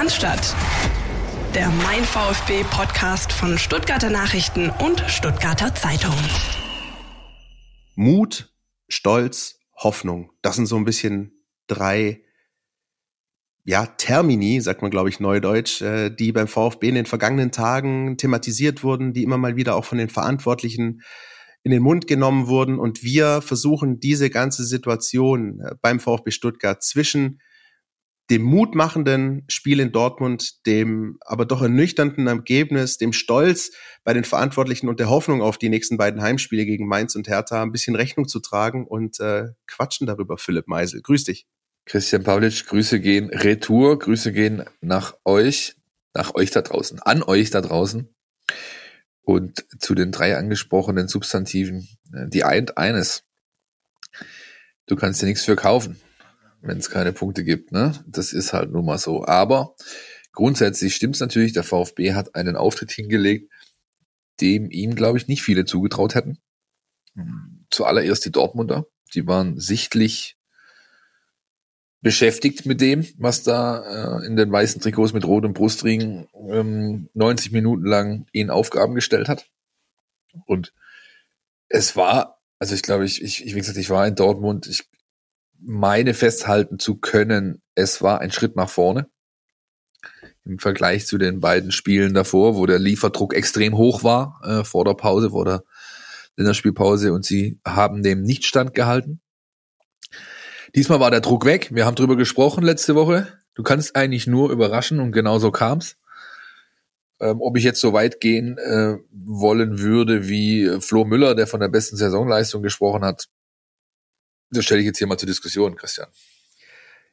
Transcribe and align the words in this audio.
Cannstatt. 0.00 0.56
Der 1.54 1.68
Mein 1.68 2.02
VfB 2.04 2.64
Podcast 2.70 3.34
von 3.34 3.58
Stuttgarter 3.58 4.08
Nachrichten 4.08 4.70
und 4.70 5.04
Stuttgarter 5.08 5.74
Zeitung. 5.74 6.14
Mut, 7.96 8.50
Stolz, 8.88 9.60
Hoffnung. 9.76 10.32
Das 10.40 10.56
sind 10.56 10.64
so 10.64 10.76
ein 10.76 10.86
bisschen 10.86 11.44
drei 11.66 12.22
ja, 13.64 13.84
Termini, 13.84 14.62
sagt 14.62 14.80
man, 14.80 14.90
glaube 14.90 15.10
ich, 15.10 15.20
neudeutsch, 15.20 15.82
äh, 15.82 16.08
die 16.08 16.32
beim 16.32 16.48
VfB 16.48 16.88
in 16.88 16.94
den 16.94 17.04
vergangenen 17.04 17.52
Tagen 17.52 18.16
thematisiert 18.16 18.82
wurden, 18.82 19.12
die 19.12 19.22
immer 19.22 19.36
mal 19.36 19.56
wieder 19.56 19.76
auch 19.76 19.84
von 19.84 19.98
den 19.98 20.08
Verantwortlichen 20.08 21.02
in 21.62 21.72
den 21.72 21.82
Mund 21.82 22.06
genommen 22.06 22.46
wurden. 22.46 22.78
Und 22.78 23.02
wir 23.02 23.42
versuchen 23.42 24.00
diese 24.00 24.30
ganze 24.30 24.64
Situation 24.64 25.60
äh, 25.60 25.74
beim 25.82 26.00
VfB 26.00 26.30
Stuttgart 26.30 26.82
zwischen 26.82 27.42
dem 28.30 28.42
mutmachenden 28.42 29.44
Spiel 29.48 29.80
in 29.80 29.90
Dortmund, 29.90 30.64
dem 30.64 31.18
aber 31.20 31.44
doch 31.44 31.62
ernüchternden 31.62 32.28
Ergebnis, 32.28 32.96
dem 32.96 33.12
Stolz 33.12 33.72
bei 34.04 34.12
den 34.14 34.24
Verantwortlichen 34.24 34.88
und 34.88 35.00
der 35.00 35.10
Hoffnung 35.10 35.42
auf 35.42 35.58
die 35.58 35.68
nächsten 35.68 35.96
beiden 35.96 36.22
Heimspiele 36.22 36.64
gegen 36.64 36.86
Mainz 36.86 37.16
und 37.16 37.28
Hertha 37.28 37.60
ein 37.62 37.72
bisschen 37.72 37.96
Rechnung 37.96 38.28
zu 38.28 38.38
tragen 38.38 38.86
und 38.86 39.18
äh, 39.18 39.48
quatschen 39.66 40.06
darüber, 40.06 40.38
Philipp 40.38 40.68
Meisel. 40.68 41.02
Grüß 41.02 41.24
dich. 41.24 41.46
Christian 41.86 42.22
Pavlic, 42.22 42.66
Grüße 42.66 43.00
gehen 43.00 43.30
retour, 43.30 43.98
Grüße 43.98 44.32
gehen 44.32 44.64
nach 44.80 45.14
euch, 45.24 45.74
nach 46.14 46.34
euch 46.36 46.52
da 46.52 46.62
draußen, 46.62 47.00
an 47.00 47.24
euch 47.24 47.50
da 47.50 47.60
draußen. 47.60 48.14
Und 49.22 49.64
zu 49.80 49.94
den 49.96 50.12
drei 50.12 50.36
angesprochenen 50.36 51.08
Substantiven, 51.08 51.88
äh, 52.14 52.28
die 52.28 52.44
eint 52.44 52.78
eines. 52.78 53.24
Du 54.86 54.94
kannst 54.94 55.20
dir 55.20 55.26
nichts 55.26 55.44
für 55.44 55.56
kaufen, 55.56 56.00
wenn 56.62 56.78
es 56.78 56.90
keine 56.90 57.12
Punkte 57.12 57.44
gibt. 57.44 57.72
Ne? 57.72 57.92
Das 58.06 58.32
ist 58.32 58.52
halt 58.52 58.70
nun 58.70 58.84
mal 58.84 58.98
so. 58.98 59.24
Aber 59.24 59.74
grundsätzlich 60.32 60.94
stimmt 60.94 61.16
es 61.16 61.20
natürlich, 61.20 61.52
der 61.52 61.64
VfB 61.64 62.14
hat 62.14 62.34
einen 62.34 62.56
Auftritt 62.56 62.90
hingelegt, 62.90 63.52
dem 64.40 64.70
ihm, 64.70 64.94
glaube 64.94 65.18
ich, 65.18 65.28
nicht 65.28 65.42
viele 65.42 65.64
zugetraut 65.64 66.14
hätten. 66.14 66.38
Zuallererst 67.70 68.24
die 68.24 68.32
Dortmunder. 68.32 68.86
Die 69.14 69.26
waren 69.26 69.58
sichtlich 69.58 70.36
beschäftigt 72.02 72.64
mit 72.64 72.80
dem, 72.80 73.06
was 73.18 73.42
da 73.42 74.20
äh, 74.20 74.26
in 74.26 74.36
den 74.36 74.50
weißen 74.50 74.80
Trikots 74.80 75.12
mit 75.12 75.24
rotem 75.24 75.52
Brustring 75.52 76.28
ähm, 76.48 77.10
90 77.12 77.52
Minuten 77.52 77.84
lang 77.84 78.26
ihnen 78.32 78.50
Aufgaben 78.50 78.94
gestellt 78.94 79.28
hat. 79.28 79.50
Und 80.46 80.72
es 81.68 81.96
war, 81.96 82.40
also 82.58 82.74
ich 82.74 82.82
glaube, 82.82 83.04
ich, 83.04 83.22
ich, 83.22 83.44
wie 83.44 83.58
gesagt, 83.58 83.76
ich 83.76 83.90
war 83.90 84.06
in 84.06 84.14
Dortmund, 84.14 84.66
ich 84.66 84.89
meine 85.62 86.14
festhalten 86.14 86.78
zu 86.78 86.96
können, 86.96 87.62
es 87.74 88.02
war 88.02 88.20
ein 88.20 88.32
Schritt 88.32 88.56
nach 88.56 88.70
vorne 88.70 89.08
im 90.44 90.58
Vergleich 90.58 91.06
zu 91.06 91.18
den 91.18 91.40
beiden 91.40 91.70
Spielen 91.70 92.14
davor, 92.14 92.56
wo 92.56 92.66
der 92.66 92.78
Lieferdruck 92.78 93.34
extrem 93.34 93.76
hoch 93.76 94.02
war 94.02 94.40
äh, 94.44 94.64
vor 94.64 94.84
der 94.84 94.94
Pause, 94.94 95.30
vor 95.30 95.44
der 95.44 95.62
Länderspielpause 96.36 97.12
und 97.12 97.24
sie 97.24 97.60
haben 97.64 98.02
dem 98.02 98.22
nicht 98.22 98.44
standgehalten. 98.44 99.20
Diesmal 100.74 101.00
war 101.00 101.10
der 101.10 101.20
Druck 101.20 101.44
weg. 101.44 101.70
Wir 101.72 101.84
haben 101.84 101.96
drüber 101.96 102.16
gesprochen 102.16 102.64
letzte 102.64 102.94
Woche. 102.94 103.26
Du 103.54 103.62
kannst 103.62 103.96
eigentlich 103.96 104.26
nur 104.26 104.50
überraschen 104.50 105.00
und 105.00 105.12
genauso 105.12 105.50
kam's. 105.50 105.96
Ähm, 107.20 107.40
ob 107.40 107.56
ich 107.58 107.64
jetzt 107.64 107.80
so 107.80 107.92
weit 107.92 108.20
gehen 108.20 108.56
äh, 108.56 108.96
wollen 109.10 109.80
würde 109.80 110.28
wie 110.28 110.78
Flo 110.80 111.04
Müller, 111.04 111.34
der 111.34 111.46
von 111.46 111.60
der 111.60 111.68
besten 111.68 111.96
Saisonleistung 111.96 112.62
gesprochen 112.62 113.04
hat, 113.04 113.26
das 114.50 114.64
stelle 114.64 114.80
ich 114.80 114.86
jetzt 114.86 114.98
hier 114.98 115.06
mal 115.06 115.18
zur 115.18 115.26
Diskussion, 115.26 115.76
Christian. 115.76 116.08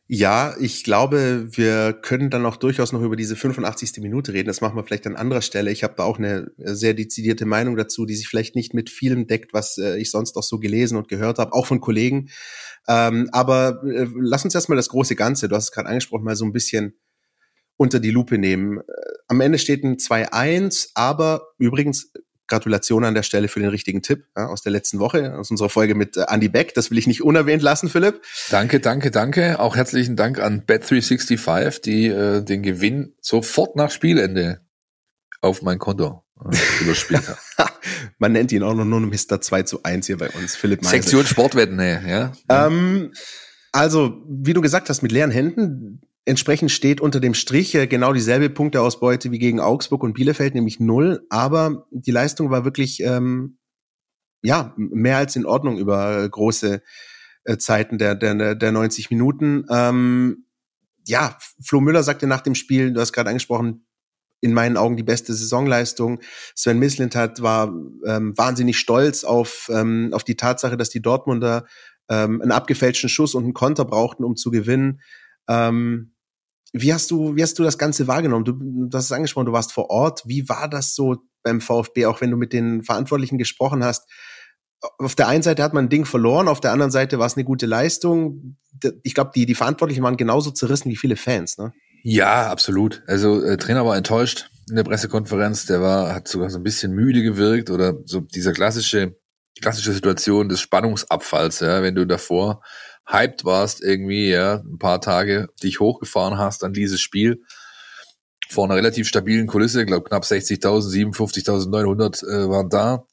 Ja, 0.10 0.56
ich 0.58 0.86
glaube, 0.86 1.50
wir 1.52 1.92
können 1.92 2.30
dann 2.30 2.46
auch 2.46 2.56
durchaus 2.56 2.94
noch 2.94 3.02
über 3.02 3.18
diese 3.18 3.36
85. 3.36 4.02
Minute 4.02 4.32
reden. 4.32 4.48
Das 4.48 4.62
machen 4.62 4.78
wir 4.78 4.84
vielleicht 4.86 5.06
an 5.06 5.18
anderer 5.18 5.42
Stelle. 5.42 5.70
Ich 5.70 5.84
habe 5.84 5.96
da 5.98 6.04
auch 6.04 6.18
eine 6.18 6.50
sehr 6.58 6.94
dezidierte 6.94 7.46
Meinung 7.46 7.76
dazu, 7.76 8.06
die 8.06 8.16
sich 8.16 8.30
vielleicht 8.30 8.56
nicht 8.56 8.74
mit 8.74 8.90
vielem 8.90 9.28
deckt, 9.28 9.54
was 9.54 9.78
äh, 9.78 9.98
ich 9.98 10.10
sonst 10.10 10.38
auch 10.38 10.44
so 10.44 10.60
gelesen 10.60 10.98
und 10.98 11.10
gehört 11.10 11.40
habe, 11.40 11.52
auch 11.52 11.66
von 11.66 11.82
Kollegen. 11.82 12.30
Ähm, 12.88 13.28
aber 13.34 13.84
äh, 13.84 14.08
lass 14.16 14.46
uns 14.46 14.56
erstmal 14.56 14.78
das 14.78 14.88
große 14.88 15.18
Ganze, 15.18 15.50
du 15.50 15.56
hast 15.58 15.66
es 15.66 15.72
gerade 15.74 15.90
angesprochen, 15.90 16.24
mal 16.24 16.38
so 16.38 16.46
ein 16.46 16.54
bisschen 16.54 16.98
unter 17.76 18.00
die 18.00 18.12
Lupe 18.12 18.38
nehmen. 18.38 18.80
Äh, 18.80 18.84
am 19.28 19.42
Ende 19.42 19.60
steht 19.60 19.84
ein 19.84 19.98
2-1, 19.98 20.92
aber 20.94 21.50
übrigens 21.58 22.14
Gratulation 22.48 23.04
an 23.04 23.14
der 23.14 23.24
Stelle 23.24 23.48
für 23.48 23.60
den 23.60 23.70
richtigen 23.70 24.02
Tipp 24.02 24.26
ja, 24.36 24.48
aus 24.48 24.62
der 24.62 24.72
letzten 24.72 25.00
Woche, 25.00 25.38
aus 25.38 25.52
unserer 25.52 25.70
Folge 25.70 25.96
mit 25.96 26.18
äh, 26.18 26.26
Andy 26.28 26.50
Beck. 26.50 26.74
Das 26.74 26.92
will 26.92 26.98
ich 26.98 27.08
nicht 27.08 27.24
unerwähnt 27.24 27.62
lassen, 27.62 27.90
Philipp. 27.90 28.22
Danke, 28.50 28.80
danke, 28.80 29.12
danke. 29.12 29.60
Auch 29.60 29.76
herzlichen 29.76 30.16
Dank 30.16 30.40
an 30.40 30.64
Bet365, 30.64 31.82
die 31.82 32.08
äh, 32.08 32.42
den 32.42 32.64
Gewinn 32.64 33.14
sofort 33.22 33.76
nach 33.76 33.92
Spielende 33.92 34.62
auf 35.42 35.62
mein 35.62 35.80
Konto 35.80 36.24
äh, 36.40 36.84
überspielt 36.84 37.28
hat. 37.28 37.38
Man 38.20 38.32
nennt 38.32 38.52
ihn 38.52 38.64
auch 38.64 38.74
noch 38.74 38.86
nur 38.86 39.00
Mr. 39.02 39.42
2 39.42 39.64
zu 39.64 39.84
1 39.84 40.08
hier 40.08 40.18
bei 40.18 40.30
uns, 40.30 40.56
Philipp 40.56 40.82
Meise. 40.82 40.96
Sektion 40.96 41.26
Sportwetten, 41.26 41.76
ne, 41.76 42.04
ja. 42.08 42.34
Ähm, 42.50 43.12
also, 43.72 44.24
wie 44.28 44.54
du 44.54 44.62
gesagt 44.62 44.90
hast, 44.90 45.02
mit 45.04 45.12
leeren 45.12 45.32
Händen, 45.32 46.02
Entsprechend 46.28 46.72
steht 46.72 47.00
unter 47.00 47.22
dem 47.22 47.34
Strich 47.34 47.72
genau 47.72 48.12
dieselbe 48.12 48.50
Punkteausbeute 48.50 49.32
wie 49.32 49.40
gegen 49.40 49.62
Augsburg 49.62 50.04
und 50.04 50.12
Bielefeld, 50.12 50.56
nämlich 50.56 50.78
null. 50.78 51.26
Aber 51.30 51.88
die 51.90 52.12
Leistung 52.12 52.50
war 52.50 52.66
wirklich 52.66 53.02
ähm, 53.02 53.60
ja 54.42 54.74
mehr 54.76 55.16
als 55.16 55.38
in 55.38 55.46
Ordnung 55.46 55.78
über 55.78 56.28
große 56.28 56.82
äh, 57.46 57.58
Zeiten 57.58 57.98
der, 57.98 58.14
der, 58.14 58.56
der 58.56 58.72
90 58.74 59.10
Minuten. 59.10 59.66
Ähm, 59.70 60.48
ja, 61.06 61.38
Flo 61.64 61.80
Müller 61.80 62.04
sagte 62.04 62.28
nach 62.28 62.42
dem 62.42 62.56
Spiel, 62.56 62.92
du 62.92 63.00
hast 63.00 63.14
gerade 63.14 63.30
angesprochen, 63.30 63.86
in 64.42 64.52
meinen 64.52 64.76
Augen 64.76 64.98
die 64.98 65.04
beste 65.04 65.34
Saisonleistung. 65.34 66.20
Sven 66.56 66.78
Mislintat 66.78 67.42
war 67.42 67.74
ähm, 68.06 68.38
wahnsinnig 68.38 68.78
stolz 68.78 69.24
auf, 69.24 69.70
ähm, 69.74 70.10
auf 70.12 70.26
die 70.26 70.36
Tatsache, 70.36 70.76
dass 70.76 70.90
die 70.90 71.02
Dortmunder 71.02 71.66
ähm, 72.10 72.42
einen 72.42 72.52
abgefälschten 72.52 73.08
Schuss 73.08 73.34
und 73.34 73.46
einen 73.46 73.54
Konter 73.54 73.86
brauchten, 73.86 74.26
um 74.26 74.36
zu 74.36 74.52
gewinnen. 74.52 75.00
Ähm, 75.48 76.12
wie 76.74 76.94
hast 76.94 77.12
du, 77.12 77.36
wie 77.36 77.44
hast 77.44 77.58
du 77.58 77.64
das 77.64 77.78
Ganze 77.78 78.08
wahrgenommen? 78.08 78.46
Du, 78.46 78.54
du 78.54 78.98
hast 78.98 79.06
es 79.06 79.12
angesprochen, 79.12 79.46
du 79.46 79.54
warst 79.54 79.72
vor 79.72 79.90
Ort. 79.90 80.24
Wie 80.26 80.48
war 80.50 80.70
das 80.70 80.96
so 80.96 81.18
beim 81.44 81.62
VfB, 81.62 82.06
auch 82.06 82.22
wenn 82.22 82.32
du 82.32 82.38
mit 82.38 82.54
den 82.54 82.84
Verantwortlichen 82.84 83.38
gesprochen 83.38 83.84
hast? 83.84 84.08
Auf 85.00 85.16
der 85.16 85.28
einen 85.28 85.44
Seite 85.44 85.64
hat 85.64 85.74
man 85.74 85.86
ein 85.86 85.90
Ding 85.90 86.06
verloren, 86.06 86.48
auf 86.48 86.62
der 86.62 86.72
anderen 86.72 86.92
Seite 86.92 87.18
war 87.18 87.26
es 87.26 87.36
eine 87.36 87.46
gute 87.46 87.66
Leistung. 87.66 88.58
Ich 89.02 89.16
glaube, 89.16 89.32
die, 89.34 89.46
die 89.46 89.56
Verantwortlichen 89.56 90.04
waren 90.04 90.18
genauso 90.18 90.52
zerrissen 90.52 90.92
wie 90.92 90.96
viele 90.96 91.16
Fans, 91.16 91.58
ne? 91.58 91.74
Ja, 92.04 92.50
absolut. 92.52 93.04
Also 93.08 93.44
äh, 93.44 93.58
Trainer 93.58 93.86
war 93.86 93.98
enttäuscht 93.98 94.52
in 94.70 94.76
der 94.76 94.84
Pressekonferenz. 94.84 95.66
Der 95.66 95.82
war, 95.82 96.14
hat 96.14 96.28
sogar 96.28 96.50
so 96.50 96.58
ein 96.60 96.64
bisschen 96.64 96.94
müde 96.94 97.24
gewirkt 97.24 97.70
oder 97.70 97.96
so 98.06 98.22
dieser 98.22 98.54
klassische, 98.54 99.18
klassische 99.62 99.94
Situation 99.94 100.48
des 100.48 100.62
Spannungsabfalls, 100.62 101.62
ja, 101.62 101.82
wenn 101.82 101.96
du 101.96 102.06
davor 102.06 102.62
hyped 103.08 103.46
warst 103.46 103.82
irgendwie, 103.82 104.30
ja, 104.30 104.56
ein 104.56 104.80
paar 104.80 105.02
Tage 105.02 105.50
dich 105.64 105.80
hochgefahren 105.80 106.38
hast 106.38 106.64
an 106.64 106.74
dieses 106.74 107.02
Spiel 107.02 107.42
vor 108.50 108.66
einer 108.66 108.76
relativ 108.76 109.08
stabilen 109.08 109.48
Kulisse, 109.48 109.86
glaube 109.86 110.08
knapp 110.08 110.24
60.000, 110.24 111.12
57.900 111.14 112.26
äh, 112.26 112.50
waren 112.50 112.70
da. 112.70 113.06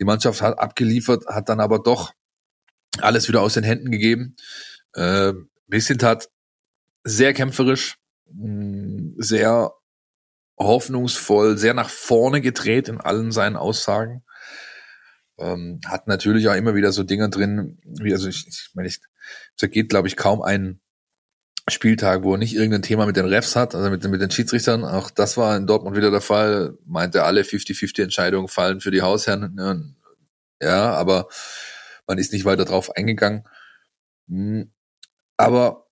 Die 0.00 0.04
Mannschaft 0.04 0.42
hat 0.42 0.58
abgeliefert, 0.58 1.26
hat 1.26 1.48
dann 1.48 1.60
aber 1.60 1.80
doch 1.80 2.12
alles 3.00 3.28
wieder 3.28 3.42
aus 3.42 3.54
den 3.54 3.64
Händen 3.64 3.90
gegeben. 3.90 4.36
Äh, 4.94 5.32
Missint 5.66 6.02
hat 6.02 6.28
sehr 7.04 7.32
kämpferisch, 7.32 7.98
mh, 8.32 8.46
mm, 8.46 9.14
sehr 9.18 9.72
hoffnungsvoll, 10.58 11.56
sehr 11.56 11.74
nach 11.74 11.90
vorne 11.90 12.40
gedreht 12.40 12.88
in 12.88 13.00
allen 13.00 13.32
seinen 13.32 13.56
Aussagen. 13.56 14.24
Ähm, 15.38 15.80
hat 15.86 16.08
natürlich 16.08 16.48
auch 16.48 16.54
immer 16.54 16.74
wieder 16.74 16.92
so 16.92 17.02
Dinge 17.04 17.30
drin, 17.30 17.78
wie, 17.84 18.12
also 18.12 18.28
ich, 18.28 18.46
ich 18.48 18.70
meine, 18.74 18.88
ich, 18.88 19.00
es 19.56 19.70
geht, 19.70 19.88
glaube 19.88 20.08
ich, 20.08 20.16
kaum 20.16 20.42
ein 20.42 20.80
Spieltag, 21.68 22.24
wo 22.24 22.32
er 22.32 22.38
nicht 22.38 22.54
irgendein 22.54 22.82
Thema 22.82 23.06
mit 23.06 23.16
den 23.16 23.26
Refs 23.26 23.56
hat, 23.56 23.74
also 23.74 23.90
mit, 23.90 24.02
mit 24.04 24.20
den 24.20 24.30
Schiedsrichtern. 24.30 24.84
Auch 24.84 25.10
das 25.10 25.36
war 25.36 25.56
in 25.56 25.66
Dortmund 25.66 25.96
wieder 25.96 26.10
der 26.10 26.20
Fall. 26.20 26.78
Meinte, 26.86 27.24
alle 27.24 27.42
50-50 27.42 28.04
Entscheidungen 28.04 28.48
fallen 28.48 28.80
für 28.80 28.90
die 28.90 29.02
Hausherren. 29.02 29.96
Ja, 30.60 30.92
aber 30.94 31.28
man 32.06 32.18
ist 32.18 32.32
nicht 32.32 32.44
weiter 32.44 32.64
drauf 32.64 32.96
eingegangen. 32.96 33.44
Hm, 34.28 34.72
aber 35.36 35.88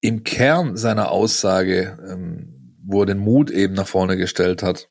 im 0.00 0.22
Kern 0.22 0.76
seiner 0.76 1.10
Aussage, 1.10 1.98
ähm, 2.08 2.76
wo 2.84 3.00
er 3.00 3.06
den 3.06 3.18
Mut 3.18 3.50
eben 3.50 3.74
nach 3.74 3.88
vorne 3.88 4.16
gestellt 4.16 4.62
hat, 4.62 4.90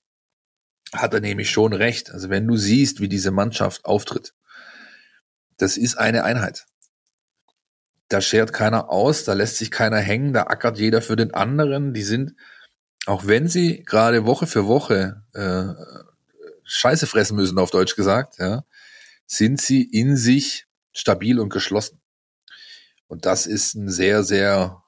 hat 0.94 1.13
er 1.13 1.22
nämlich 1.22 1.50
schon 1.50 1.74
recht. 1.74 2.12
Also 2.12 2.30
wenn 2.30 2.48
du 2.48 2.57
siehst, 2.57 3.00
wie 3.00 3.07
diese 3.07 3.31
Mannschaft 3.31 3.86
auftritt, 3.86 4.34
das 5.57 5.78
ist 5.78 5.95
eine 5.95 6.24
Einheit. 6.24 6.66
Da 8.10 8.22
schert 8.22 8.54
keiner 8.54 8.90
aus, 8.90 9.24
da 9.24 9.34
lässt 9.34 9.57
sich 9.57 9.72
keiner 9.72 9.98
hängen, 9.98 10.34
da 10.34 10.44
ackert 10.44 10.78
jeder 10.78 11.01
für 11.01 11.16
den 11.16 11.34
anderen. 11.34 11.94
Die 11.94 12.04
sind, 12.04 12.36
auch 13.06 13.25
wenn 13.28 13.48
sie 13.48 13.84
gerade 13.84 14.25
Woche 14.25 14.45
für 14.45 14.68
Woche 14.68 15.24
äh, 15.34 15.74
Scheiße 16.66 17.07
fressen 17.07 17.36
müssen, 17.36 17.60
auf 17.60 17.72
Deutsch 17.72 17.95
gesagt, 17.95 18.40
ja, 18.40 18.63
sind 19.25 19.62
sie 19.62 19.84
in 19.84 20.16
sich 20.16 20.68
stabil 20.92 21.40
und 21.40 21.50
geschlossen. 21.50 22.01
Und 23.07 23.25
das 23.25 23.45
ist 23.45 23.75
ein 23.75 23.90
sehr, 23.90 24.24
sehr 24.24 24.82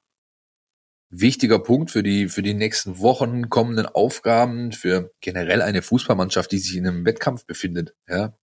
wichtiger 1.08 1.58
Punkt 1.58 1.90
für 1.90 2.02
die, 2.02 2.28
für 2.28 2.42
die 2.42 2.54
nächsten 2.54 2.98
Wochen 2.98 3.48
kommenden 3.48 3.86
Aufgaben, 3.86 4.72
für 4.72 5.12
generell 5.20 5.62
eine 5.62 5.82
Fußballmannschaft, 5.82 6.50
die 6.52 6.58
sich 6.58 6.76
in 6.76 6.86
einem 6.86 7.04
Wettkampf 7.04 7.46
befindet, 7.46 7.94
ja, 8.08 8.36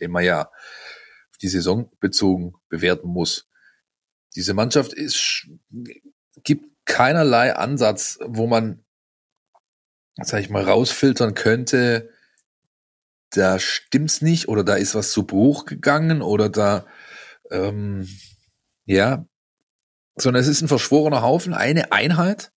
den 0.00 0.10
man 0.10 0.24
ja 0.24 0.42
auf 0.42 1.38
die 1.40 1.48
Saison 1.48 1.90
bezogen 2.00 2.54
bewerten 2.68 3.08
muss. 3.08 3.48
Diese 4.36 4.54
Mannschaft 4.54 4.92
ist, 4.92 5.48
gibt 6.42 6.68
keinerlei 6.84 7.54
Ansatz, 7.54 8.18
wo 8.24 8.46
man, 8.46 8.84
sag 10.16 10.40
ich 10.40 10.50
mal, 10.50 10.64
rausfiltern 10.64 11.34
könnte, 11.34 12.10
da 13.30 13.58
stimmt's 13.58 14.20
nicht 14.20 14.48
oder 14.48 14.62
da 14.62 14.74
ist 14.76 14.94
was 14.94 15.10
zu 15.10 15.24
Bruch 15.24 15.64
gegangen 15.64 16.22
oder 16.22 16.48
da, 16.48 16.86
ähm, 17.50 18.08
ja, 18.84 19.26
sondern 20.16 20.40
es 20.40 20.48
ist 20.48 20.62
ein 20.62 20.68
verschworener 20.68 21.22
Haufen, 21.22 21.54
eine 21.54 21.92
Einheit. 21.92 22.52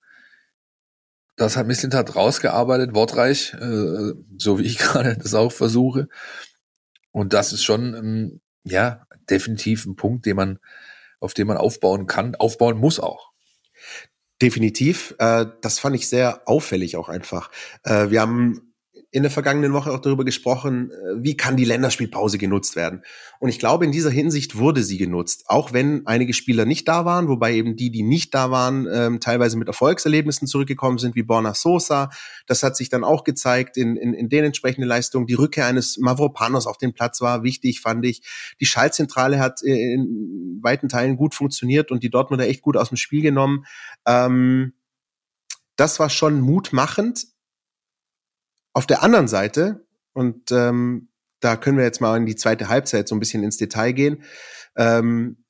Das 1.35 1.55
hat 1.55 1.67
Misslintat 1.67 2.15
rausgearbeitet, 2.15 2.95
wortreich, 2.95 3.53
äh, 3.53 4.13
so 4.37 4.59
wie 4.59 4.63
ich 4.63 4.77
gerade 4.79 5.17
das 5.17 5.33
auch 5.33 5.51
versuche. 5.51 6.07
Und 7.11 7.33
das 7.33 7.53
ist 7.53 7.63
schon, 7.63 7.93
ähm, 7.95 8.41
ja, 8.63 9.05
definitiv 9.29 9.85
ein 9.85 9.95
Punkt, 9.95 10.25
den 10.25 10.35
man, 10.35 10.59
auf 11.19 11.33
den 11.33 11.47
man 11.47 11.57
aufbauen 11.57 12.07
kann, 12.07 12.35
aufbauen 12.35 12.77
muss 12.77 12.99
auch. 12.99 13.31
Definitiv. 14.41 15.15
Äh, 15.19 15.47
das 15.61 15.79
fand 15.79 15.95
ich 15.95 16.09
sehr 16.09 16.47
auffällig 16.47 16.95
auch 16.95 17.09
einfach. 17.09 17.49
Äh, 17.83 18.09
wir 18.09 18.21
haben 18.21 18.66
in 19.09 19.23
der 19.23 19.31
vergangenen 19.31 19.71
Woche 19.71 19.91
auch 19.91 19.99
darüber 19.99 20.25
gesprochen, 20.25 20.91
äh, 20.91 21.23
wie 21.23 21.37
kann 21.37 21.55
die 21.55 21.63
Länderspielpause 21.63 22.37
genutzt 22.37 22.75
werden. 22.75 23.03
Und 23.39 23.47
ich 23.47 23.57
glaube, 23.57 23.85
in 23.85 23.93
dieser 23.93 24.09
Hinsicht 24.09 24.57
wurde 24.57 24.83
sie 24.83 24.97
genutzt, 24.97 25.45
auch 25.47 25.71
wenn 25.71 26.05
einige 26.05 26.33
Spieler 26.33 26.65
nicht 26.65 26.87
da 26.89 27.05
waren, 27.05 27.29
wobei 27.29 27.53
eben 27.53 27.77
die, 27.77 27.89
die 27.89 28.03
nicht 28.03 28.33
da 28.33 28.51
waren, 28.51 28.85
ähm, 28.91 29.19
teilweise 29.21 29.57
mit 29.57 29.69
Erfolgserlebnissen 29.69 30.47
zurückgekommen 30.47 30.97
sind, 30.97 31.15
wie 31.15 31.23
Borna 31.23 31.53
Sosa. 31.53 32.09
Das 32.47 32.63
hat 32.63 32.75
sich 32.75 32.89
dann 32.89 33.05
auch 33.05 33.23
gezeigt 33.23 33.77
in, 33.77 33.95
in, 33.95 34.13
in 34.13 34.27
den 34.27 34.43
entsprechenden 34.43 34.89
Leistungen. 34.89 35.25
Die 35.25 35.35
Rückkehr 35.35 35.67
eines 35.67 35.97
Mavropanos 35.97 36.67
auf 36.67 36.77
den 36.77 36.93
Platz 36.93 37.21
war 37.21 37.43
wichtig, 37.43 37.79
fand 37.79 38.05
ich. 38.05 38.21
Die 38.59 38.65
Schaltzentrale 38.65 39.39
hat 39.39 39.61
in 39.61 40.59
weiten 40.61 40.89
Teilen 40.89 41.15
gut 41.15 41.33
funktioniert 41.33 41.91
und 41.91 42.03
die 42.03 42.09
Dortmunder 42.09 42.47
echt 42.47 42.61
gut 42.61 42.75
aus 42.75 42.89
dem 42.89 42.97
Spiel 42.97 43.21
genommen. 43.21 43.65
Ähm, 44.05 44.73
das 45.77 45.99
war 45.99 46.09
schon 46.09 46.41
mutmachend, 46.41 47.27
auf 48.77 48.85
der 48.85 49.01
anderen 49.01 49.27
Seite, 49.27 49.87
und 50.13 50.51
ähm, 50.51 51.09
da 51.39 51.55
können 51.55 51.79
wir 51.79 51.83
jetzt 51.83 51.99
mal 51.99 52.15
in 52.15 52.27
die 52.27 52.35
zweite 52.35 52.69
Halbzeit 52.69 53.07
so 53.07 53.15
ein 53.15 53.19
bisschen 53.19 53.43
ins 53.43 53.57
Detail 53.57 53.91
gehen, 53.91 54.21
ähm, 54.75 55.43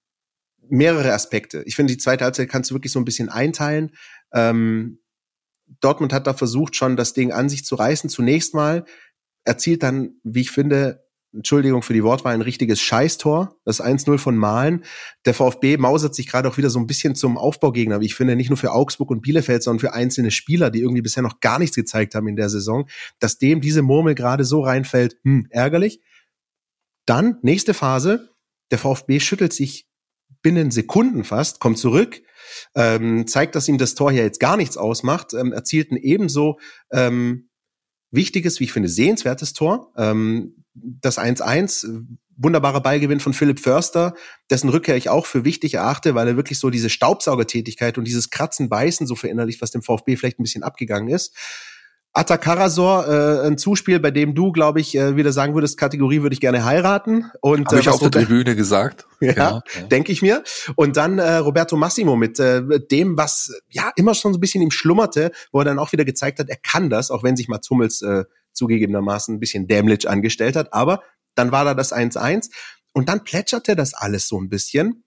mehrere 0.69 1.11
Aspekte. 1.11 1.61
Ich 1.65 1.75
finde, 1.75 1.91
die 1.91 1.99
zweite 1.99 2.23
Halbzeit 2.23 2.47
kannst 2.47 2.71
du 2.71 2.75
wirklich 2.75 2.93
so 2.93 2.99
ein 2.99 3.05
bisschen 3.05 3.27
einteilen. 3.27 3.91
Ähm, 4.31 5.01
Dortmund 5.81 6.13
hat 6.13 6.25
da 6.25 6.33
versucht, 6.33 6.77
schon 6.77 6.95
das 6.95 7.11
Ding 7.11 7.33
an 7.33 7.49
sich 7.49 7.65
zu 7.65 7.75
reißen. 7.75 8.09
Zunächst 8.09 8.53
mal 8.53 8.85
erzielt 9.43 9.83
dann, 9.83 10.21
wie 10.23 10.41
ich 10.41 10.51
finde, 10.51 11.05
Entschuldigung 11.33 11.81
für 11.81 11.93
die 11.93 12.03
Wortwahl, 12.03 12.33
ein 12.33 12.41
richtiges 12.41 12.79
Scheißtor. 12.79 13.55
Das 13.65 13.81
1-0 13.83 14.17
von 14.17 14.37
Malen. 14.37 14.83
Der 15.25 15.33
VfB 15.33 15.77
mausert 15.77 16.15
sich 16.15 16.27
gerade 16.27 16.49
auch 16.49 16.57
wieder 16.57 16.69
so 16.69 16.79
ein 16.79 16.87
bisschen 16.87 17.15
zum 17.15 17.37
Aufbaugegner, 17.37 18.01
ich 18.01 18.15
finde, 18.15 18.35
nicht 18.35 18.49
nur 18.49 18.57
für 18.57 18.71
Augsburg 18.71 19.11
und 19.11 19.21
Bielefeld, 19.21 19.63
sondern 19.63 19.79
für 19.79 19.93
einzelne 19.93 20.31
Spieler, 20.31 20.69
die 20.71 20.81
irgendwie 20.81 21.01
bisher 21.01 21.23
noch 21.23 21.39
gar 21.39 21.59
nichts 21.59 21.75
gezeigt 21.75 22.15
haben 22.15 22.27
in 22.27 22.35
der 22.35 22.49
Saison. 22.49 22.87
Dass 23.19 23.37
dem 23.37 23.61
diese 23.61 23.81
Murmel 23.81 24.15
gerade 24.15 24.45
so 24.45 24.61
reinfällt, 24.61 25.17
hm, 25.23 25.47
ärgerlich. 25.49 26.01
Dann, 27.05 27.37
nächste 27.41 27.73
Phase, 27.73 28.29
der 28.71 28.79
VfB 28.79 29.19
schüttelt 29.19 29.53
sich 29.53 29.87
binnen 30.41 30.71
Sekunden 30.71 31.23
fast, 31.23 31.59
kommt 31.59 31.77
zurück, 31.77 32.21
ähm, 32.75 33.27
zeigt, 33.27 33.55
dass 33.55 33.67
ihm 33.67 33.77
das 33.77 33.95
Tor 33.95 34.11
hier 34.11 34.23
jetzt 34.23 34.39
gar 34.39 34.57
nichts 34.57 34.77
ausmacht, 34.77 35.33
ähm, 35.33 35.51
erzielt 35.51 35.91
ein 35.91 35.97
ebenso 35.97 36.59
ähm, 36.91 37.49
wichtiges, 38.11 38.59
wie 38.59 38.65
ich 38.65 38.73
finde, 38.73 38.89
sehenswertes 38.89 39.53
Tor. 39.53 39.91
Ähm, 39.97 40.63
das 40.73 41.17
1-1, 41.17 42.05
wunderbarer 42.37 42.81
Ballgewinn 42.81 43.19
von 43.19 43.33
Philipp 43.33 43.59
Förster, 43.59 44.13
dessen 44.49 44.69
Rückkehr 44.69 44.95
ich 44.95 45.09
auch 45.09 45.25
für 45.25 45.43
wichtig 45.43 45.73
erachte, 45.73 46.15
weil 46.15 46.27
er 46.27 46.35
wirklich 46.37 46.59
so 46.59 46.69
diese 46.69 46.89
Staubsaugertätigkeit 46.89 47.97
und 47.97 48.05
dieses 48.05 48.29
Kratzen, 48.29 48.69
Beißen 48.69 49.07
so 49.07 49.15
verinnerlicht, 49.15 49.61
was 49.61 49.71
dem 49.71 49.81
VfB 49.81 50.15
vielleicht 50.15 50.39
ein 50.39 50.43
bisschen 50.43 50.63
abgegangen 50.63 51.09
ist. 51.09 51.35
Atakarasor, 52.13 53.07
äh, 53.07 53.47
ein 53.47 53.57
Zuspiel, 53.57 53.99
bei 53.99 54.09
dem 54.09 54.33
du, 54.33 54.51
glaube 54.51 54.79
ich, 54.79 54.97
äh, 54.97 55.15
wieder 55.15 55.31
sagen 55.31 55.53
würdest, 55.53 55.77
Kategorie 55.77 56.23
würde 56.23 56.33
ich 56.33 56.39
gerne 56.39 56.65
heiraten. 56.65 57.31
Und 57.41 57.67
Hab 57.67 57.73
äh, 57.73 57.79
ich 57.79 57.89
auf 57.89 57.99
der 57.99 58.11
Tribüne 58.11 58.55
gesagt. 58.55 59.05
Ja, 59.19 59.33
genau, 59.33 59.61
ja. 59.73 59.81
denke 59.87 60.11
ich 60.11 60.21
mir. 60.21 60.43
Und 60.75 60.95
dann 60.95 61.17
äh, 61.17 61.37
Roberto 61.37 61.75
Massimo 61.75 62.15
mit 62.15 62.39
äh, 62.39 62.61
dem, 62.91 63.17
was 63.17 63.51
ja 63.67 63.91
immer 63.95 64.13
schon 64.13 64.31
so 64.31 64.37
ein 64.37 64.41
bisschen 64.41 64.61
ihm 64.61 64.69
schlummerte, 64.69 65.31
wo 65.51 65.57
er 65.57 65.65
dann 65.65 65.79
auch 65.79 65.91
wieder 65.91 66.05
gezeigt 66.05 66.37
hat, 66.37 66.49
er 66.49 66.57
kann 66.57 66.91
das, 66.91 67.09
auch 67.09 67.23
wenn 67.23 67.35
sich 67.35 67.47
Mats 67.47 67.67
Hummels 67.71 68.03
äh, 68.03 68.25
zugegebenermaßen 68.53 69.33
ein 69.33 69.39
bisschen 69.39 69.67
dämlich 69.67 70.07
angestellt 70.07 70.55
hat. 70.55 70.71
Aber 70.71 71.01
dann 71.33 71.51
war 71.51 71.65
da 71.65 71.73
das 71.73 71.91
1-1 71.91 72.51
und 72.93 73.09
dann 73.09 73.23
plätscherte 73.23 73.75
das 73.75 73.95
alles 73.95 74.27
so 74.27 74.39
ein 74.39 74.49
bisschen. 74.49 75.03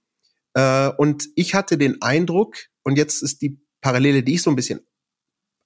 Äh, 0.54 0.88
und 0.88 1.28
ich 1.36 1.54
hatte 1.54 1.78
den 1.78 2.02
Eindruck, 2.02 2.56
und 2.82 2.98
jetzt 2.98 3.22
ist 3.22 3.42
die 3.42 3.60
Parallele, 3.80 4.22
die 4.22 4.34
ich 4.34 4.42
so 4.42 4.50
ein 4.50 4.56
bisschen 4.56 4.80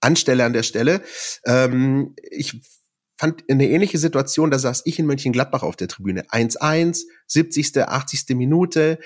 anstelle 0.04 0.44
an 0.44 0.52
der 0.52 0.62
Stelle. 0.62 1.02
Ähm, 1.46 2.14
ich 2.30 2.60
fand 3.16 3.44
eine 3.48 3.68
ähnliche 3.68 3.98
Situation, 3.98 4.50
da 4.50 4.58
saß 4.58 4.82
ich 4.84 4.98
in 4.98 5.06
Mönchengladbach 5.06 5.62
auf 5.62 5.76
der 5.76 5.88
Tribüne. 5.88 6.24
1-1, 6.28 7.02
70., 7.26 7.78
80. 7.78 8.36
Minute. 8.36 8.98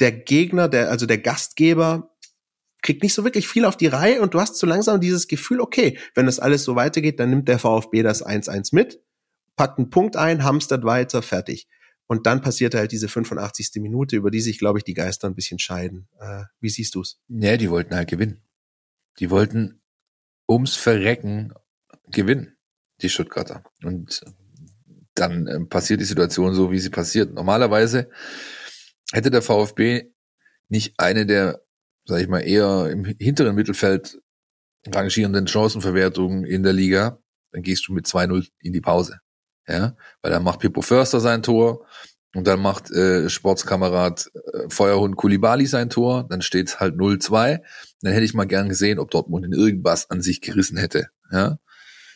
Der 0.00 0.12
Gegner, 0.12 0.68
der, 0.68 0.90
also 0.90 1.06
der 1.06 1.18
Gastgeber, 1.18 2.14
kriegt 2.82 3.02
nicht 3.02 3.14
so 3.14 3.24
wirklich 3.24 3.48
viel 3.48 3.64
auf 3.64 3.76
die 3.76 3.88
Reihe 3.88 4.22
und 4.22 4.34
du 4.34 4.40
hast 4.40 4.56
so 4.56 4.66
langsam 4.66 5.00
dieses 5.00 5.26
Gefühl, 5.26 5.60
okay, 5.60 5.98
wenn 6.14 6.26
das 6.26 6.38
alles 6.38 6.64
so 6.64 6.76
weitergeht, 6.76 7.18
dann 7.18 7.30
nimmt 7.30 7.48
der 7.48 7.58
VfB 7.58 8.02
das 8.02 8.24
1-1 8.24 8.72
mit, 8.72 9.02
packt 9.56 9.78
einen 9.78 9.90
Punkt 9.90 10.16
ein, 10.16 10.44
hamstert 10.44 10.84
weiter, 10.84 11.22
fertig. 11.22 11.66
Und 12.06 12.26
dann 12.26 12.40
passierte 12.40 12.78
halt 12.78 12.92
diese 12.92 13.08
85. 13.08 13.82
Minute, 13.82 14.16
über 14.16 14.30
die 14.30 14.40
sich, 14.40 14.58
glaube 14.58 14.78
ich, 14.78 14.84
die 14.84 14.94
Geister 14.94 15.28
ein 15.28 15.34
bisschen 15.34 15.58
scheiden. 15.58 16.08
Äh, 16.18 16.44
wie 16.60 16.70
siehst 16.70 16.94
du's? 16.94 17.20
Ja, 17.28 17.56
die 17.56 17.68
wollten 17.68 17.94
halt 17.94 18.08
gewinnen. 18.08 18.40
Die 19.18 19.30
wollten 19.30 19.77
ums 20.48 20.76
Verrecken 20.76 21.52
gewinnen, 22.10 22.56
die 23.02 23.08
Stuttgarter. 23.08 23.62
Und 23.82 24.22
dann 25.14 25.46
äh, 25.46 25.60
passiert 25.66 26.00
die 26.00 26.04
Situation 26.04 26.54
so, 26.54 26.70
wie 26.70 26.78
sie 26.78 26.90
passiert. 26.90 27.32
Normalerweise 27.32 28.10
hätte 29.12 29.30
der 29.30 29.42
VfB 29.42 30.10
nicht 30.68 30.94
eine 30.98 31.26
der, 31.26 31.62
sag 32.04 32.20
ich 32.20 32.28
mal, 32.28 32.40
eher 32.40 32.90
im 32.90 33.04
hinteren 33.04 33.54
Mittelfeld 33.54 34.20
rangierenden 34.86 35.46
Chancenverwertungen 35.46 36.44
in 36.44 36.62
der 36.62 36.72
Liga, 36.72 37.18
dann 37.52 37.62
gehst 37.62 37.88
du 37.88 37.92
mit 37.92 38.06
2-0 38.06 38.48
in 38.60 38.72
die 38.72 38.80
Pause. 38.80 39.20
Ja, 39.66 39.96
weil 40.22 40.30
dann 40.30 40.44
macht 40.44 40.60
Pippo 40.60 40.80
Förster 40.80 41.20
sein 41.20 41.42
Tor 41.42 41.86
und 42.34 42.46
dann 42.46 42.60
macht 42.60 42.90
äh, 42.90 43.30
Sportskamerad 43.30 44.30
äh, 44.34 44.68
Feuerhund 44.68 45.16
Kulibali 45.16 45.66
sein 45.66 45.88
Tor, 45.88 46.26
dann 46.28 46.42
steht's 46.42 46.78
halt 46.78 46.96
0-2. 46.96 47.60
Dann 48.02 48.12
hätte 48.12 48.24
ich 48.24 48.34
mal 48.34 48.44
gern 48.44 48.68
gesehen, 48.68 48.98
ob 48.98 49.10
Dortmund 49.10 49.46
in 49.46 49.52
irgendwas 49.52 50.10
an 50.10 50.20
sich 50.20 50.40
gerissen 50.40 50.76
hätte. 50.76 51.08
Ja, 51.32 51.58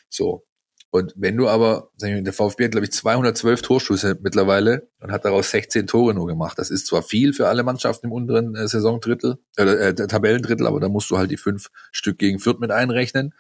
so. 0.09 0.45
Und 0.91 1.15
wenn 1.17 1.39
du 1.39 1.49
aber, 1.49 1.91
sagen 1.97 2.17
wir, 2.17 2.23
der 2.23 2.35
VfB 2.35 2.65
hat, 2.65 2.73
glaube 2.73 2.85
ich, 2.85 2.93
212 2.93 3.63
Torschüsse 3.63 4.19
mittlerweile 4.21 4.91
und 5.01 5.11
hat 5.11 5.25
daraus 5.25 5.51
16 5.51 5.87
Tore 5.87 6.13
nur 6.13 6.27
gemacht. 6.27 6.59
Das 6.59 6.71
ist 6.71 6.87
zwar 6.87 7.03
viel 7.03 7.33
für 7.33 7.49
alle 7.49 7.63
Mannschaften 7.63 8.09
im 8.09 8.13
unteren 8.13 8.55
äh, 8.55 8.69
Saisondrittel, 8.69 9.39
äh, 9.57 9.63
äh, 9.63 9.95
Tabellendrittel, 9.95 10.67
aber 10.67 10.81
da 10.81 10.91
musst 10.91 11.11
du 11.11 11.17
halt 11.17 11.31
die 11.31 11.39
fünf 11.39 11.71
Stück 11.93 12.19
gegen 12.19 12.39
Fürth 12.39 12.61
mit 12.61 12.71
einrechnen. 12.71 13.35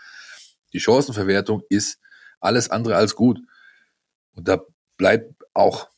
Die 0.73 0.81
Chancenverwertung 0.81 1.62
ist 1.69 1.99
alles 2.41 2.71
andere 2.71 2.97
als 2.97 3.14
gut. 3.14 3.38
Und 4.35 4.49
da 4.49 4.64
bleibt 4.97 5.35
auch 5.52 5.91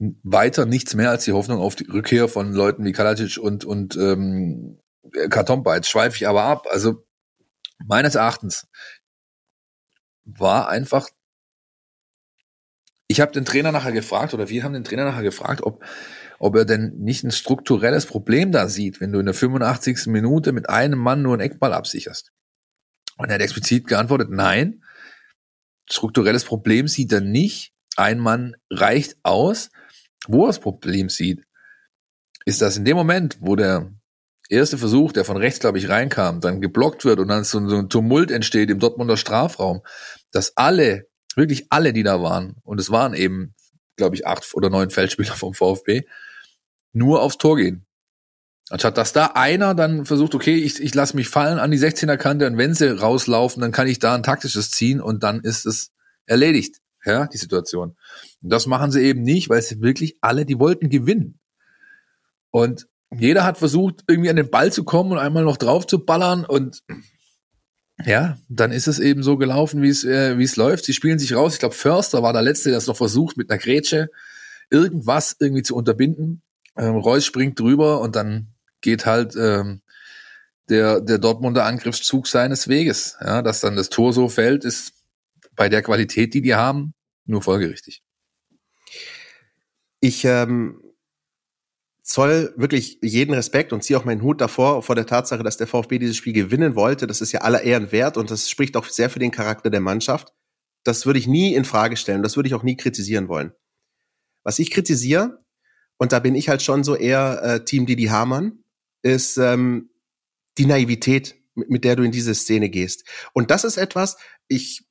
weiter 0.00 0.64
nichts 0.64 0.94
mehr 0.94 1.10
als 1.10 1.24
die 1.24 1.32
Hoffnung 1.32 1.60
auf 1.60 1.76
die 1.76 1.84
Rückkehr 1.84 2.28
von 2.28 2.52
Leuten 2.52 2.84
wie 2.84 2.92
Kalacic 2.92 3.38
und, 3.38 3.64
und 3.64 3.96
ähm, 3.96 4.80
Kartomba. 5.28 5.76
Jetzt 5.76 5.90
schweife 5.90 6.16
ich 6.16 6.26
aber 6.26 6.42
ab. 6.44 6.66
Also 6.70 7.04
meines 7.78 8.14
Erachtens 8.14 8.66
war 10.24 10.68
einfach, 10.68 11.08
ich 13.08 13.20
habe 13.20 13.32
den 13.32 13.44
Trainer 13.44 13.72
nachher 13.72 13.92
gefragt, 13.92 14.32
oder 14.32 14.48
wir 14.48 14.64
haben 14.64 14.72
den 14.72 14.84
Trainer 14.84 15.04
nachher 15.04 15.22
gefragt, 15.22 15.62
ob, 15.64 15.84
ob 16.38 16.56
er 16.56 16.64
denn 16.64 16.96
nicht 16.98 17.22
ein 17.24 17.32
strukturelles 17.32 18.06
Problem 18.06 18.52
da 18.52 18.68
sieht, 18.68 19.00
wenn 19.00 19.12
du 19.12 19.18
in 19.18 19.26
der 19.26 19.34
85. 19.34 20.06
Minute 20.06 20.52
mit 20.52 20.70
einem 20.70 20.98
Mann 20.98 21.20
nur 21.20 21.34
einen 21.34 21.42
Eckball 21.42 21.74
absicherst. 21.74 22.32
Und 23.18 23.28
er 23.28 23.34
hat 23.34 23.42
explizit 23.42 23.86
geantwortet, 23.86 24.30
nein, 24.30 24.82
strukturelles 25.90 26.44
Problem 26.44 26.88
sieht 26.88 27.12
er 27.12 27.20
nicht. 27.20 27.74
Ein 27.96 28.18
Mann 28.18 28.56
reicht 28.70 29.16
aus. 29.24 29.68
Wo 30.26 30.44
er 30.44 30.48
das 30.48 30.60
Problem 30.60 31.08
sieht, 31.08 31.44
ist, 32.44 32.62
dass 32.62 32.76
in 32.76 32.84
dem 32.84 32.96
Moment, 32.96 33.38
wo 33.40 33.56
der 33.56 33.92
erste 34.48 34.78
Versuch, 34.78 35.12
der 35.12 35.24
von 35.24 35.36
rechts, 35.36 35.60
glaube 35.60 35.78
ich, 35.78 35.88
reinkam, 35.88 36.40
dann 36.40 36.60
geblockt 36.60 37.04
wird 37.04 37.20
und 37.20 37.28
dann 37.28 37.44
so, 37.44 37.66
so 37.68 37.76
ein 37.76 37.88
Tumult 37.88 38.30
entsteht 38.30 38.70
im 38.70 38.80
Dortmunder 38.80 39.16
Strafraum, 39.16 39.82
dass 40.32 40.56
alle, 40.56 41.08
wirklich 41.36 41.66
alle, 41.70 41.92
die 41.92 42.02
da 42.02 42.22
waren, 42.22 42.56
und 42.64 42.80
es 42.80 42.90
waren 42.90 43.14
eben, 43.14 43.54
glaube 43.96 44.16
ich, 44.16 44.26
acht 44.26 44.54
oder 44.54 44.70
neun 44.70 44.90
Feldspieler 44.90 45.34
vom 45.34 45.54
VfB, 45.54 46.02
nur 46.92 47.22
aufs 47.22 47.38
Tor 47.38 47.56
gehen. 47.56 47.86
Anstatt 48.70 48.98
dass 48.98 49.12
da 49.12 49.26
einer 49.34 49.74
dann 49.74 50.06
versucht, 50.06 50.34
okay, 50.34 50.54
ich, 50.54 50.80
ich 50.80 50.94
lasse 50.94 51.16
mich 51.16 51.28
fallen 51.28 51.58
an 51.58 51.72
die 51.72 51.78
16er 51.78 52.16
Kante 52.16 52.46
und 52.46 52.56
wenn 52.56 52.74
sie 52.74 52.96
rauslaufen, 52.96 53.60
dann 53.60 53.72
kann 53.72 53.88
ich 53.88 53.98
da 53.98 54.14
ein 54.14 54.22
taktisches 54.22 54.70
ziehen 54.70 55.00
und 55.00 55.24
dann 55.24 55.40
ist 55.40 55.66
es 55.66 55.90
erledigt, 56.26 56.76
ja, 57.04 57.26
die 57.26 57.36
Situation. 57.36 57.96
Das 58.40 58.66
machen 58.66 58.90
sie 58.90 59.02
eben 59.02 59.22
nicht, 59.22 59.48
weil 59.48 59.62
sie 59.62 59.80
wirklich 59.80 60.16
alle, 60.20 60.46
die 60.46 60.58
wollten 60.58 60.88
gewinnen. 60.88 61.38
Und 62.50 62.88
jeder 63.12 63.44
hat 63.44 63.58
versucht, 63.58 64.04
irgendwie 64.06 64.30
an 64.30 64.36
den 64.36 64.50
Ball 64.50 64.72
zu 64.72 64.84
kommen 64.84 65.12
und 65.12 65.18
einmal 65.18 65.44
noch 65.44 65.56
drauf 65.56 65.86
zu 65.86 66.04
ballern 66.04 66.44
und 66.44 66.82
ja, 68.06 68.38
dann 68.48 68.72
ist 68.72 68.86
es 68.86 68.98
eben 68.98 69.22
so 69.22 69.36
gelaufen, 69.36 69.82
wie 69.82 69.88
es 69.88 70.04
äh, 70.04 70.38
wie 70.38 70.44
es 70.44 70.56
läuft. 70.56 70.86
Sie 70.86 70.94
spielen 70.94 71.18
sich 71.18 71.34
raus. 71.34 71.54
Ich 71.54 71.58
glaube, 71.58 71.74
Förster 71.74 72.22
war 72.22 72.32
der 72.32 72.40
Letzte, 72.40 72.70
der 72.70 72.78
es 72.78 72.86
noch 72.86 72.96
versucht, 72.96 73.36
mit 73.36 73.50
einer 73.50 73.58
Grätsche 73.58 74.08
irgendwas 74.70 75.36
irgendwie 75.38 75.62
zu 75.62 75.76
unterbinden. 75.76 76.42
Ähm, 76.78 76.96
Reus 76.96 77.26
springt 77.26 77.58
drüber 77.58 78.00
und 78.00 78.16
dann 78.16 78.54
geht 78.80 79.04
halt 79.04 79.36
ähm, 79.36 79.82
der, 80.70 81.00
der 81.00 81.18
Dortmunder 81.18 81.66
Angriffszug 81.66 82.26
seines 82.26 82.68
Weges. 82.68 83.18
Ja, 83.20 83.42
dass 83.42 83.60
dann 83.60 83.76
das 83.76 83.90
Tor 83.90 84.12
so 84.12 84.28
fällt, 84.28 84.64
ist 84.64 84.92
bei 85.54 85.68
der 85.68 85.82
Qualität, 85.82 86.32
die 86.32 86.40
die 86.42 86.54
haben, 86.54 86.94
nur 87.26 87.42
folgerichtig. 87.42 88.02
Ich 90.00 90.24
ähm, 90.24 90.82
zoll 92.02 92.52
wirklich 92.56 92.98
jeden 93.02 93.34
Respekt 93.34 93.72
und 93.72 93.84
ziehe 93.84 93.98
auch 93.98 94.04
meinen 94.04 94.22
Hut 94.22 94.40
davor 94.40 94.82
vor 94.82 94.94
der 94.94 95.06
Tatsache, 95.06 95.42
dass 95.42 95.56
der 95.56 95.66
VfB 95.66 95.98
dieses 95.98 96.16
Spiel 96.16 96.32
gewinnen 96.32 96.74
wollte. 96.74 97.06
Das 97.06 97.20
ist 97.20 97.32
ja 97.32 97.40
aller 97.42 97.62
Ehren 97.62 97.92
wert 97.92 98.16
und 98.16 98.30
das 98.30 98.50
spricht 98.50 98.76
auch 98.76 98.86
sehr 98.86 99.10
für 99.10 99.18
den 99.18 99.30
Charakter 99.30 99.70
der 99.70 99.80
Mannschaft. 99.80 100.32
Das 100.82 101.06
würde 101.06 101.18
ich 101.18 101.26
nie 101.26 101.54
in 101.54 101.64
Frage 101.64 101.96
stellen. 101.96 102.22
Das 102.22 102.36
würde 102.36 102.48
ich 102.48 102.54
auch 102.54 102.62
nie 102.62 102.76
kritisieren 102.76 103.28
wollen. 103.28 103.52
Was 104.42 104.58
ich 104.58 104.70
kritisiere, 104.70 105.44
und 105.98 106.12
da 106.12 106.18
bin 106.18 106.34
ich 106.34 106.48
halt 106.48 106.62
schon 106.62 106.82
so 106.82 106.96
eher 106.96 107.42
äh, 107.42 107.64
Team 107.64 107.84
Didi 107.84 108.04
Hamann, 108.04 108.64
ist 109.02 109.36
ähm, 109.36 109.90
die 110.56 110.66
Naivität, 110.66 111.36
mit, 111.54 111.70
mit 111.70 111.84
der 111.84 111.96
du 111.96 112.02
in 112.02 112.12
diese 112.12 112.34
Szene 112.34 112.70
gehst. 112.70 113.04
Und 113.34 113.50
das 113.50 113.64
ist 113.64 113.76
etwas, 113.76 114.16
ich 114.48 114.86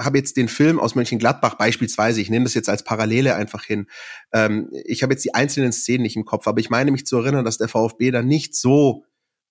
habe 0.00 0.18
jetzt 0.18 0.36
den 0.36 0.48
Film 0.48 0.78
aus 0.78 0.94
Mönchengladbach 0.94 1.54
beispielsweise, 1.54 2.20
ich 2.20 2.30
nehme 2.30 2.44
das 2.44 2.54
jetzt 2.54 2.68
als 2.68 2.84
Parallele 2.84 3.34
einfach 3.34 3.64
hin. 3.64 3.86
Ähm, 4.32 4.70
ich 4.84 5.02
habe 5.02 5.12
jetzt 5.12 5.24
die 5.24 5.34
einzelnen 5.34 5.72
Szenen 5.72 6.02
nicht 6.02 6.16
im 6.16 6.24
Kopf, 6.24 6.46
aber 6.46 6.60
ich 6.60 6.70
meine 6.70 6.90
mich 6.90 7.06
zu 7.06 7.16
erinnern, 7.18 7.44
dass 7.44 7.58
der 7.58 7.68
VfB 7.68 8.10
da 8.10 8.22
nicht 8.22 8.54
so 8.54 9.04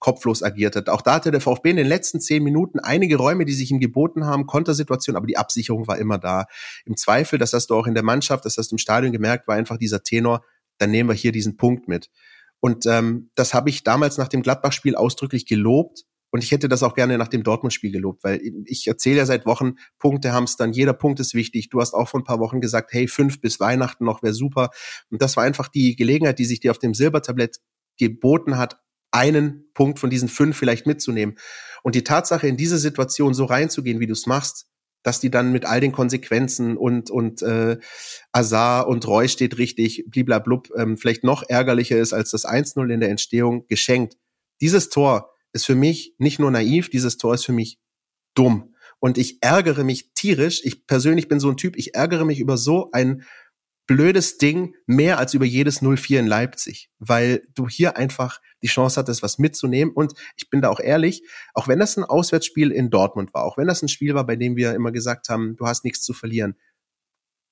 kopflos 0.04 0.44
agiert 0.44 0.76
hat. 0.76 0.90
Auch 0.90 1.02
da 1.02 1.14
hatte 1.16 1.32
der 1.32 1.40
VfB 1.40 1.70
in 1.70 1.78
den 1.78 1.88
letzten 1.88 2.20
zehn 2.20 2.44
Minuten 2.44 2.80
einige 2.80 3.16
Räume, 3.16 3.46
die 3.46 3.54
sich 3.54 3.72
ihm 3.72 3.80
geboten 3.80 4.26
haben, 4.26 4.48
Kontersituation, 4.48 5.16
aber 5.16 5.28
die 5.28 5.38
Absicherung 5.38 5.88
war 5.88 5.98
immer 5.98 6.18
da. 6.18 6.46
Im 6.86 6.98
Zweifel, 6.98 7.40
das 7.40 7.54
hast 7.54 7.68
du 7.68 7.76
auch 7.76 7.88
in 7.88 7.94
der 7.94 8.04
Mannschaft, 8.04 8.44
das 8.44 8.58
hast 8.58 8.72
du 8.72 8.76
im 8.76 8.80
Stadion 8.80 9.14
gemerkt, 9.14 9.48
war 9.48 9.56
einfach 9.56 9.78
dieser 9.78 10.04
Tenor, 10.04 10.44
dann 10.78 10.92
nehmen 10.92 11.10
wir 11.10 11.16
hier 11.16 11.32
diesen 11.32 11.56
Punkt 11.56 11.88
mit. 11.88 12.10
Und 12.60 12.86
ähm, 12.86 13.30
das 13.36 13.54
habe 13.54 13.70
ich 13.70 13.86
damals 13.86 14.18
nach 14.18 14.28
dem 14.28 14.42
Gladbach-Spiel 14.42 14.96
ausdrücklich 14.96 15.46
gelobt. 15.46 16.04
Und 16.34 16.44
ich 16.44 16.52
hätte 16.52 16.68
das 16.68 16.82
auch 16.82 16.96
gerne 16.96 17.20
nach 17.20 17.28
dem 17.28 17.44
Dortmund-Spiel 17.44 17.92
gelobt, 17.92 18.24
weil 18.24 18.42
ich 18.66 18.88
erzähle 18.88 19.18
ja 19.18 19.26
seit 19.28 19.46
Wochen, 19.46 19.76
Punkte 20.00 20.34
hamstern, 20.34 20.74
jeder 20.74 20.94
Punkt 20.94 21.20
ist 21.20 21.36
wichtig. 21.36 21.70
Du 21.70 21.80
hast 21.80 21.94
auch 21.94 22.10
vor 22.10 22.22
ein 22.22 22.24
paar 22.24 22.40
Wochen 22.40 22.60
gesagt, 22.60 22.92
hey, 22.92 23.08
fünf 23.08 23.40
bis 23.40 23.60
Weihnachten 23.60 24.04
noch 24.04 24.24
wäre 24.24 24.34
super. 24.34 24.72
Und 25.12 25.22
das 25.22 25.38
war 25.38 25.44
einfach 25.44 25.68
die 25.68 25.96
Gelegenheit, 25.96 26.40
die 26.40 26.46
sich 26.46 26.60
dir 26.60 26.72
auf 26.72 26.80
dem 26.80 26.96
Silbertablett 26.96 27.58
geboten 28.00 28.58
hat, 28.58 28.80
einen 29.12 29.72
Punkt 29.76 30.00
von 30.00 30.10
diesen 30.10 30.28
fünf 30.28 30.58
vielleicht 30.58 30.88
mitzunehmen. 30.88 31.36
Und 31.84 31.94
die 31.94 32.04
Tatsache, 32.04 32.48
in 32.48 32.58
diese 32.58 32.80
Situation 32.80 33.36
so 33.36 33.46
reinzugehen, 33.46 34.00
wie 34.00 34.08
du 34.08 34.14
es 34.14 34.26
machst, 34.26 34.66
dass 35.04 35.20
die 35.20 35.30
dann 35.30 35.52
mit 35.52 35.66
all 35.66 35.82
den 35.82 35.92
Konsequenzen 35.92 36.78
und 36.78 37.12
und 37.12 37.44
äh, 37.44 37.78
Azar 38.32 38.88
und 38.88 39.06
Roy 39.06 39.30
steht 39.30 39.60
richtig, 39.60 40.06
bliblablub, 40.08 40.72
ähm, 40.78 40.98
vielleicht 40.98 41.24
noch 41.24 41.44
ärgerlicher 41.48 42.00
ist 42.00 42.12
als 42.12 42.32
das 42.32 42.44
1-0 42.44 42.92
in 42.92 43.02
der 43.02 43.10
Entstehung 43.12 43.68
geschenkt. 43.68 44.16
Dieses 44.62 44.90
Tor 44.90 45.33
ist 45.54 45.66
für 45.66 45.76
mich 45.76 46.16
nicht 46.18 46.40
nur 46.40 46.52
naiv, 46.52 46.90
dieses 46.90 47.18
Tor 47.18 47.34
ist 47.34 47.46
für 47.46 47.54
mich 47.54 47.80
dumm. 48.36 48.76
Und 49.00 49.18
ich 49.18 49.42
ärgere 49.42 49.84
mich 49.84 50.14
tierisch. 50.14 50.62
Ich 50.64 50.88
persönlich 50.88 51.28
bin 51.28 51.40
so 51.40 51.50
ein 51.50 51.58
Typ, 51.58 51.76
ich 51.76 51.94
ärgere 51.96 52.26
mich 52.26 52.40
über 52.40 52.58
so 52.58 52.90
ein 52.92 53.24
blödes 53.86 54.38
Ding 54.38 54.76
mehr 54.86 55.18
als 55.18 55.34
über 55.34 55.46
jedes 55.46 55.82
0-4 55.82 56.20
in 56.20 56.28
Leipzig, 56.28 56.90
weil 57.00 57.46
du 57.54 57.68
hier 57.68 57.98
einfach 57.98 58.40
die 58.62 58.68
Chance 58.68 59.00
hattest, 59.00 59.22
was 59.22 59.40
mitzunehmen. 59.40 59.94
Und 59.94 60.14
ich 60.38 60.50
bin 60.50 60.62
da 60.62 60.70
auch 60.70 60.80
ehrlich, 60.80 61.24
auch 61.54 61.68
wenn 61.68 61.80
das 61.80 61.98
ein 61.98 62.06
Auswärtsspiel 62.06 62.72
in 62.72 62.90
Dortmund 62.90 63.34
war, 63.34 63.44
auch 63.44 63.58
wenn 63.58 63.68
das 63.68 63.82
ein 63.82 63.90
Spiel 63.90 64.16
war, 64.16 64.26
bei 64.26 64.38
dem 64.38 64.56
wir 64.56 64.74
immer 64.74 64.92
gesagt 64.92 65.28
haben, 65.28 65.56
du 65.58 65.68
hast 65.68 65.84
nichts 65.84 66.02
zu 66.02 66.14
verlieren, 66.14 66.56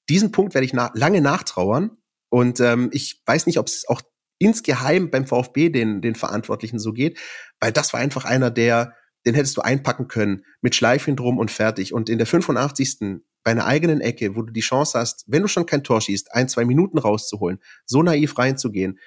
diesen 0.09 0.31
Punkt 0.31 0.53
werde 0.53 0.65
ich 0.65 0.73
na 0.73 0.91
lange 0.93 1.21
nachtrauern. 1.21 1.97
Und 2.29 2.61
ähm, 2.61 2.89
ich 2.93 3.21
weiß 3.25 3.45
nicht, 3.45 3.59
ob 3.59 3.67
es 3.67 3.87
auch 3.87 4.01
insgeheim 4.41 5.11
beim 5.11 5.27
VfB 5.27 5.69
den, 5.69 6.01
den 6.01 6.15
Verantwortlichen 6.15 6.79
so 6.79 6.93
geht, 6.93 7.19
weil 7.59 7.71
das 7.71 7.93
war 7.93 7.99
einfach 7.99 8.25
einer, 8.25 8.49
der, 8.49 8.95
den 9.25 9.35
hättest 9.35 9.55
du 9.57 9.61
einpacken 9.61 10.07
können 10.07 10.43
mit 10.61 10.75
Schleifen 10.75 11.15
drum 11.15 11.37
und 11.37 11.51
fertig. 11.51 11.93
Und 11.93 12.09
in 12.09 12.17
der 12.17 12.27
85 12.27 13.21
bei 13.43 13.51
einer 13.51 13.65
eigenen 13.65 14.01
Ecke, 14.01 14.35
wo 14.35 14.41
du 14.41 14.51
die 14.51 14.61
Chance 14.61 14.99
hast, 14.99 15.25
wenn 15.27 15.43
du 15.43 15.47
schon 15.47 15.65
kein 15.65 15.83
Tor 15.83 16.01
schießt, 16.01 16.33
ein, 16.33 16.49
zwei 16.49 16.65
Minuten 16.65 16.97
rauszuholen, 16.97 17.59
so 17.85 18.03
naiv 18.03 18.37
reinzugehen. 18.37 18.99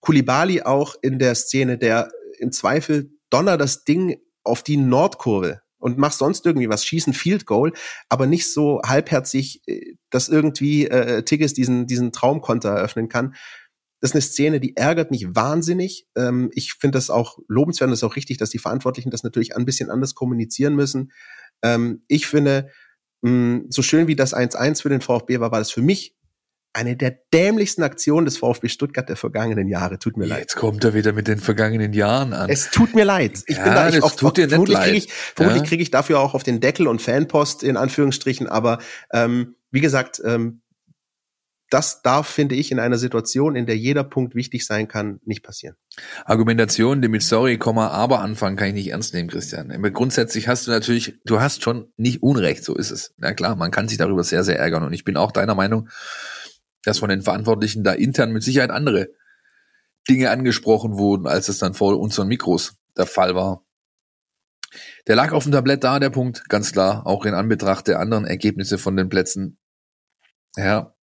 Kulibali 0.00 0.62
auch 0.62 0.94
in 1.00 1.18
der 1.18 1.34
Szene, 1.34 1.78
der 1.78 2.10
im 2.38 2.52
Zweifel 2.52 3.10
donner 3.30 3.56
das 3.56 3.84
Ding 3.84 4.20
auf 4.44 4.62
die 4.62 4.76
Nordkurve 4.76 5.62
und 5.78 5.98
machst 5.98 6.18
sonst 6.18 6.46
irgendwie 6.46 6.68
was, 6.68 6.84
schießen 6.84 7.12
Field 7.12 7.46
Goal, 7.46 7.72
aber 8.08 8.26
nicht 8.26 8.52
so 8.52 8.80
halbherzig, 8.84 9.62
äh, 9.66 9.94
dass 10.10 10.28
irgendwie 10.28 10.86
äh, 10.86 11.22
Tigges 11.22 11.54
diesen, 11.54 11.86
diesen 11.86 12.12
Traumkonter 12.12 12.70
eröffnen 12.70 13.08
kann. 13.08 13.34
Das 14.00 14.10
ist 14.10 14.14
eine 14.14 14.22
Szene, 14.22 14.60
die 14.60 14.76
ärgert 14.76 15.10
mich 15.10 15.34
wahnsinnig. 15.34 16.06
Ähm, 16.16 16.50
ich 16.52 16.74
finde 16.74 16.96
das 16.96 17.10
auch 17.10 17.38
lobenswert 17.48 17.88
und 17.88 17.92
das 17.92 18.00
ist 18.00 18.04
auch 18.04 18.16
richtig, 18.16 18.38
dass 18.38 18.50
die 18.50 18.58
Verantwortlichen 18.58 19.10
das 19.10 19.22
natürlich 19.22 19.56
ein 19.56 19.64
bisschen 19.64 19.90
anders 19.90 20.14
kommunizieren 20.14 20.74
müssen. 20.74 21.12
Ähm, 21.62 22.02
ich 22.08 22.26
finde, 22.26 22.70
mh, 23.22 23.64
so 23.70 23.82
schön 23.82 24.06
wie 24.06 24.16
das 24.16 24.34
1-1 24.34 24.82
für 24.82 24.88
den 24.88 25.00
VfB 25.00 25.40
war, 25.40 25.50
war 25.50 25.58
das 25.58 25.70
für 25.70 25.82
mich 25.82 26.16
eine 26.76 26.94
der 26.94 27.18
dämlichsten 27.32 27.82
Aktionen 27.82 28.26
des 28.26 28.36
VfB 28.36 28.68
Stuttgart 28.68 29.08
der 29.08 29.16
vergangenen 29.16 29.66
Jahre. 29.66 29.98
Tut 29.98 30.18
mir 30.18 30.26
leid. 30.26 30.40
Jetzt 30.40 30.56
kommt 30.56 30.84
er 30.84 30.92
wieder 30.92 31.14
mit 31.14 31.26
den 31.26 31.38
vergangenen 31.38 31.94
Jahren 31.94 32.34
an. 32.34 32.50
Es 32.50 32.70
tut 32.70 32.94
mir 32.94 33.04
leid. 33.04 33.42
Ich 33.46 33.56
ja, 33.56 33.64
bin 33.64 33.72
da, 33.72 33.88
ich 33.88 34.02
auf, 34.02 34.14
tut 34.16 34.36
dir 34.36 34.48
vermutlich 34.48 34.78
kriege 34.78 34.96
ich, 34.96 35.12
vermutlich 35.12 35.62
ja? 35.62 35.68
kriege 35.68 35.82
ich 35.82 35.90
dafür 35.90 36.20
auch 36.20 36.34
auf 36.34 36.42
den 36.42 36.60
Deckel 36.60 36.86
und 36.86 37.00
Fanpost 37.00 37.62
in 37.62 37.78
Anführungsstrichen. 37.78 38.46
Aber 38.46 38.78
ähm, 39.10 39.56
wie 39.70 39.80
gesagt, 39.80 40.20
ähm, 40.22 40.60
das 41.70 42.02
darf, 42.02 42.28
finde 42.28 42.54
ich, 42.54 42.70
in 42.70 42.78
einer 42.78 42.98
Situation, 42.98 43.56
in 43.56 43.66
der 43.66 43.76
jeder 43.76 44.04
Punkt 44.04 44.34
wichtig 44.34 44.64
sein 44.66 44.86
kann, 44.86 45.20
nicht 45.24 45.42
passieren. 45.42 45.76
Argumentation, 46.24 47.02
die 47.02 47.08
mit 47.08 47.22
Sorry, 47.22 47.58
aber 47.60 48.20
anfangen, 48.20 48.56
kann 48.56 48.68
ich 48.68 48.74
nicht 48.74 48.90
ernst 48.90 49.14
nehmen, 49.14 49.28
Christian. 49.28 49.68
Grundsätzlich 49.92 50.46
hast 50.46 50.66
du 50.66 50.70
natürlich, 50.70 51.18
du 51.24 51.40
hast 51.40 51.62
schon 51.62 51.92
nicht 51.96 52.22
Unrecht, 52.22 52.64
so 52.64 52.74
ist 52.76 52.90
es. 52.90 53.14
Na 53.16 53.34
klar, 53.34 53.56
man 53.56 53.70
kann 53.70 53.88
sich 53.88 53.98
darüber 53.98 54.22
sehr, 54.22 54.44
sehr 54.44 54.58
ärgern. 54.58 54.84
Und 54.84 54.92
ich 54.92 55.04
bin 55.04 55.16
auch 55.16 55.32
deiner 55.32 55.54
Meinung, 55.54 55.88
dass 56.84 57.00
von 57.00 57.08
den 57.08 57.22
Verantwortlichen 57.22 57.82
da 57.82 57.92
intern 57.92 58.32
mit 58.32 58.44
Sicherheit 58.44 58.70
andere 58.70 59.08
Dinge 60.08 60.30
angesprochen 60.30 60.96
wurden, 60.98 61.26
als 61.26 61.48
es 61.48 61.58
dann 61.58 61.74
vor 61.74 61.98
unseren 61.98 62.28
Mikros 62.28 62.76
der 62.96 63.06
Fall 63.06 63.34
war. 63.34 63.64
Der 65.08 65.16
lag 65.16 65.32
auf 65.32 65.44
dem 65.44 65.52
Tablett 65.52 65.82
da, 65.82 65.98
der 65.98 66.10
Punkt, 66.10 66.48
ganz 66.48 66.72
klar, 66.72 67.06
auch 67.06 67.24
in 67.24 67.34
Anbetracht 67.34 67.88
der 67.88 67.98
anderen 67.98 68.24
Ergebnisse 68.24 68.78
von 68.78 68.96
den 68.96 69.08
Plätzen. 69.08 69.58
Ja, 70.56 70.95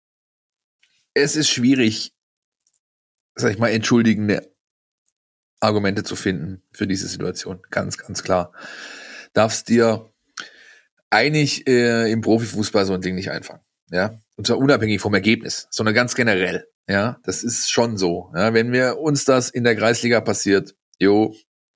es 1.14 1.36
ist 1.36 1.50
schwierig, 1.50 2.14
sag 3.36 3.52
ich 3.52 3.60
mal, 3.60 3.70
entschuldigende 3.70 4.54
Argumente 5.60 6.04
zu 6.04 6.16
finden 6.16 6.62
für 6.72 6.88
diese 6.88 7.08
Situation. 7.08 7.62
Ganz, 7.70 7.98
ganz 7.98 8.24
klar. 8.24 8.52
Darfst 9.34 9.70
dir 9.70 10.12
einig 11.10 11.68
äh, 11.68 12.12
im 12.12 12.22
Profifußball 12.22 12.86
so 12.86 12.94
ein 12.94 13.02
Ding 13.02 13.16
nicht 13.16 13.32
einfangen. 13.32 13.62
Ja. 13.90 14.20
Und 14.36 14.48
zwar 14.48 14.58
unabhängig 14.58 15.00
vom 15.00 15.14
Ergebnis, 15.14 15.68
sondern 15.70 15.96
ganz 15.96 16.16
generell. 16.16 16.68
Ja, 16.88 17.20
das 17.24 17.44
ist 17.44 17.72
schon 17.72 17.98
so. 17.98 18.32
Ja, 18.36 18.54
wenn 18.54 18.74
wir 18.74 18.98
uns 18.98 19.24
das 19.24 19.50
in 19.50 19.64
der 19.64 19.76
Kreisliga 19.76 20.20
passiert, 20.20 20.76
jo, 21.00 21.34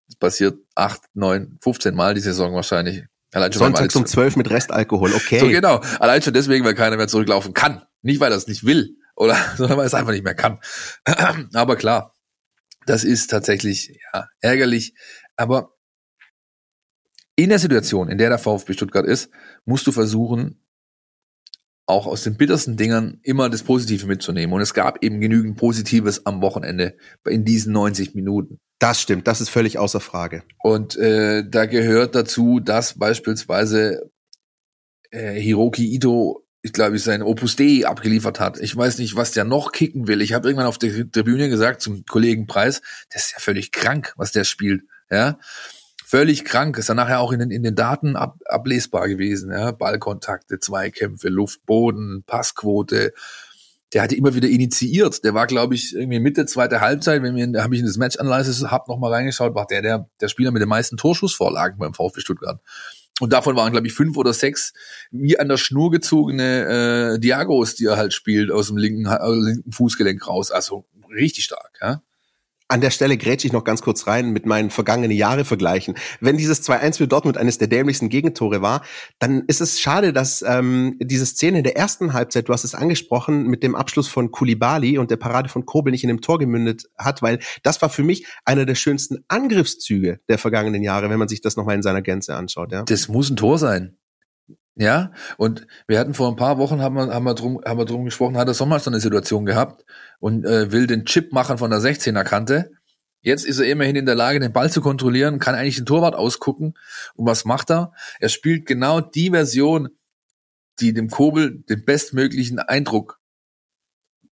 es 0.09 0.15
passiert 0.15 0.57
acht, 0.75 1.01
neun, 1.13 1.57
15 1.61 1.95
Mal 1.95 2.13
die 2.13 2.21
Saison 2.21 2.53
wahrscheinlich. 2.53 3.03
Allein 3.33 3.53
schon 3.53 3.59
Sonntags 3.59 3.95
um 3.95 4.05
zwölf 4.05 4.35
mit 4.35 4.49
Restalkohol, 4.49 5.13
okay. 5.15 5.39
So 5.39 5.47
genau. 5.47 5.81
Allein 5.99 6.21
schon 6.21 6.33
deswegen, 6.33 6.65
weil 6.65 6.75
keiner 6.75 6.97
mehr 6.97 7.07
zurücklaufen 7.07 7.53
kann. 7.53 7.83
Nicht, 8.01 8.19
weil 8.19 8.31
er 8.31 8.37
es 8.37 8.47
nicht 8.47 8.65
will, 8.65 8.97
oder 9.17 9.35
sondern 9.57 9.77
weil 9.77 9.87
es 9.87 9.93
einfach 9.93 10.13
nicht 10.13 10.23
mehr 10.23 10.35
kann. 10.35 10.59
Aber 11.53 11.75
klar, 11.75 12.15
das 12.85 13.03
ist 13.03 13.27
tatsächlich 13.27 13.99
ja, 14.13 14.29
ärgerlich. 14.39 14.93
Aber 15.35 15.73
in 17.35 17.49
der 17.49 17.59
Situation, 17.59 18.09
in 18.09 18.17
der 18.17 18.29
der 18.29 18.39
VfB 18.39 18.73
Stuttgart 18.73 19.05
ist, 19.05 19.29
musst 19.65 19.85
du 19.85 19.91
versuchen, 19.91 20.63
auch 21.85 22.05
aus 22.05 22.23
den 22.23 22.35
bittersten 22.35 22.75
Dingern 22.75 23.19
immer 23.23 23.49
das 23.49 23.63
Positive 23.63 24.07
mitzunehmen. 24.07 24.53
Und 24.53 24.61
es 24.61 24.73
gab 24.73 25.03
eben 25.03 25.21
genügend 25.21 25.57
Positives 25.57 26.25
am 26.25 26.41
Wochenende 26.41 26.97
in 27.25 27.45
diesen 27.45 27.71
90 27.73 28.13
Minuten. 28.13 28.59
Das 28.79 29.01
stimmt, 29.01 29.25
das 29.25 29.39
ist 29.39 29.49
völlig 29.49 29.77
außer 29.77 30.01
Frage. 30.01 30.43
Und 30.61 30.97
äh, 30.97 31.47
da 31.47 31.65
gehört 31.65 32.13
dazu, 32.13 32.59
dass 32.59 32.99
beispielsweise 32.99 34.11
äh, 35.11 35.39
Hiroki 35.39 35.93
Ito 35.95 36.46
ich 36.67 36.73
glaube, 36.73 36.99
sein 36.99 37.23
Opus 37.23 37.55
Dei 37.55 37.87
abgeliefert 37.87 38.41
hat. 38.41 38.59
Ich 38.59 38.75
weiß 38.75 38.97
nicht, 38.97 39.15
was 39.15 39.31
der 39.31 39.45
noch 39.45 39.71
kicken 39.71 40.07
will. 40.07 40.21
Ich 40.21 40.33
habe 40.33 40.47
irgendwann 40.47 40.67
auf 40.67 40.77
der 40.77 41.09
Tribüne 41.09 41.49
gesagt 41.49 41.81
zum 41.81 42.05
Kollegen 42.05 42.45
Preis, 42.45 42.81
das 43.09 43.27
ist 43.27 43.31
ja 43.31 43.39
völlig 43.39 43.71
krank, 43.71 44.13
was 44.17 44.33
der 44.33 44.43
spielt. 44.43 44.83
Ja, 45.09 45.39
völlig 46.05 46.43
krank. 46.43 46.77
Ist 46.77 46.89
dann 46.89 46.97
nachher 46.97 47.21
auch 47.21 47.31
in 47.31 47.39
den, 47.39 47.51
in 47.51 47.63
den 47.63 47.75
Daten 47.75 48.17
ab, 48.17 48.37
ablesbar 48.45 49.07
gewesen. 49.07 49.49
Ja? 49.49 49.71
Ballkontakte, 49.71 50.59
Zweikämpfe, 50.59 51.29
Luft, 51.29 51.65
Boden, 51.65 52.23
Passquote. 52.27 53.13
Der 53.93 54.01
hatte 54.01 54.17
immer 54.17 54.35
wieder 54.35 54.49
initiiert. 54.49 55.23
Der 55.23 55.33
war, 55.33 55.47
glaube 55.47 55.73
ich, 55.73 55.95
irgendwie 55.95 56.19
Mitte 56.19 56.45
zweiter 56.45 56.81
Halbzeit, 56.81 57.23
wenn 57.23 57.37
wir, 57.37 57.47
da 57.47 57.63
habe 57.63 57.75
ich 57.75 57.79
in 57.79 57.87
das 57.87 57.95
Match 57.95 58.17
Analysis 58.17 58.61
hab 58.63 58.89
noch 58.89 58.99
mal 58.99 59.13
reingeschaut, 59.13 59.55
war 59.55 59.67
der, 59.67 59.81
der 59.81 60.09
der 60.19 60.27
Spieler 60.27 60.51
mit 60.51 60.61
den 60.61 60.67
meisten 60.67 60.97
Torschussvorlagen 60.97 61.79
beim 61.79 61.93
VfB 61.93 62.19
Stuttgart. 62.19 62.59
Und 63.19 63.33
davon 63.33 63.55
waren, 63.55 63.71
glaube 63.71 63.87
ich, 63.87 63.93
fünf 63.93 64.17
oder 64.17 64.33
sechs 64.33 64.73
wie 65.11 65.39
an 65.39 65.49
der 65.49 65.57
Schnur 65.57 65.91
gezogene 65.91 67.15
äh, 67.15 67.19
Diagos, 67.19 67.75
die 67.75 67.85
er 67.85 67.97
halt 67.97 68.13
spielt, 68.13 68.51
aus 68.51 68.67
dem 68.67 68.77
linken, 68.77 69.05
äh, 69.05 69.17
linken 69.29 69.71
Fußgelenk 69.71 70.27
raus. 70.27 70.51
Also 70.51 70.85
richtig 71.09 71.45
stark. 71.45 71.77
Ja? 71.81 72.01
An 72.69 72.81
der 72.81 72.91
Stelle 72.91 73.17
grätsche 73.17 73.47
ich 73.47 73.53
noch 73.53 73.63
ganz 73.63 73.81
kurz 73.81 74.07
rein 74.07 74.31
mit 74.31 74.45
meinen 74.45 74.69
vergangenen 74.69 75.11
Jahre 75.11 75.45
vergleichen. 75.45 75.95
Wenn 76.19 76.35
dieses 76.35 76.67
2-1 76.67 76.97
für 76.97 77.07
Dortmund 77.07 77.37
eines 77.37 77.57
der 77.57 77.69
dämlichsten 77.69 78.09
Gegentore 78.09 78.61
war, 78.61 78.81
dann 79.19 79.43
ist 79.47 79.61
es 79.61 79.79
schade, 79.79 80.11
dass 80.11 80.41
ähm, 80.41 80.97
diese 80.99 81.25
Szene 81.25 81.59
in 81.59 81.63
der 81.63 81.77
ersten 81.77 82.11
Halbzeit, 82.11 82.49
du 82.49 82.53
hast 82.53 82.65
es 82.65 82.75
angesprochen, 82.75 83.47
mit 83.47 83.63
dem 83.63 83.73
Abschluss 83.73 84.09
von 84.09 84.31
Kulibali 84.31 84.97
und 84.97 85.11
der 85.11 85.17
Parade 85.17 85.47
von 85.47 85.65
Kobel 85.65 85.91
nicht 85.91 86.03
in 86.03 86.09
dem 86.09 86.19
Tor 86.19 86.39
gemündet 86.39 86.89
hat, 86.97 87.21
weil 87.21 87.39
das 87.63 87.81
war 87.81 87.89
für 87.89 88.03
mich 88.03 88.25
einer 88.43 88.65
der 88.65 88.75
schönsten 88.75 89.23
Angriffszüge 89.29 90.19
der 90.27 90.37
vergangenen 90.37 90.83
Jahre, 90.83 91.09
wenn 91.09 91.19
man 91.19 91.29
sich 91.29 91.39
das 91.39 91.55
nochmal 91.55 91.75
in 91.75 91.83
seiner 91.83 92.01
Gänze 92.01 92.35
anschaut. 92.35 92.73
Ja. 92.73 92.83
Das 92.83 93.07
muss 93.07 93.29
ein 93.29 93.37
Tor 93.37 93.59
sein. 93.59 93.97
Ja, 94.79 95.11
und 95.37 95.65
wir 95.87 95.99
hatten 95.99 96.13
vor 96.13 96.29
ein 96.29 96.35
paar 96.35 96.59
Wochen, 96.59 96.81
haben 96.81 96.95
wir, 96.95 97.07
haben 97.07 97.25
wir, 97.25 97.33
drum, 97.33 97.59
haben 97.65 97.79
wir 97.79 97.85
drum 97.85 98.05
gesprochen, 98.05 98.37
hat 98.37 98.47
er 98.47 98.53
Sommer 98.53 98.79
so 98.79 98.91
eine 98.91 98.99
Situation 98.99 99.45
gehabt 99.45 99.83
und 100.19 100.45
äh, 100.45 100.71
will 100.71 100.85
den 100.85 101.05
Chip 101.05 101.33
machen 101.33 101.57
von 101.57 101.71
der 101.71 101.79
16er 101.79 102.23
Kante. 102.23 102.69
Jetzt 103.21 103.43
ist 103.43 103.57
er 103.57 103.65
immerhin 103.65 103.95
in 103.95 104.05
der 104.05 104.13
Lage, 104.13 104.39
den 104.39 104.53
Ball 104.53 104.71
zu 104.71 104.81
kontrollieren, 104.81 105.39
kann 105.39 105.55
eigentlich 105.55 105.77
den 105.77 105.87
Torwart 105.87 106.13
ausgucken. 106.13 106.75
Und 107.15 107.25
was 107.25 107.43
macht 107.43 107.71
er? 107.71 107.91
Er 108.19 108.29
spielt 108.29 108.67
genau 108.67 109.01
die 109.01 109.31
Version, 109.31 109.89
die 110.79 110.93
dem 110.93 111.09
Kobel 111.09 111.63
den 111.67 111.83
bestmöglichen 111.83 112.59
Eindruck 112.59 113.19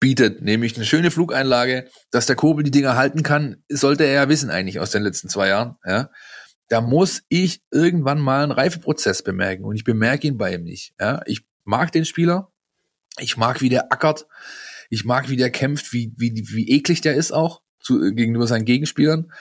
bietet, 0.02 0.42
nämlich 0.42 0.76
eine 0.76 0.84
schöne 0.84 1.10
Flugeinlage, 1.10 1.88
dass 2.12 2.26
der 2.26 2.36
Kobel 2.36 2.66
die 2.66 2.72
Dinger 2.72 2.98
halten 2.98 3.24
kann, 3.24 3.64
sollte 3.70 4.04
er 4.04 4.14
ja 4.14 4.30
wissen 4.30 4.50
eigentlich 4.50 4.82
aus 4.82 4.92
den 4.92 5.04
letzten 5.04 5.30
zwei 5.30 5.48
Jahren. 5.48 5.78
Ja 5.86 6.10
da 6.74 6.82
muss 6.82 7.22
ich 7.30 7.62
irgendwann 7.70 8.20
mal 8.20 8.42
einen 8.42 8.52
Reifeprozess 8.52 9.22
bemerken 9.22 9.64
und 9.64 9.76
ich 9.76 9.84
bemerke 9.84 10.26
ihn 10.26 10.40
bei 10.40 10.56
ihm 10.56 10.64
nicht. 10.64 10.96
Ja, 11.00 11.22
ich 11.28 11.46
mag 11.66 11.92
den 11.92 12.04
Spieler, 12.04 12.52
ich 13.20 13.38
mag, 13.38 13.62
wie 13.62 13.70
der 13.70 13.92
ackert, 13.94 14.26
ich 14.90 15.06
mag, 15.06 15.30
wie 15.30 15.38
der 15.38 15.52
kämpft, 15.52 15.94
wie, 15.94 16.12
wie, 16.18 16.34
wie 16.52 16.72
eklig 16.72 17.02
der 17.02 17.14
ist 17.14 17.32
auch 17.32 17.62
zu, 17.80 18.00
gegenüber 18.16 18.48
seinen 18.48 18.66
Gegenspielern. 18.66 19.32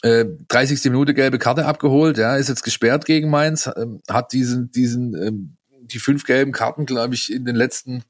Äh, 0.00 0.24
30. 0.48 0.82
Minute 0.84 1.12
gelbe 1.12 1.38
Karte 1.38 1.66
abgeholt, 1.66 2.16
ja, 2.16 2.34
ist 2.34 2.48
jetzt 2.48 2.64
gesperrt 2.64 3.04
gegen 3.04 3.28
Mainz, 3.28 3.66
äh, 3.66 3.84
hat 4.08 4.32
diesen, 4.32 4.70
diesen, 4.70 5.14
ähm, 5.22 5.56
die 5.82 5.98
fünf 5.98 6.24
gelben 6.24 6.52
Karten, 6.52 6.86
glaube 6.86 7.14
ich, 7.14 7.30
in 7.30 7.44
den 7.44 7.56
letzten 7.56 8.04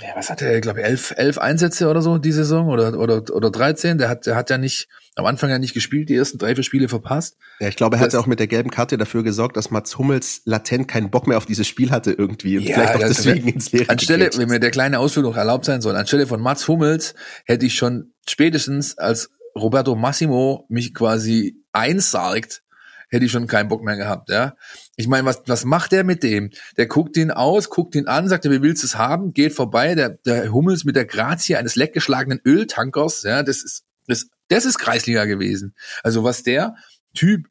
ja, 0.00 0.08
was 0.14 0.28
hat 0.28 0.42
er, 0.42 0.60
glaube 0.60 0.80
ich, 0.80 0.86
elf, 0.86 1.14
elf 1.16 1.38
Einsätze 1.38 1.88
oder 1.88 2.02
so 2.02 2.18
die 2.18 2.32
Saison 2.32 2.68
oder, 2.68 2.98
oder, 2.98 3.22
oder 3.34 3.50
13. 3.50 3.98
Der 3.98 4.08
hat, 4.08 4.26
der 4.26 4.36
hat 4.36 4.50
ja 4.50 4.58
nicht, 4.58 4.88
am 5.14 5.24
Anfang 5.24 5.48
ja 5.48 5.58
nicht 5.58 5.72
gespielt, 5.72 6.08
die 6.08 6.16
ersten 6.16 6.38
drei, 6.38 6.54
vier 6.54 6.64
Spiele 6.64 6.88
verpasst. 6.88 7.36
Ja, 7.60 7.68
ich 7.68 7.76
glaube, 7.76 7.96
er 7.96 8.00
hat 8.00 8.12
ja 8.12 8.18
auch 8.18 8.26
mit 8.26 8.38
der 8.38 8.46
gelben 8.46 8.70
Karte 8.70 8.98
dafür 8.98 9.22
gesorgt, 9.22 9.56
dass 9.56 9.70
Mats 9.70 9.96
Hummels 9.96 10.42
latent 10.44 10.88
keinen 10.88 11.10
Bock 11.10 11.26
mehr 11.26 11.38
auf 11.38 11.46
dieses 11.46 11.66
Spiel 11.66 11.90
hatte 11.90 12.12
irgendwie 12.12 12.58
und 12.58 12.64
ja, 12.64 12.74
vielleicht 12.74 12.94
auch 12.96 13.08
deswegen 13.08 13.48
ins 13.48 13.72
Leere 13.72 13.88
Anstelle, 13.88 14.30
wenn 14.36 14.48
mir 14.48 14.60
der 14.60 14.70
kleine 14.70 14.98
Ausflug 14.98 15.24
noch 15.24 15.36
erlaubt 15.36 15.64
sein 15.64 15.80
soll, 15.80 15.96
anstelle 15.96 16.26
von 16.26 16.40
Mats 16.40 16.68
Hummels 16.68 17.14
hätte 17.46 17.64
ich 17.64 17.74
schon 17.74 18.12
spätestens 18.28 18.98
als 18.98 19.30
Roberto 19.54 19.94
Massimo 19.94 20.66
mich 20.68 20.92
quasi 20.92 21.56
einsargt, 21.72 22.62
hätte 23.08 23.24
ich 23.24 23.32
schon 23.32 23.46
keinen 23.46 23.68
Bock 23.68 23.82
mehr 23.82 23.96
gehabt, 23.96 24.28
ja. 24.28 24.54
Ich 24.96 25.08
meine, 25.08 25.26
was, 25.26 25.42
was 25.46 25.64
macht 25.64 25.92
der 25.92 26.04
mit 26.04 26.22
dem? 26.22 26.50
Der 26.78 26.86
guckt 26.86 27.16
ihn 27.16 27.30
aus, 27.30 27.68
guckt 27.68 27.94
ihn 27.94 28.08
an, 28.08 28.28
sagt, 28.28 28.44
wie 28.46 28.62
willst 28.62 28.82
du 28.82 28.86
es 28.86 28.96
haben, 28.96 29.34
geht 29.34 29.52
vorbei, 29.52 29.94
der, 29.94 30.10
der 30.10 30.52
Hummels 30.52 30.84
mit 30.84 30.96
der 30.96 31.04
Grazie 31.04 31.56
eines 31.56 31.76
leckgeschlagenen 31.76 32.40
Öltankers, 32.44 33.22
ja, 33.22 33.42
das 33.42 33.62
ist, 33.62 33.84
das, 34.06 34.28
das 34.48 34.64
ist 34.64 34.78
Kreisliga 34.78 35.26
gewesen. 35.26 35.74
Also 36.02 36.24
was 36.24 36.42
der 36.42 36.76
Typ 37.14 37.46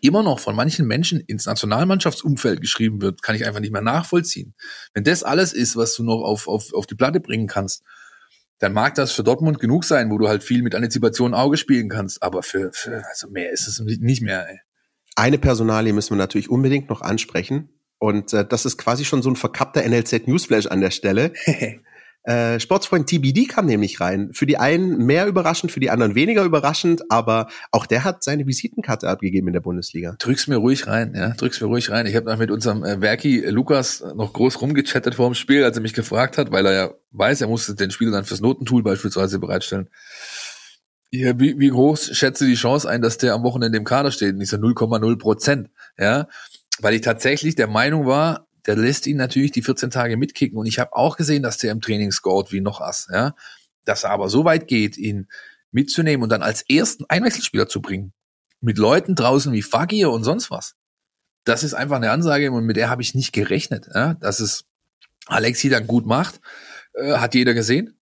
immer 0.00 0.22
noch 0.22 0.38
von 0.38 0.54
manchen 0.56 0.86
Menschen 0.86 1.20
ins 1.20 1.46
Nationalmannschaftsumfeld 1.46 2.60
geschrieben 2.60 3.00
wird, 3.02 3.22
kann 3.22 3.34
ich 3.36 3.46
einfach 3.46 3.60
nicht 3.60 3.72
mehr 3.72 3.82
nachvollziehen. 3.82 4.54
Wenn 4.94 5.04
das 5.04 5.22
alles 5.22 5.52
ist, 5.52 5.76
was 5.76 5.94
du 5.94 6.02
noch 6.02 6.22
auf, 6.22 6.48
auf, 6.48 6.72
auf 6.72 6.86
die 6.86 6.94
Platte 6.94 7.20
bringen 7.20 7.46
kannst, 7.46 7.82
dann 8.58 8.72
mag 8.72 8.94
das 8.94 9.12
für 9.12 9.22
Dortmund 9.22 9.60
genug 9.60 9.84
sein, 9.84 10.10
wo 10.10 10.18
du 10.18 10.28
halt 10.28 10.42
viel 10.42 10.62
mit 10.62 10.74
Antizipation 10.74 11.32
Auge 11.32 11.56
spielen 11.56 11.88
kannst. 11.88 12.22
Aber 12.22 12.42
für, 12.42 12.72
für 12.72 13.04
also 13.08 13.28
mehr 13.30 13.52
ist 13.52 13.68
es 13.68 13.80
nicht 13.80 14.22
mehr. 14.22 14.48
Ey. 14.48 14.60
Eine 15.18 15.38
Personalie 15.38 15.92
müssen 15.92 16.10
wir 16.10 16.16
natürlich 16.16 16.48
unbedingt 16.48 16.88
noch 16.88 17.00
ansprechen. 17.00 17.70
Und 17.98 18.32
äh, 18.32 18.46
das 18.46 18.64
ist 18.64 18.78
quasi 18.78 19.04
schon 19.04 19.20
so 19.20 19.28
ein 19.28 19.34
verkappter 19.34 19.82
NLZ 19.82 20.28
Newsflash 20.28 20.66
an 20.66 20.80
der 20.80 20.92
Stelle. 20.92 21.32
Äh, 22.24 22.60
Sportsfreund 22.60 23.06
TBD 23.06 23.46
kam 23.46 23.64
nämlich 23.64 24.02
rein. 24.02 24.30
Für 24.34 24.44
die 24.44 24.58
einen 24.58 25.06
mehr 25.06 25.26
überraschend, 25.26 25.72
für 25.72 25.80
die 25.80 25.88
anderen 25.88 26.14
weniger 26.14 26.44
überraschend, 26.44 27.10
aber 27.10 27.46
auch 27.70 27.86
der 27.86 28.04
hat 28.04 28.22
seine 28.22 28.46
Visitenkarte 28.46 29.08
abgegeben 29.08 29.46
in 29.46 29.54
der 29.54 29.60
Bundesliga. 29.60 30.14
Drück's 30.18 30.46
mir 30.46 30.56
ruhig 30.56 30.86
rein, 30.88 31.14
ja, 31.16 31.30
drück's 31.30 31.58
mir 31.62 31.68
ruhig 31.68 31.88
rein. 31.90 32.04
Ich 32.04 32.14
habe 32.16 32.30
noch 32.30 32.36
mit 32.36 32.50
unserem 32.50 32.84
äh, 32.84 33.00
Werki 33.00 33.42
äh, 33.42 33.50
Lukas 33.50 34.04
noch 34.14 34.34
groß 34.34 34.60
rumgechattet 34.60 35.14
vor 35.14 35.30
dem 35.30 35.34
Spiel, 35.34 35.64
als 35.64 35.78
er 35.78 35.80
mich 35.80 35.94
gefragt 35.94 36.36
hat, 36.36 36.50
weil 36.50 36.66
er 36.66 36.72
ja 36.72 36.90
weiß, 37.12 37.40
er 37.40 37.48
musste 37.48 37.74
den 37.74 37.90
Spieler 37.90 38.10
dann 38.10 38.24
fürs 38.24 38.42
Notentool 38.42 38.82
beispielsweise 38.82 39.38
bereitstellen. 39.38 39.88
Ja, 41.10 41.38
wie, 41.40 41.58
wie 41.58 41.72
hoch 41.72 41.96
schätze 41.96 42.44
die 42.46 42.54
Chance 42.54 42.88
ein, 42.88 43.00
dass 43.00 43.16
der 43.16 43.32
am 43.34 43.42
Wochenende 43.42 43.78
im 43.78 43.84
Kader 43.84 44.10
steht? 44.10 44.34
Und 44.34 44.40
ich 44.42 44.50
so 44.50 44.58
0,0 44.58 45.18
Prozent, 45.18 45.70
ja, 45.98 46.28
weil 46.80 46.94
ich 46.94 47.00
tatsächlich 47.00 47.54
der 47.54 47.66
Meinung 47.66 48.06
war, 48.06 48.46
der 48.66 48.76
lässt 48.76 49.06
ihn 49.06 49.16
natürlich 49.16 49.52
die 49.52 49.62
14 49.62 49.90
Tage 49.90 50.18
mitkicken. 50.18 50.58
Und 50.58 50.66
ich 50.66 50.78
habe 50.78 50.94
auch 50.94 51.16
gesehen, 51.16 51.42
dass 51.42 51.56
der 51.56 51.72
im 51.72 51.80
Training 51.80 52.12
scored 52.12 52.52
wie 52.52 52.60
noch 52.60 52.82
Ass, 52.82 53.08
ja. 53.10 53.34
Dass 53.86 54.04
er 54.04 54.10
aber 54.10 54.28
so 54.28 54.44
weit 54.44 54.68
geht, 54.68 54.98
ihn 54.98 55.28
mitzunehmen 55.70 56.22
und 56.22 56.28
dann 56.28 56.42
als 56.42 56.62
ersten 56.68 57.04
Einwechselspieler 57.08 57.68
zu 57.68 57.80
bringen. 57.80 58.12
Mit 58.60 58.76
Leuten 58.76 59.14
draußen 59.14 59.52
wie 59.52 59.62
Fagir 59.62 60.10
und 60.10 60.24
sonst 60.24 60.50
was. 60.50 60.74
Das 61.44 61.62
ist 61.62 61.72
einfach 61.72 61.96
eine 61.96 62.10
Ansage 62.10 62.52
und 62.52 62.64
mit 62.64 62.76
der 62.76 62.90
habe 62.90 63.00
ich 63.00 63.14
nicht 63.14 63.32
gerechnet. 63.32 63.88
Ja? 63.94 64.14
Dass 64.14 64.40
es 64.40 64.64
Alexi 65.26 65.70
dann 65.70 65.86
gut 65.86 66.04
macht, 66.04 66.40
äh, 66.94 67.14
hat 67.14 67.34
jeder 67.34 67.54
gesehen. 67.54 67.97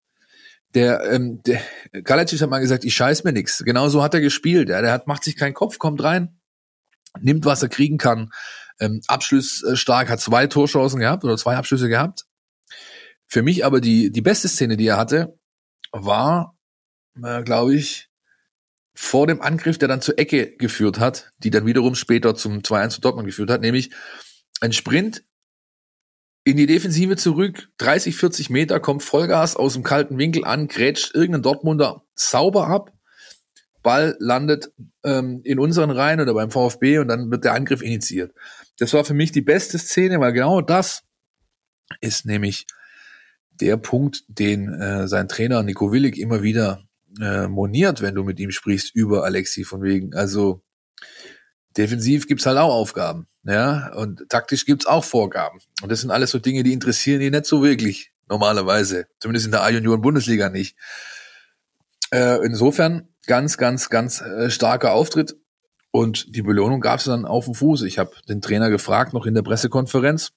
Der, 0.74 1.10
ähm, 1.10 1.42
der 1.44 1.60
Kalecic 2.04 2.40
hat 2.40 2.50
mal 2.50 2.58
gesagt, 2.58 2.84
ich 2.84 2.94
scheiß 2.94 3.24
mir 3.24 3.32
nix. 3.32 3.64
Genau 3.64 3.88
so 3.88 4.02
hat 4.02 4.14
er 4.14 4.20
gespielt. 4.20 4.68
Ja? 4.68 4.82
Der 4.82 4.92
hat, 4.92 5.06
macht 5.06 5.24
sich 5.24 5.36
keinen 5.36 5.54
Kopf, 5.54 5.78
kommt 5.78 6.02
rein, 6.02 6.38
nimmt, 7.20 7.44
was 7.44 7.62
er 7.62 7.68
kriegen 7.68 7.98
kann, 7.98 8.30
ähm, 8.80 9.00
Abschluss 9.06 9.62
äh, 9.62 9.76
hat 9.76 10.20
zwei 10.20 10.46
Torchancen 10.46 11.00
gehabt 11.00 11.24
oder 11.24 11.36
zwei 11.36 11.56
Abschlüsse 11.56 11.88
gehabt. 11.88 12.26
Für 13.26 13.42
mich 13.42 13.64
aber 13.64 13.80
die, 13.80 14.10
die 14.12 14.20
beste 14.20 14.48
Szene, 14.48 14.76
die 14.76 14.86
er 14.86 14.98
hatte, 14.98 15.38
war, 15.92 16.56
äh, 17.22 17.42
glaube 17.42 17.74
ich, 17.74 18.08
vor 18.94 19.26
dem 19.26 19.42
Angriff, 19.42 19.78
der 19.78 19.88
dann 19.88 20.00
zur 20.00 20.18
Ecke 20.18 20.56
geführt 20.56 20.98
hat, 20.98 21.32
die 21.38 21.50
dann 21.50 21.66
wiederum 21.66 21.94
später 21.94 22.34
zum 22.34 22.58
2-1 22.60 22.88
zu 22.90 23.00
Dortmund 23.00 23.26
geführt 23.26 23.50
hat, 23.50 23.60
nämlich 23.60 23.90
ein 24.60 24.72
Sprint 24.72 25.22
in 26.46 26.56
die 26.56 26.66
Defensive 26.66 27.16
zurück, 27.16 27.70
30, 27.78 28.16
40 28.16 28.50
Meter, 28.50 28.78
kommt 28.78 29.02
Vollgas 29.02 29.56
aus 29.56 29.72
dem 29.72 29.82
kalten 29.82 30.16
Winkel 30.16 30.44
an, 30.44 30.68
grätscht 30.68 31.12
irgendeinen 31.12 31.42
Dortmunder 31.42 32.04
sauber 32.14 32.68
ab, 32.68 32.92
Ball 33.82 34.16
landet 34.20 34.70
ähm, 35.02 35.40
in 35.42 35.58
unseren 35.58 35.90
Reihen 35.90 36.20
oder 36.20 36.34
beim 36.34 36.52
VfB 36.52 37.00
und 37.00 37.08
dann 37.08 37.32
wird 37.32 37.42
der 37.42 37.54
Angriff 37.54 37.82
initiiert. 37.82 38.32
Das 38.78 38.92
war 38.92 39.04
für 39.04 39.12
mich 39.12 39.32
die 39.32 39.42
beste 39.42 39.76
Szene, 39.76 40.20
weil 40.20 40.32
genau 40.32 40.60
das 40.60 41.02
ist 42.00 42.26
nämlich 42.26 42.68
der 43.50 43.76
Punkt, 43.76 44.22
den 44.28 44.72
äh, 44.72 45.08
sein 45.08 45.26
Trainer 45.26 45.64
Nico 45.64 45.90
Willig 45.90 46.16
immer 46.16 46.44
wieder 46.44 46.84
äh, 47.20 47.48
moniert, 47.48 48.02
wenn 48.02 48.14
du 48.14 48.22
mit 48.22 48.38
ihm 48.38 48.52
sprichst 48.52 48.94
über 48.94 49.24
Alexi 49.24 49.64
von 49.64 49.82
wegen. 49.82 50.14
Also 50.14 50.62
defensiv 51.76 52.28
gibt's 52.28 52.46
halt 52.46 52.58
auch 52.58 52.72
Aufgaben, 52.72 53.26
ja, 53.46 53.92
und 53.94 54.28
taktisch 54.28 54.66
gibt's 54.66 54.86
auch 54.86 55.04
Vorgaben. 55.04 55.60
Und 55.82 55.90
das 55.90 56.00
sind 56.00 56.10
alles 56.10 56.30
so 56.30 56.38
Dinge, 56.38 56.62
die 56.62 56.72
interessieren 56.72 57.20
ihn 57.20 57.32
nicht 57.32 57.46
so 57.46 57.62
wirklich 57.62 58.12
normalerweise, 58.28 59.06
zumindest 59.20 59.46
in 59.46 59.52
der 59.52 59.62
A-Junioren-Bundesliga 59.62 60.48
nicht. 60.48 60.76
Äh, 62.10 62.44
insofern 62.44 63.08
ganz, 63.26 63.56
ganz, 63.56 63.88
ganz 63.88 64.20
äh, 64.20 64.50
starker 64.50 64.92
Auftritt 64.92 65.36
und 65.90 66.34
die 66.34 66.42
Belohnung 66.42 66.80
gab 66.80 66.98
es 66.98 67.06
dann 67.06 67.24
auf 67.24 67.46
dem 67.46 67.54
Fuß. 67.54 67.82
Ich 67.82 67.98
habe 67.98 68.10
den 68.28 68.42
Trainer 68.42 68.68
gefragt, 68.68 69.12
noch 69.12 69.26
in 69.26 69.34
der 69.34 69.42
Pressekonferenz, 69.42 70.32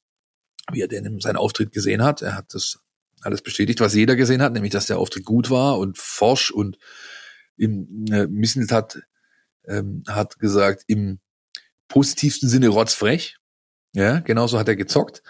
wie 0.72 0.82
er 0.82 0.88
denn 0.88 1.20
seinen 1.20 1.36
Auftritt 1.36 1.72
gesehen 1.72 2.04
hat. 2.04 2.22
Er 2.22 2.36
hat 2.36 2.54
das 2.54 2.80
alles 3.22 3.42
bestätigt, 3.42 3.80
was 3.82 3.94
jeder 3.94 4.16
gesehen 4.16 4.42
hat, 4.42 4.54
nämlich 4.54 4.72
dass 4.72 4.86
der 4.86 5.00
Auftritt 5.00 5.26
gut 5.26 5.50
war 5.50 5.78
und 5.78 5.98
forsch 5.98 6.52
und 6.52 6.78
im 7.58 8.06
äh, 8.12 8.28
Misselt 8.28 8.72
hat, 8.72 9.02
ähm, 9.68 10.04
hat 10.08 10.40
gesagt, 10.40 10.84
im 10.88 11.20
positivsten 11.90 12.48
Sinne 12.48 12.70
rotzfrech. 12.70 13.38
Ja, 13.94 14.20
genauso 14.20 14.58
hat 14.58 14.68
er 14.68 14.76
gezockt. 14.76 15.22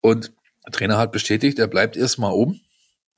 Und 0.00 0.32
der 0.66 0.72
Trainer 0.72 0.98
hat 0.98 1.12
bestätigt, 1.12 1.58
er 1.58 1.68
bleibt 1.68 1.96
erstmal 1.96 2.32
oben, 2.32 2.60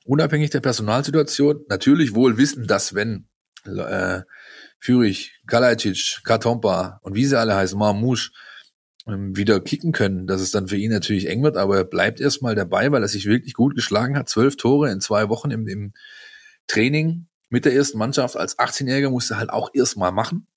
unabhängig 0.05 0.51
der 0.51 0.61
Personalsituation. 0.61 1.65
Natürlich 1.67 2.15
wohl 2.15 2.37
wissen, 2.37 2.67
dass 2.67 2.95
wenn 2.95 3.27
äh, 3.65 4.21
Fürich, 4.79 5.41
Kalajdzic, 5.47 6.21
Katompa 6.23 6.99
und 7.01 7.15
wie 7.15 7.25
sie 7.25 7.37
alle 7.37 7.55
heißen, 7.55 7.77
Marmouche, 7.77 8.31
ähm, 9.07 9.35
wieder 9.35 9.59
kicken 9.59 9.91
können, 9.91 10.27
dass 10.27 10.41
es 10.41 10.51
dann 10.51 10.67
für 10.67 10.77
ihn 10.77 10.91
natürlich 10.91 11.27
eng 11.27 11.43
wird, 11.43 11.57
aber 11.57 11.77
er 11.77 11.83
bleibt 11.83 12.19
erstmal 12.19 12.55
dabei, 12.55 12.91
weil 12.91 13.01
er 13.01 13.07
sich 13.07 13.25
wirklich 13.25 13.53
gut 13.53 13.75
geschlagen 13.75 14.17
hat. 14.17 14.29
Zwölf 14.29 14.57
Tore 14.57 14.91
in 14.91 15.01
zwei 15.01 15.29
Wochen 15.29 15.51
im, 15.51 15.67
im 15.67 15.93
Training 16.67 17.27
mit 17.49 17.65
der 17.65 17.73
ersten 17.73 17.97
Mannschaft 17.97 18.35
als 18.35 18.57
18-Jähriger 18.57 19.09
musste 19.09 19.37
halt 19.37 19.51
auch 19.51 19.69
erstmal 19.73 20.11
machen. 20.11 20.47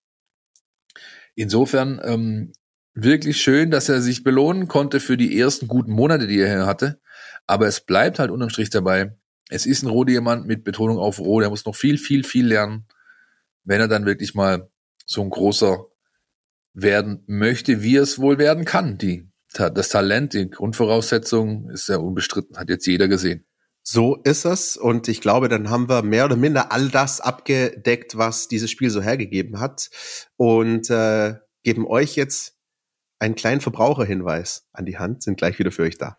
Insofern 1.38 2.00
ähm, 2.02 2.52
wirklich 2.94 3.40
schön, 3.40 3.70
dass 3.70 3.88
er 3.88 4.02
sich 4.02 4.24
belohnen 4.24 4.66
konnte 4.66 4.98
für 4.98 5.16
die 5.16 5.38
ersten 5.38 5.68
guten 5.68 5.92
Monate, 5.92 6.26
die 6.26 6.40
er 6.40 6.48
hier 6.48 6.66
hatte. 6.66 7.00
Aber 7.46 7.68
es 7.68 7.80
bleibt 7.80 8.18
halt 8.18 8.32
unterm 8.32 8.50
Strich 8.50 8.70
dabei. 8.70 9.16
Es 9.48 9.64
ist 9.64 9.84
ein 9.84 9.88
Rohdiamant 9.88 10.48
mit 10.48 10.64
Betonung 10.64 10.98
auf 10.98 11.20
Roh. 11.20 11.38
Der 11.38 11.48
muss 11.48 11.64
noch 11.64 11.76
viel, 11.76 11.96
viel, 11.96 12.24
viel 12.24 12.48
lernen, 12.48 12.88
wenn 13.62 13.80
er 13.80 13.86
dann 13.86 14.04
wirklich 14.04 14.34
mal 14.34 14.68
so 15.06 15.22
ein 15.22 15.30
großer 15.30 15.86
werden 16.74 17.22
möchte, 17.28 17.84
wie 17.84 17.94
es 17.94 18.18
wohl 18.18 18.38
werden 18.38 18.64
kann. 18.64 18.98
Die, 18.98 19.30
das 19.52 19.90
Talent, 19.90 20.32
die 20.34 20.50
Grundvoraussetzung 20.50 21.70
ist 21.70 21.88
ja 21.88 21.98
unbestritten, 21.98 22.56
hat 22.56 22.68
jetzt 22.68 22.84
jeder 22.84 23.06
gesehen. 23.06 23.46
So 23.90 24.16
ist 24.16 24.44
es. 24.44 24.76
Und 24.76 25.08
ich 25.08 25.22
glaube, 25.22 25.48
dann 25.48 25.70
haben 25.70 25.88
wir 25.88 26.02
mehr 26.02 26.26
oder 26.26 26.36
minder 26.36 26.72
all 26.72 26.90
das 26.90 27.22
abgedeckt, 27.22 28.18
was 28.18 28.46
dieses 28.46 28.70
Spiel 28.70 28.90
so 28.90 29.00
hergegeben 29.00 29.60
hat. 29.60 29.88
Und 30.36 30.90
äh, 30.90 31.36
geben 31.62 31.86
euch 31.86 32.14
jetzt 32.14 32.58
einen 33.18 33.34
kleinen 33.34 33.62
Verbraucherhinweis 33.62 34.68
an 34.74 34.84
die 34.84 34.98
Hand, 34.98 35.22
sind 35.22 35.38
gleich 35.38 35.58
wieder 35.58 35.72
für 35.72 35.84
euch 35.84 35.96
da. 35.96 36.18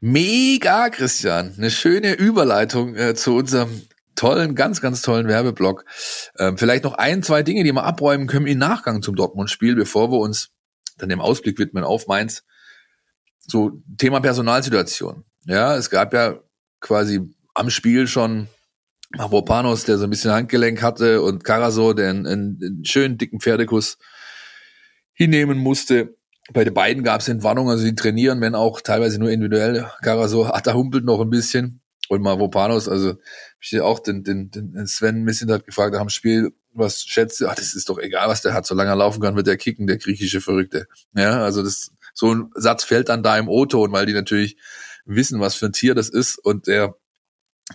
Mega, 0.00 0.88
Christian. 0.88 1.52
Eine 1.58 1.70
schöne 1.70 2.14
Überleitung 2.14 2.96
äh, 2.96 3.14
zu 3.14 3.34
unserem 3.34 3.82
tollen, 4.14 4.54
ganz, 4.54 4.80
ganz 4.80 5.02
tollen 5.02 5.28
Werbeblock. 5.28 5.84
Ähm, 6.38 6.56
vielleicht 6.56 6.84
noch 6.84 6.94
ein, 6.94 7.22
zwei 7.22 7.42
Dinge, 7.42 7.64
die 7.64 7.72
wir 7.72 7.84
abräumen 7.84 8.26
können 8.26 8.46
im 8.46 8.58
Nachgang 8.58 9.02
zum 9.02 9.14
Dortmund-Spiel, 9.14 9.76
bevor 9.76 10.10
wir 10.10 10.18
uns 10.18 10.52
dann 10.96 11.10
dem 11.10 11.20
Ausblick 11.20 11.58
widmen 11.58 11.84
auf 11.84 12.06
Mainz. 12.06 12.44
So, 13.46 13.82
Thema 13.98 14.20
Personalsituation. 14.20 15.24
Ja, 15.44 15.76
es 15.76 15.90
gab 15.90 16.14
ja 16.14 16.40
quasi 16.80 17.20
am 17.52 17.68
Spiel 17.68 18.06
schon 18.06 18.48
Mavropanos, 19.10 19.84
der 19.84 19.98
so 19.98 20.04
ein 20.04 20.10
bisschen 20.10 20.32
Handgelenk 20.32 20.82
hatte 20.82 21.20
und 21.20 21.44
Karaso, 21.44 21.92
der 21.92 22.08
einen, 22.08 22.26
einen 22.26 22.84
schönen 22.86 23.18
dicken 23.18 23.40
Pferdekuss 23.40 23.98
hinnehmen 25.12 25.58
musste 25.58 26.16
bei 26.52 26.64
den 26.64 26.74
beiden 26.74 27.02
gab 27.02 27.20
es 27.20 27.28
Entwarnungen, 27.28 27.70
also 27.70 27.84
sie 27.84 27.94
trainieren, 27.94 28.40
wenn 28.40 28.54
auch 28.54 28.80
teilweise 28.80 29.18
nur 29.18 29.30
individuell. 29.30 29.90
Karaso, 30.02 30.50
da 30.62 30.74
humpelt 30.74 31.04
noch 31.04 31.20
ein 31.20 31.30
bisschen. 31.30 31.80
Und 32.08 32.22
Mavropanos, 32.22 32.88
also 32.88 33.14
ich 33.60 33.80
auch 33.80 34.00
den, 34.00 34.24
den, 34.24 34.50
den 34.50 34.86
Sven 34.88 35.24
bisschen 35.24 35.50
hat 35.52 35.64
gefragt 35.64 35.92
nach 35.92 36.00
dem 36.00 36.08
Spiel, 36.08 36.52
was 36.72 37.04
schätzt 37.04 37.40
du? 37.40 37.46
Ach, 37.46 37.54
das 37.54 37.74
ist 37.74 37.88
doch 37.88 37.98
egal, 37.98 38.28
was 38.28 38.42
der 38.42 38.52
hat. 38.52 38.66
Solange 38.66 38.90
er 38.90 38.96
laufen 38.96 39.20
kann, 39.20 39.36
wird 39.36 39.46
er 39.46 39.56
kicken, 39.56 39.86
der 39.86 39.98
griechische 39.98 40.40
Verrückte. 40.40 40.88
Ja, 41.14 41.44
also 41.44 41.62
das, 41.62 41.92
so 42.14 42.34
ein 42.34 42.50
Satz 42.54 42.82
fällt 42.82 43.08
dann 43.08 43.22
da 43.22 43.38
im 43.38 43.48
O-Ton, 43.48 43.92
weil 43.92 44.06
die 44.06 44.12
natürlich 44.12 44.56
wissen, 45.04 45.40
was 45.40 45.54
für 45.54 45.66
ein 45.66 45.72
Tier 45.72 45.94
das 45.94 46.08
ist 46.08 46.38
und 46.38 46.66
der 46.66 46.96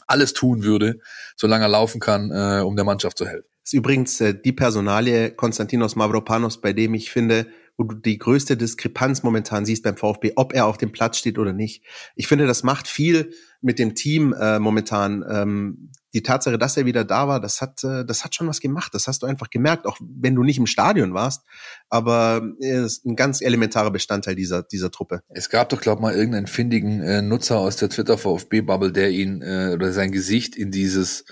alles 0.07 0.33
tun 0.33 0.63
würde, 0.63 0.99
solange 1.37 1.65
er 1.65 1.69
laufen 1.69 2.01
kann, 2.01 2.31
äh, 2.31 2.61
um 2.61 2.75
der 2.75 2.85
Mannschaft 2.85 3.17
zu 3.17 3.25
helfen. 3.25 3.47
Das 3.63 3.73
ist 3.73 3.77
übrigens 3.77 4.19
äh, 4.21 4.33
die 4.33 4.51
Personalie 4.51 5.31
Konstantinos 5.31 5.95
Mavropanos, 5.95 6.59
bei 6.59 6.73
dem 6.73 6.93
ich 6.93 7.11
finde, 7.11 7.47
wo 7.77 7.83
du 7.83 7.95
die 7.95 8.17
größte 8.17 8.57
Diskrepanz 8.57 9.23
momentan 9.23 9.65
siehst 9.65 9.83
beim 9.83 9.97
VfB, 9.97 10.33
ob 10.35 10.53
er 10.53 10.65
auf 10.65 10.77
dem 10.77 10.91
Platz 10.91 11.17
steht 11.17 11.37
oder 11.37 11.53
nicht. 11.53 11.83
Ich 12.15 12.27
finde, 12.27 12.47
das 12.47 12.63
macht 12.63 12.87
viel 12.87 13.31
mit 13.61 13.79
dem 13.79 13.95
Team 13.95 14.33
äh, 14.33 14.59
momentan. 14.59 15.25
Ähm, 15.29 15.91
die 16.13 16.23
Tatsache, 16.23 16.57
dass 16.57 16.77
er 16.77 16.85
wieder 16.85 17.03
da 17.03 17.27
war, 17.27 17.41
das 17.41 17.59
hat, 17.59 17.83
äh, 17.83 18.05
das 18.05 18.23
hat 18.23 18.33
schon 18.33 18.47
was 18.47 18.61
gemacht. 18.61 18.93
Das 18.93 19.07
hast 19.07 19.21
du 19.23 19.27
einfach 19.27 19.49
gemerkt, 19.49 19.85
auch 19.85 19.97
wenn 19.99 20.35
du 20.35 20.43
nicht 20.43 20.57
im 20.57 20.67
Stadion 20.67 21.13
warst. 21.13 21.43
Aber 21.89 22.41
er 22.61 22.85
ist 22.85 23.05
ein 23.05 23.17
ganz 23.17 23.41
elementarer 23.41 23.91
Bestandteil 23.91 24.35
dieser, 24.35 24.63
dieser 24.63 24.91
Truppe. 24.91 25.21
Es 25.27 25.49
gab 25.49 25.67
doch, 25.69 25.81
glaub 25.81 25.99
mal, 25.99 26.15
irgendeinen 26.15 26.47
findigen 26.47 27.01
äh, 27.01 27.21
Nutzer 27.21 27.57
aus 27.57 27.75
der 27.75 27.89
Twitter-VfB-Bubble, 27.89 28.93
der 28.93 29.09
ihn 29.09 29.41
äh, 29.41 29.71
oder 29.73 29.91
sein 29.91 30.13
Gesicht 30.13 30.55
in 30.55 30.71
dieses 30.71 31.25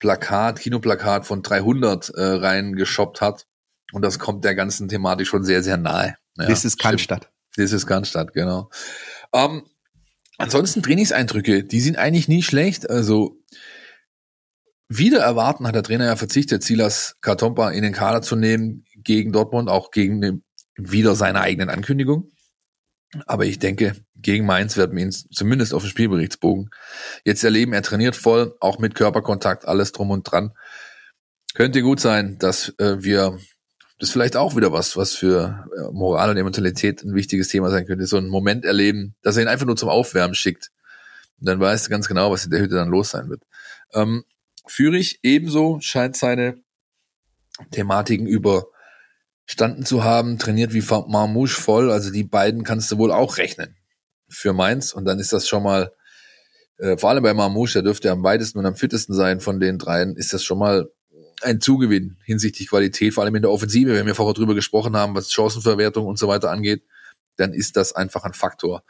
Plakat, 0.00 0.58
Kinoplakat 0.58 1.24
von 1.24 1.42
300 1.42 2.10
äh, 2.10 2.22
reingeshoppt 2.22 3.20
hat. 3.20 3.46
Und 3.92 4.02
das 4.02 4.18
kommt 4.18 4.44
der 4.44 4.54
ganzen 4.54 4.88
Thematik 4.88 5.26
schon 5.26 5.44
sehr, 5.44 5.62
sehr 5.62 5.76
nahe. 5.76 6.16
Ja, 6.38 6.46
das 6.46 6.64
ist 6.64 6.78
Cannstatt. 6.78 7.30
Das 7.56 7.72
ist 7.72 7.86
Cannstatt, 7.86 8.32
genau. 8.32 8.70
Ähm, 9.32 9.62
ansonsten 10.38 10.82
Trainingseindrücke, 10.82 11.64
die 11.64 11.80
sind 11.80 11.96
eigentlich 11.96 12.28
nie 12.28 12.42
schlecht. 12.42 12.90
Also 12.90 13.42
wieder 14.88 15.20
erwarten 15.20 15.66
hat 15.66 15.74
der 15.74 15.82
Trainer 15.82 16.06
ja 16.06 16.16
verzichtet, 16.16 16.62
Silas 16.62 17.16
Kartompa 17.20 17.70
in 17.70 17.82
den 17.82 17.92
Kader 17.92 18.22
zu 18.22 18.36
nehmen 18.36 18.84
gegen 18.96 19.32
Dortmund, 19.32 19.68
auch 19.68 19.90
gegen 19.90 20.20
den, 20.20 20.44
wieder 20.76 21.14
seine 21.14 21.40
eigenen 21.40 21.70
Ankündigung. 21.70 22.30
Aber 23.26 23.46
ich 23.46 23.58
denke, 23.58 23.96
gegen 24.16 24.46
Mainz 24.46 24.76
werden 24.76 24.96
wir 24.96 25.04
ihn 25.04 25.12
zumindest 25.12 25.72
auf 25.72 25.82
dem 25.82 25.88
Spielberichtsbogen 25.88 26.70
jetzt 27.24 27.44
erleben. 27.44 27.72
Er 27.72 27.82
trainiert 27.82 28.16
voll, 28.16 28.54
auch 28.60 28.78
mit 28.78 28.94
Körperkontakt, 28.94 29.66
alles 29.66 29.92
drum 29.92 30.10
und 30.10 30.24
dran. 30.24 30.52
Könnte 31.54 31.82
gut 31.82 32.00
sein, 32.00 32.36
dass 32.38 32.74
äh, 32.78 33.02
wir 33.02 33.38
das 33.98 34.10
ist 34.10 34.12
vielleicht 34.12 34.36
auch 34.36 34.56
wieder 34.56 34.72
was, 34.72 34.96
was 34.96 35.14
für 35.14 35.66
äh, 35.76 35.92
Moral 35.92 36.30
und 36.30 36.36
Emotionalität 36.36 37.02
ein 37.02 37.14
wichtiges 37.14 37.48
Thema 37.48 37.70
sein 37.70 37.86
könnte. 37.86 38.06
So 38.06 38.18
einen 38.18 38.28
Moment 38.28 38.64
erleben, 38.64 39.14
dass 39.22 39.36
er 39.36 39.42
ihn 39.42 39.48
einfach 39.48 39.66
nur 39.66 39.76
zum 39.76 39.88
Aufwärmen 39.88 40.34
schickt. 40.34 40.70
Und 41.40 41.48
dann 41.48 41.60
weißt 41.60 41.86
du 41.86 41.90
ganz 41.90 42.08
genau, 42.08 42.30
was 42.30 42.44
in 42.44 42.50
der 42.50 42.60
Hütte 42.60 42.74
dann 42.74 42.88
los 42.88 43.10
sein 43.10 43.30
wird. 43.30 43.42
Ähm, 43.94 44.24
Fürich 44.66 45.20
ebenso 45.22 45.78
scheint 45.80 46.16
seine 46.16 46.58
Thematiken 47.70 48.26
überstanden 48.26 49.86
zu 49.86 50.04
haben, 50.04 50.38
trainiert 50.38 50.74
wie 50.74 50.82
Marmouche 51.08 51.58
voll. 51.58 51.90
Also 51.90 52.10
die 52.10 52.24
beiden 52.24 52.64
kannst 52.64 52.90
du 52.90 52.98
wohl 52.98 53.12
auch 53.12 53.38
rechnen 53.38 53.76
für 54.28 54.52
Mainz. 54.52 54.92
Und 54.92 55.06
dann 55.06 55.18
ist 55.18 55.32
das 55.32 55.48
schon 55.48 55.62
mal, 55.62 55.92
äh, 56.78 56.98
vor 56.98 57.10
allem 57.10 57.22
bei 57.22 57.32
Marmouche, 57.32 57.74
der 57.74 57.82
dürfte 57.82 58.10
am 58.10 58.22
weitesten 58.22 58.58
und 58.58 58.66
am 58.66 58.76
fittesten 58.76 59.14
sein 59.14 59.40
von 59.40 59.58
den 59.58 59.78
dreien, 59.78 60.16
ist 60.16 60.34
das 60.34 60.44
schon 60.44 60.58
mal 60.58 60.90
ein 61.42 61.60
Zugewinn 61.60 62.16
hinsichtlich 62.24 62.68
Qualität, 62.68 63.14
vor 63.14 63.24
allem 63.24 63.34
in 63.34 63.42
der 63.42 63.50
Offensive, 63.50 63.94
wenn 63.94 64.06
wir 64.06 64.14
vorher 64.14 64.34
drüber 64.34 64.54
gesprochen 64.54 64.96
haben, 64.96 65.14
was 65.14 65.32
Chancenverwertung 65.32 66.06
und 66.06 66.18
so 66.18 66.28
weiter 66.28 66.50
angeht, 66.50 66.82
dann 67.36 67.52
ist 67.52 67.76
das 67.76 67.92
einfach 67.92 68.24
ein 68.24 68.32
Faktor. 68.32 68.84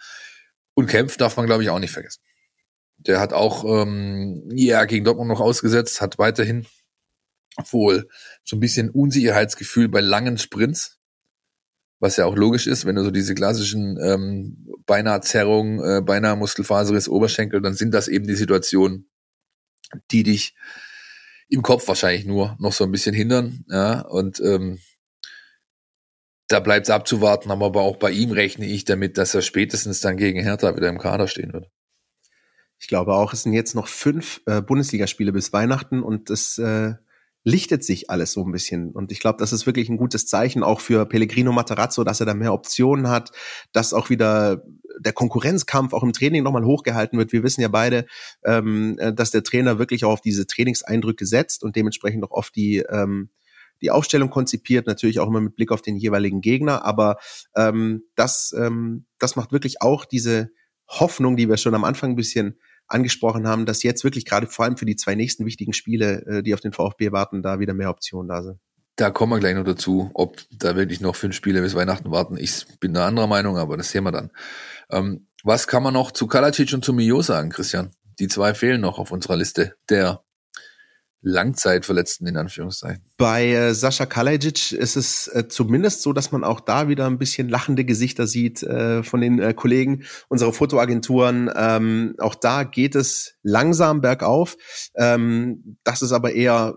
Und 0.74 0.86
Kempf 0.86 1.16
darf 1.16 1.36
man, 1.36 1.46
glaube 1.46 1.62
ich, 1.62 1.70
auch 1.70 1.78
nicht 1.78 1.92
vergessen. 1.92 2.20
Der 2.98 3.20
hat 3.20 3.32
auch 3.32 3.64
ähm, 3.64 4.48
ja 4.52 4.84
gegen 4.84 5.04
Dortmund 5.04 5.28
noch 5.28 5.40
ausgesetzt, 5.40 6.00
hat 6.00 6.18
weiterhin 6.18 6.66
wohl 7.70 8.08
so 8.44 8.56
ein 8.56 8.60
bisschen 8.60 8.90
Unsicherheitsgefühl 8.90 9.88
bei 9.88 10.00
langen 10.00 10.38
Sprints, 10.38 10.98
was 11.98 12.16
ja 12.16 12.26
auch 12.26 12.36
logisch 12.36 12.66
ist, 12.66 12.84
wenn 12.84 12.96
du 12.96 13.04
so 13.04 13.10
diese 13.10 13.34
klassischen 13.34 13.98
ähm, 14.02 14.68
beinahe 14.84 15.20
Zerrung, 15.22 15.82
äh, 15.82 16.02
beinahe 16.02 16.36
Muskelfaserriss 16.36 17.08
Oberschenkel, 17.08 17.62
dann 17.62 17.74
sind 17.74 17.92
das 17.92 18.08
eben 18.08 18.26
die 18.26 18.36
Situationen, 18.36 19.08
die 20.10 20.22
dich 20.22 20.54
im 21.48 21.62
Kopf 21.62 21.86
wahrscheinlich 21.88 22.26
nur 22.26 22.56
noch 22.58 22.72
so 22.72 22.84
ein 22.84 22.92
bisschen 22.92 23.14
hindern. 23.14 23.64
Ja, 23.68 24.00
und 24.00 24.40
ähm, 24.40 24.78
da 26.48 26.60
bleibt 26.60 26.86
es 26.86 26.90
abzuwarten, 26.90 27.50
aber 27.50 27.82
auch 27.82 27.96
bei 27.96 28.10
ihm 28.10 28.30
rechne 28.30 28.66
ich 28.66 28.84
damit, 28.84 29.18
dass 29.18 29.34
er 29.34 29.42
spätestens 29.42 30.00
dann 30.00 30.16
gegen 30.16 30.40
Hertha 30.40 30.76
wieder 30.76 30.88
im 30.88 30.98
Kader 30.98 31.28
stehen 31.28 31.52
wird. 31.52 31.68
Ich 32.78 32.88
glaube 32.88 33.14
auch, 33.14 33.32
es 33.32 33.42
sind 33.42 33.52
jetzt 33.52 33.74
noch 33.74 33.88
fünf 33.88 34.42
äh, 34.46 34.60
Bundesligaspiele 34.60 35.32
bis 35.32 35.52
Weihnachten 35.52 36.02
und 36.02 36.30
es 36.30 36.58
äh, 36.58 36.94
lichtet 37.42 37.84
sich 37.84 38.10
alles 38.10 38.32
so 38.32 38.44
ein 38.44 38.52
bisschen. 38.52 38.90
Und 38.90 39.12
ich 39.12 39.20
glaube, 39.20 39.38
das 39.38 39.52
ist 39.52 39.66
wirklich 39.66 39.88
ein 39.88 39.96
gutes 39.96 40.26
Zeichen 40.26 40.62
auch 40.62 40.80
für 40.80 41.06
Pellegrino 41.06 41.52
Matarazzo, 41.52 42.04
dass 42.04 42.20
er 42.20 42.26
da 42.26 42.34
mehr 42.34 42.52
Optionen 42.52 43.08
hat, 43.08 43.30
dass 43.72 43.94
auch 43.94 44.10
wieder 44.10 44.62
der 44.98 45.12
Konkurrenzkampf 45.12 45.92
auch 45.92 46.02
im 46.02 46.12
Training 46.12 46.42
nochmal 46.42 46.64
hochgehalten 46.64 47.18
wird. 47.18 47.32
Wir 47.32 47.42
wissen 47.42 47.60
ja 47.60 47.68
beide, 47.68 48.06
ähm, 48.44 48.98
äh, 48.98 49.12
dass 49.12 49.30
der 49.30 49.42
Trainer 49.42 49.78
wirklich 49.78 50.04
auch 50.04 50.12
auf 50.12 50.20
diese 50.20 50.46
Trainingseindrücke 50.46 51.26
setzt 51.26 51.62
und 51.62 51.76
dementsprechend 51.76 52.24
auch 52.24 52.30
oft 52.30 52.54
die 52.56 52.78
ähm, 52.78 53.30
die 53.82 53.90
Aufstellung 53.90 54.30
konzipiert, 54.30 54.86
natürlich 54.86 55.20
auch 55.20 55.28
immer 55.28 55.40
mit 55.40 55.56
Blick 55.56 55.70
auf 55.70 55.82
den 55.82 55.96
jeweiligen 55.96 56.40
Gegner, 56.40 56.84
aber 56.84 57.18
ähm, 57.54 58.04
das, 58.14 58.54
ähm, 58.56 59.04
das 59.18 59.36
macht 59.36 59.52
wirklich 59.52 59.82
auch 59.82 60.04
diese 60.04 60.50
Hoffnung, 60.88 61.36
die 61.36 61.48
wir 61.48 61.56
schon 61.56 61.74
am 61.74 61.84
Anfang 61.84 62.10
ein 62.10 62.16
bisschen 62.16 62.58
angesprochen 62.88 63.46
haben, 63.46 63.66
dass 63.66 63.82
jetzt 63.82 64.04
wirklich 64.04 64.24
gerade 64.24 64.46
vor 64.46 64.64
allem 64.64 64.76
für 64.76 64.86
die 64.86 64.96
zwei 64.96 65.14
nächsten 65.14 65.44
wichtigen 65.44 65.72
Spiele, 65.72 66.24
äh, 66.26 66.42
die 66.42 66.54
auf 66.54 66.60
den 66.60 66.72
VfB 66.72 67.12
warten, 67.12 67.42
da 67.42 67.58
wieder 67.58 67.74
mehr 67.74 67.90
Optionen 67.90 68.28
da 68.28 68.42
sind. 68.42 68.58
Da 68.96 69.10
kommen 69.10 69.32
wir 69.32 69.38
gleich 69.38 69.54
noch 69.54 69.64
dazu, 69.64 70.10
ob 70.14 70.38
da 70.50 70.74
wirklich 70.74 71.00
noch 71.00 71.16
fünf 71.16 71.36
Spiele 71.36 71.60
bis 71.60 71.74
Weihnachten 71.74 72.10
warten. 72.10 72.38
Ich 72.38 72.66
bin 72.80 72.94
da 72.94 73.06
anderer 73.06 73.26
Meinung, 73.26 73.58
aber 73.58 73.76
das 73.76 73.90
sehen 73.90 74.04
wir 74.04 74.12
dann. 74.12 74.30
Ähm, 74.90 75.26
was 75.44 75.66
kann 75.66 75.82
man 75.82 75.92
noch 75.92 76.12
zu 76.12 76.26
Kalacic 76.26 76.72
und 76.72 76.84
zu 76.84 76.94
Mio 76.94 77.20
sagen, 77.20 77.50
Christian? 77.50 77.90
Die 78.18 78.28
zwei 78.28 78.54
fehlen 78.54 78.80
noch 78.80 78.98
auf 78.98 79.12
unserer 79.12 79.36
Liste 79.36 79.76
der 79.90 80.22
Langzeitverletzten 81.20 82.26
in 82.26 82.36
Anführungszeichen. 82.36 83.04
Bei 83.16 83.48
äh, 83.48 83.74
Sascha 83.74 84.06
Kalajic 84.06 84.72
ist 84.72 84.96
es 84.96 85.26
äh, 85.28 85.48
zumindest 85.48 86.02
so, 86.02 86.12
dass 86.12 86.30
man 86.30 86.44
auch 86.44 86.60
da 86.60 86.88
wieder 86.88 87.06
ein 87.06 87.18
bisschen 87.18 87.48
lachende 87.48 87.84
Gesichter 87.84 88.26
sieht 88.26 88.62
äh, 88.62 89.02
von 89.02 89.20
den 89.20 89.40
äh, 89.40 89.52
Kollegen 89.52 90.04
unserer 90.28 90.52
Fotoagenturen. 90.52 91.50
Ähm, 91.54 92.14
auch 92.18 92.36
da 92.36 92.62
geht 92.62 92.94
es 92.94 93.34
langsam 93.42 94.00
bergauf. 94.00 94.56
Ähm, 94.94 95.78
das 95.82 96.00
ist 96.00 96.12
aber 96.12 96.32
eher 96.32 96.76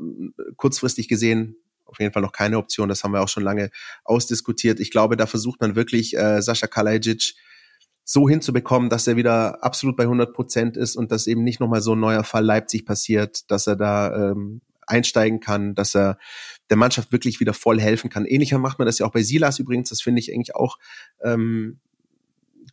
kurzfristig 0.58 1.08
gesehen 1.08 1.55
auf 1.89 1.99
jeden 1.99 2.13
Fall 2.13 2.21
noch 2.21 2.32
keine 2.32 2.58
Option. 2.58 2.89
Das 2.89 3.04
haben 3.04 3.13
wir 3.13 3.21
auch 3.21 3.28
schon 3.28 3.43
lange 3.43 3.69
ausdiskutiert. 4.04 4.80
Ich 4.80 4.91
glaube, 4.91 5.17
da 5.17 5.25
versucht 5.25 5.62
man 5.62 5.75
wirklich 5.75 6.17
äh, 6.17 6.41
Sascha 6.41 6.67
Kalajic 6.67 7.36
so 8.04 8.28
hinzubekommen, 8.28 8.89
dass 8.89 9.06
er 9.08 9.17
wieder 9.17 9.63
absolut 9.63 9.95
bei 9.95 10.04
100 10.04 10.34
Prozent 10.34 10.78
ist 10.78 10.95
und 10.95 11.12
dass 11.12 11.28
eben 11.28 11.43
nicht 11.43 11.60
nochmal 11.60 11.82
so 11.82 11.93
ein 11.93 11.99
neuer 11.99 12.23
Fall 12.23 12.43
Leipzig 12.43 12.86
passiert, 12.86 13.52
dass 13.52 13.67
er 13.67 13.75
da 13.75 14.32
ähm, 14.32 14.62
einsteigen 14.88 15.39
kann, 15.39 15.75
dass 15.75 15.95
er 15.95 16.17
der 16.69 16.78
Mannschaft 16.78 17.12
wirklich 17.12 17.39
wieder 17.39 17.54
voll 17.54 17.80
helfen 17.80 18.10
kann. 18.10 18.25
Ähnlicher 18.25 18.58
macht 18.58 18.80
man 18.80 18.86
das 18.88 18.99
ja 18.99 19.06
auch 19.06 19.12
bei 19.12 19.21
Silas 19.21 19.60
übrigens. 19.60 19.89
Das 19.89 20.02
finde 20.02 20.19
ich 20.19 20.34
eigentlich 20.34 20.56
auch 20.56 20.80
ähm, 21.23 21.80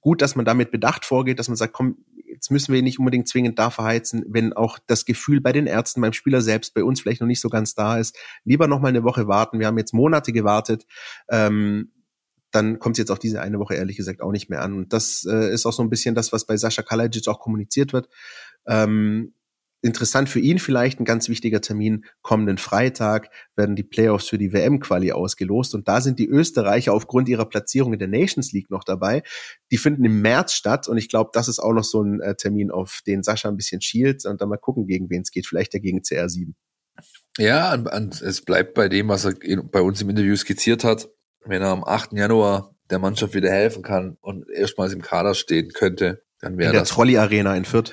gut, 0.01 0.23
dass 0.23 0.37
man 0.37 0.45
damit 0.45 0.71
bedacht 0.71 1.05
vorgeht, 1.05 1.39
dass 1.39 1.49
man 1.49 1.57
sagt, 1.57 1.75
komm, 1.75 1.99
jetzt 2.29 2.51
müssen 2.51 2.73
wir 2.73 2.79
ihn 2.79 2.85
nicht 2.85 2.99
unbedingt 2.99 3.29
zwingend 3.29 3.59
da 3.59 3.71
verheizen, 3.71 4.25
wenn 4.29 4.53
auch 4.53 4.79
das 4.87 5.05
Gefühl 5.05 5.41
bei 5.41 5.53
den 5.53 5.67
Ärzten, 5.67 6.01
beim 6.01 6.13
Spieler 6.13 6.41
selbst, 6.41 6.75
bei 6.75 6.85
uns 6.85 7.01
vielleicht 7.01 7.21
noch 7.21 7.29
nicht 7.29 7.41
so 7.41 7.49
ganz 7.49 7.75
da 7.75 7.99
ist. 7.99 8.17
Lieber 8.45 8.69
noch 8.69 8.81
mal 8.81 8.89
eine 8.89 9.05
Woche 9.05 9.29
warten. 9.29 9.59
Wir 9.59 9.67
haben 9.67 9.79
jetzt 9.79 9.95
Monate 9.95 10.33
gewartet. 10.33 10.87
Ähm, 11.31 11.93
dann 12.51 12.79
kommt 12.79 12.97
es 12.97 12.99
jetzt 12.99 13.11
auf 13.11 13.19
diese 13.19 13.41
eine 13.41 13.59
Woche 13.59 13.75
ehrlich 13.75 13.97
gesagt 13.97 14.23
auch 14.23 14.33
nicht 14.33 14.49
mehr 14.49 14.63
an. 14.63 14.73
Und 14.73 14.93
das 14.93 15.27
äh, 15.29 15.53
ist 15.53 15.67
auch 15.67 15.73
so 15.73 15.83
ein 15.83 15.91
bisschen 15.91 16.15
das, 16.15 16.33
was 16.33 16.47
bei 16.47 16.57
Sascha 16.57 16.83
Kalajic 16.83 17.29
auch 17.29 17.41
kommuniziert 17.41 17.93
wird. 17.93 18.09
Ähm, 18.67 19.35
interessant 19.83 20.29
für 20.29 20.41
ihn 20.41 20.59
vielleicht 20.59 21.01
ein 21.01 21.05
ganz 21.05 21.29
wichtiger 21.29 21.61
Termin. 21.61 22.05
Kommenden 22.23 22.59
Freitag 22.59 23.31
werden 23.55 23.77
die 23.77 23.83
Playoffs 23.83 24.29
für 24.29 24.39
die 24.39 24.53
WM-Quali 24.53 25.13
ausgelost 25.13 25.75
und 25.75 25.89
da 25.89 26.01
sind 26.01 26.19
die 26.19 26.29
Österreicher 26.29 26.93
aufgrund 26.93 27.29
ihrer 27.29 27.47
Platzierung 27.47 27.93
in 27.93 27.99
der 27.99 28.09
Nations 28.09 28.53
League 28.53 28.71
noch 28.71 28.85
dabei. 28.85 29.23
Die 29.71 29.79
finden 29.79 30.05
im 30.05 30.21
März 30.23 30.55
statt 30.55 30.89
und 30.89 30.97
ich 30.97 31.09
glaube, 31.09 31.31
das 31.33 31.49
ist 31.49 31.59
auch 31.59 31.73
noch 31.73 31.85
so 31.85 32.03
ein 32.03 32.21
äh, 32.21 32.35
Termin, 32.35 32.71
auf 32.71 33.01
den 33.07 33.23
Sascha 33.23 33.49
ein 33.49 33.57
bisschen 33.57 33.81
schielt 33.81 34.25
und 34.27 34.41
dann 34.41 34.49
mal 34.49 34.57
gucken, 34.57 34.87
gegen 34.87 35.11
wen 35.11 35.23
es 35.23 35.31
geht. 35.31 35.47
Vielleicht 35.47 35.75
ja 35.75 35.81
gegen 35.81 36.01
CR7. 36.01 36.55
Ja, 37.39 37.75
und 37.75 38.23
es 38.23 38.41
bleibt 38.41 38.75
bei 38.75 38.89
dem, 38.89 39.09
was 39.09 39.27
er 39.27 39.35
bei 39.71 39.83
uns 39.83 40.01
im 40.01 40.09
Interview 40.09 40.35
skizziert 40.37 40.83
hat 40.85 41.09
wenn 41.47 41.63
er 41.63 41.69
am 41.69 41.85
8. 41.85 42.13
Januar 42.13 42.75
der 42.91 42.99
Mannschaft 42.99 43.35
wieder 43.35 43.51
helfen 43.51 43.83
kann 43.83 44.17
und 44.21 44.49
erstmals 44.51 44.93
im 44.93 45.03
Kader 45.03 45.35
stehen 45.35 45.71
könnte, 45.73 46.23
dann 46.41 46.59
wäre 46.59 46.73
das. 46.73 46.81
In 46.81 46.85
der 46.85 46.95
Trolley 46.95 47.17
Arena 47.19 47.57
in 47.57 47.65
Fürth. 47.65 47.93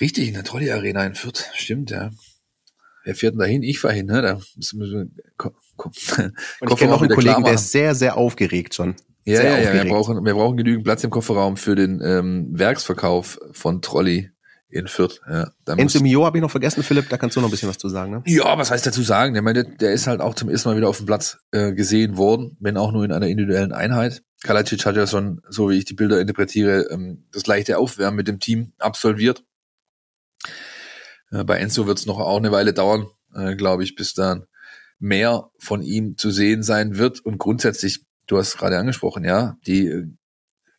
Richtig, 0.00 0.28
in 0.28 0.34
der 0.34 0.44
Trolley 0.44 0.70
Arena 0.70 1.04
in 1.04 1.14
Fürth. 1.14 1.50
Stimmt, 1.54 1.90
ja. 1.90 2.10
Wer 3.04 3.14
fährt 3.14 3.34
denn 3.34 3.40
dahin? 3.40 3.62
Ich 3.62 3.80
fahre 3.80 3.94
hin, 3.94 4.06
ne? 4.06 4.22
Da 4.22 4.40
müssen 4.56 4.80
wir, 4.80 5.06
komm, 5.36 5.52
komm. 5.76 5.92
Und 6.60 6.72
ich 6.72 6.76
kenne 6.76 6.92
noch 6.92 7.02
einen 7.02 7.14
Kollegen, 7.14 7.44
der 7.44 7.54
ist 7.54 7.70
sehr, 7.70 7.94
sehr 7.94 8.16
aufgeregt 8.16 8.74
schon. 8.74 8.96
Ja, 9.24 9.36
sehr 9.36 9.60
ja, 9.60 9.74
ja. 9.74 9.84
Wir 9.84 9.90
brauchen, 9.90 10.24
wir 10.24 10.34
brauchen 10.34 10.56
genügend 10.56 10.84
Platz 10.84 11.04
im 11.04 11.10
Kofferraum 11.10 11.56
für 11.56 11.74
den 11.74 12.00
ähm, 12.02 12.48
Werksverkauf 12.52 13.38
von 13.52 13.82
Trolley 13.82 14.30
in 14.68 14.88
Fürth. 14.88 15.20
Ja, 15.28 15.50
Enzo 15.76 16.00
Mio 16.00 16.24
habe 16.24 16.38
ich 16.38 16.42
noch 16.42 16.50
vergessen, 16.50 16.82
Philipp, 16.82 17.08
da 17.08 17.16
kannst 17.16 17.36
du 17.36 17.40
noch 17.40 17.48
ein 17.48 17.50
bisschen 17.50 17.68
was 17.68 17.78
zu 17.78 17.88
sagen. 17.88 18.10
Ne? 18.10 18.22
Ja, 18.26 18.58
was 18.58 18.70
heißt 18.70 18.84
dazu 18.84 19.02
sagen? 19.02 19.34
Der, 19.34 19.42
meine, 19.42 19.64
der 19.64 19.92
ist 19.92 20.06
halt 20.06 20.20
auch 20.20 20.34
zum 20.34 20.48
ersten 20.48 20.68
Mal 20.68 20.76
wieder 20.76 20.88
auf 20.88 20.96
dem 20.96 21.06
Platz 21.06 21.38
äh, 21.52 21.72
gesehen 21.72 22.16
worden, 22.16 22.56
wenn 22.58 22.76
auch 22.76 22.90
nur 22.90 23.04
in 23.04 23.12
einer 23.12 23.28
individuellen 23.28 23.72
Einheit. 23.72 24.22
Kalacic 24.42 24.84
hat 24.84 24.96
ja 24.96 25.06
schon, 25.06 25.40
so 25.48 25.70
wie 25.70 25.78
ich 25.78 25.84
die 25.84 25.94
Bilder 25.94 26.20
interpretiere, 26.20 26.88
ähm, 26.90 27.24
das 27.32 27.46
leichte 27.46 27.78
Aufwärmen 27.78 28.16
mit 28.16 28.28
dem 28.28 28.40
Team 28.40 28.72
absolviert. 28.78 29.44
Äh, 31.30 31.44
bei 31.44 31.58
Enzo 31.58 31.86
wird 31.86 31.98
es 31.98 32.06
noch 32.06 32.18
auch 32.18 32.38
eine 32.38 32.52
Weile 32.52 32.72
dauern, 32.72 33.06
äh, 33.34 33.56
glaube 33.56 33.84
ich, 33.84 33.94
bis 33.94 34.14
dann 34.14 34.46
mehr 34.98 35.50
von 35.58 35.82
ihm 35.82 36.16
zu 36.16 36.30
sehen 36.30 36.62
sein 36.62 36.96
wird. 36.96 37.20
Und 37.20 37.38
grundsätzlich, 37.38 38.04
du 38.26 38.38
hast 38.38 38.56
gerade 38.56 38.78
angesprochen, 38.78 39.24
ja, 39.24 39.56
die 39.66 39.86
äh, 39.86 40.06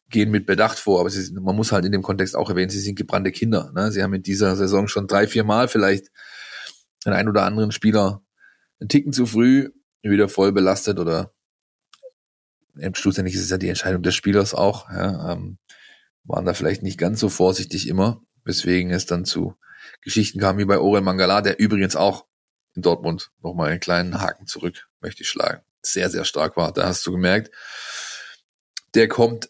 gehen 0.10 0.32
mit 0.32 0.46
Bedacht 0.46 0.80
vor, 0.80 1.00
aber 1.00 1.10
sie, 1.10 1.34
man 1.34 1.56
muss 1.56 1.72
halt 1.72 1.86
in 1.86 1.92
dem 1.92 2.04
Kontext 2.04 2.36
auch 2.36 2.50
erwähnen, 2.50 2.70
sie 2.70 2.80
sind 2.80 2.96
gebrannte 2.96 3.32
Kinder. 3.32 3.72
Ne? 3.74 3.92
Sie 3.92 4.04
haben 4.04 4.14
in 4.14 4.24
dieser 4.24 4.56
Saison 4.56 4.88
schon 4.88 5.08
drei, 5.08 5.28
vier 5.28 5.44
Mal 5.44 5.68
vielleicht 5.68 6.12
den 7.06 7.14
einen 7.14 7.30
oder 7.30 7.44
anderen 7.44 7.72
Spieler 7.72 8.24
einen 8.80 8.90
Ticken 8.90 9.14
zu 9.14 9.26
früh 9.26 9.72
wieder 10.02 10.30
voll 10.30 10.52
belastet 10.52 11.00
oder 11.00 11.34
schlussendlich 12.94 13.36
ist 13.36 13.42
es 13.42 13.50
ja 13.50 13.58
die 13.58 13.70
Entscheidung 13.70 14.04
des 14.04 14.16
Spielers 14.16 14.54
auch, 14.54 14.90
ja, 14.90 15.34
ähm, 15.34 15.58
waren 16.24 16.46
da 16.46 16.54
vielleicht 16.54 16.84
nicht 16.84 16.98
ganz 16.98 17.20
so 17.20 17.30
vorsichtig 17.30 17.88
immer, 17.88 18.22
weswegen 18.46 18.92
es 18.92 19.06
dann 19.06 19.26
zu 19.26 19.56
Geschichten 20.02 20.40
kam 20.40 20.58
wie 20.58 20.66
bei 20.66 20.80
Orel 20.80 21.02
Mangala, 21.02 21.42
der 21.42 21.60
übrigens 21.60 21.96
auch 21.96 22.26
in 22.76 22.82
Dortmund 22.82 23.32
nochmal 23.42 23.72
einen 23.72 23.80
kleinen 23.80 24.22
Haken 24.22 24.48
zurück 24.48 24.88
möchte 25.02 25.24
ich 25.24 25.30
schlagen. 25.30 25.62
Sehr, 25.82 26.10
sehr 26.10 26.26
stark 26.26 26.58
war. 26.58 26.74
Da 26.74 26.88
hast 26.88 27.06
du 27.06 27.12
gemerkt, 27.12 27.52
der 28.96 29.08
kommt 29.08 29.50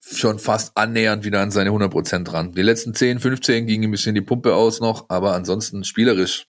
schon 0.00 0.38
fast 0.38 0.76
annähernd 0.76 1.24
wieder 1.24 1.40
an 1.40 1.50
seine 1.50 1.70
100 1.70 1.90
Prozent 1.90 2.32
ran. 2.32 2.52
Die 2.52 2.62
letzten 2.62 2.94
10, 2.94 3.20
15 3.20 3.66
gingen 3.66 3.84
ein 3.84 3.90
bisschen 3.90 4.14
die 4.14 4.20
Pumpe 4.20 4.54
aus 4.54 4.80
noch, 4.80 5.08
aber 5.08 5.34
ansonsten 5.34 5.84
spielerisch. 5.84 6.46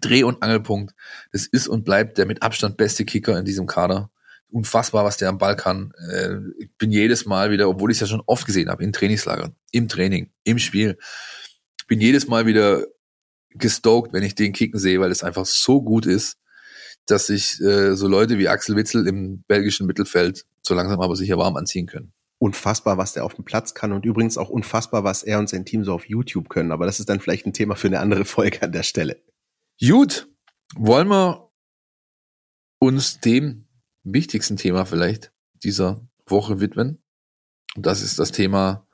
Dreh- 0.00 0.22
und 0.22 0.40
Angelpunkt. 0.42 0.94
Das 1.32 1.46
ist 1.46 1.66
und 1.66 1.84
bleibt 1.84 2.16
der 2.16 2.26
mit 2.26 2.42
Abstand 2.42 2.76
beste 2.76 3.04
Kicker 3.04 3.36
in 3.36 3.44
diesem 3.44 3.66
Kader. 3.66 4.10
Unfassbar, 4.50 5.04
was 5.04 5.16
der 5.16 5.28
am 5.28 5.38
Ball 5.38 5.56
kann. 5.56 5.92
Äh, 6.10 6.36
ich 6.58 6.70
bin 6.76 6.90
jedes 6.90 7.26
Mal 7.26 7.50
wieder, 7.50 7.68
obwohl 7.68 7.90
ich 7.90 7.96
es 7.96 8.00
ja 8.00 8.06
schon 8.06 8.22
oft 8.26 8.46
gesehen 8.46 8.68
habe, 8.68 8.82
in 8.82 8.92
Trainingslagern, 8.92 9.54
im 9.72 9.88
Training, 9.88 10.30
im 10.44 10.58
Spiel, 10.58 10.98
bin 11.86 12.00
jedes 12.00 12.28
Mal 12.28 12.46
wieder 12.46 12.84
gestoked, 13.50 14.12
wenn 14.12 14.22
ich 14.22 14.34
den 14.34 14.52
kicken 14.52 14.78
sehe, 14.78 15.00
weil 15.00 15.10
es 15.10 15.22
einfach 15.22 15.46
so 15.46 15.82
gut 15.82 16.06
ist, 16.06 16.38
dass 17.06 17.26
sich 17.26 17.60
äh, 17.60 17.96
so 17.96 18.06
Leute 18.06 18.38
wie 18.38 18.48
Axel 18.48 18.76
Witzel 18.76 19.06
im 19.06 19.42
belgischen 19.48 19.86
Mittelfeld 19.86 20.44
so 20.62 20.74
langsam 20.74 21.00
aber 21.00 21.16
sicher 21.16 21.38
warm 21.38 21.56
anziehen 21.56 21.86
können 21.86 22.12
unfassbar, 22.40 22.96
was 22.96 23.12
der 23.12 23.24
auf 23.24 23.34
dem 23.34 23.44
Platz 23.44 23.74
kann 23.74 23.92
und 23.92 24.06
übrigens 24.06 24.38
auch 24.38 24.48
unfassbar, 24.48 25.04
was 25.04 25.22
er 25.22 25.38
und 25.38 25.48
sein 25.48 25.66
Team 25.66 25.84
so 25.84 25.92
auf 25.92 26.08
YouTube 26.08 26.48
können. 26.48 26.72
Aber 26.72 26.86
das 26.86 26.98
ist 26.98 27.08
dann 27.08 27.20
vielleicht 27.20 27.46
ein 27.46 27.52
Thema 27.52 27.76
für 27.76 27.88
eine 27.88 28.00
andere 28.00 28.24
Folge 28.24 28.62
an 28.62 28.72
der 28.72 28.82
Stelle. 28.82 29.22
Gut, 29.78 30.26
wollen 30.74 31.08
wir 31.08 31.50
uns 32.78 33.20
dem 33.20 33.66
wichtigsten 34.02 34.56
Thema 34.56 34.84
vielleicht 34.84 35.32
dieser 35.62 36.00
Woche 36.26 36.60
widmen. 36.60 37.02
Und 37.76 37.86
das 37.86 38.02
ist 38.02 38.18
das 38.18 38.32
Thema 38.32 38.86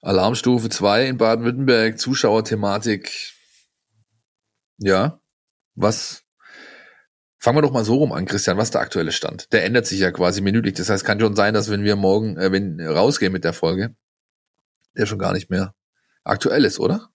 Alarmstufe 0.00 0.68
2 0.68 1.06
in 1.06 1.18
Baden-Württemberg, 1.18 1.98
Zuschauerthematik. 1.98 3.34
Ja, 4.78 5.20
was 5.74 6.24
Fangen 7.42 7.56
wir 7.56 7.62
doch 7.62 7.72
mal 7.72 7.86
so 7.86 7.94
rum 7.94 8.12
an, 8.12 8.26
Christian. 8.26 8.58
Was 8.58 8.70
der 8.70 8.82
aktuelle 8.82 9.12
Stand? 9.12 9.50
Der 9.54 9.64
ändert 9.64 9.86
sich 9.86 9.98
ja 9.98 10.10
quasi 10.10 10.42
minütlich. 10.42 10.74
Das 10.74 10.90
heißt, 10.90 11.06
kann 11.06 11.18
schon 11.18 11.34
sein, 11.34 11.54
dass 11.54 11.70
wenn 11.70 11.82
wir 11.82 11.96
morgen, 11.96 12.36
äh, 12.36 12.52
wenn 12.52 12.78
rausgehen 12.78 13.32
mit 13.32 13.44
der 13.44 13.54
Folge, 13.54 13.96
der 14.94 15.06
schon 15.06 15.18
gar 15.18 15.32
nicht 15.32 15.48
mehr 15.48 15.74
aktuell 16.22 16.66
ist, 16.66 16.78
oder? 16.78 17.08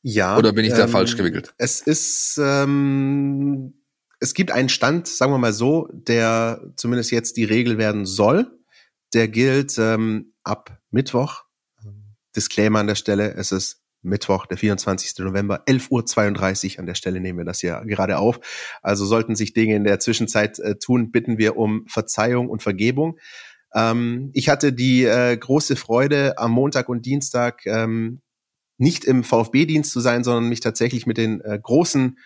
Ja. 0.00 0.38
Oder 0.38 0.54
bin 0.54 0.64
ich 0.64 0.72
da 0.72 0.84
ähm, 0.84 0.88
falsch 0.88 1.18
gewickelt? 1.18 1.52
Es 1.58 1.82
ist, 1.82 2.40
ähm, 2.42 3.74
es 4.20 4.34
gibt 4.34 4.50
einen 4.50 4.68
Stand, 4.68 5.08
sagen 5.08 5.32
wir 5.32 5.38
mal 5.38 5.52
so, 5.52 5.88
der 5.92 6.72
zumindest 6.76 7.10
jetzt 7.10 7.36
die 7.36 7.44
Regel 7.44 7.78
werden 7.78 8.06
soll. 8.06 8.50
Der 9.14 9.28
gilt 9.28 9.76
ähm, 9.78 10.32
ab 10.42 10.78
Mittwoch. 10.90 11.44
Disclaimer 12.34 12.80
an 12.80 12.86
der 12.86 12.96
Stelle, 12.96 13.34
es 13.34 13.50
ist 13.50 13.82
Mittwoch, 14.02 14.46
der 14.46 14.58
24. 14.58 15.18
November, 15.18 15.64
11.32 15.66 16.74
Uhr. 16.74 16.80
An 16.80 16.86
der 16.86 16.94
Stelle 16.94 17.20
nehmen 17.20 17.38
wir 17.38 17.44
das 17.44 17.62
ja 17.62 17.82
gerade 17.82 18.18
auf. 18.18 18.40
Also 18.82 19.04
sollten 19.04 19.36
sich 19.36 19.52
Dinge 19.52 19.74
in 19.74 19.84
der 19.84 20.00
Zwischenzeit 20.00 20.58
äh, 20.58 20.76
tun, 20.76 21.10
bitten 21.10 21.38
wir 21.38 21.56
um 21.56 21.86
Verzeihung 21.88 22.48
und 22.48 22.62
Vergebung. 22.62 23.18
Ähm, 23.74 24.30
ich 24.32 24.48
hatte 24.48 24.72
die 24.72 25.04
äh, 25.04 25.36
große 25.36 25.76
Freude, 25.76 26.38
am 26.38 26.52
Montag 26.52 26.88
und 26.88 27.04
Dienstag 27.04 27.66
ähm, 27.66 28.20
nicht 28.78 29.04
im 29.04 29.24
VfB-Dienst 29.24 29.90
zu 29.90 30.00
sein, 30.00 30.24
sondern 30.24 30.48
mich 30.48 30.60
tatsächlich 30.60 31.06
mit 31.06 31.16
den 31.16 31.40
äh, 31.40 31.58
großen 31.60 32.18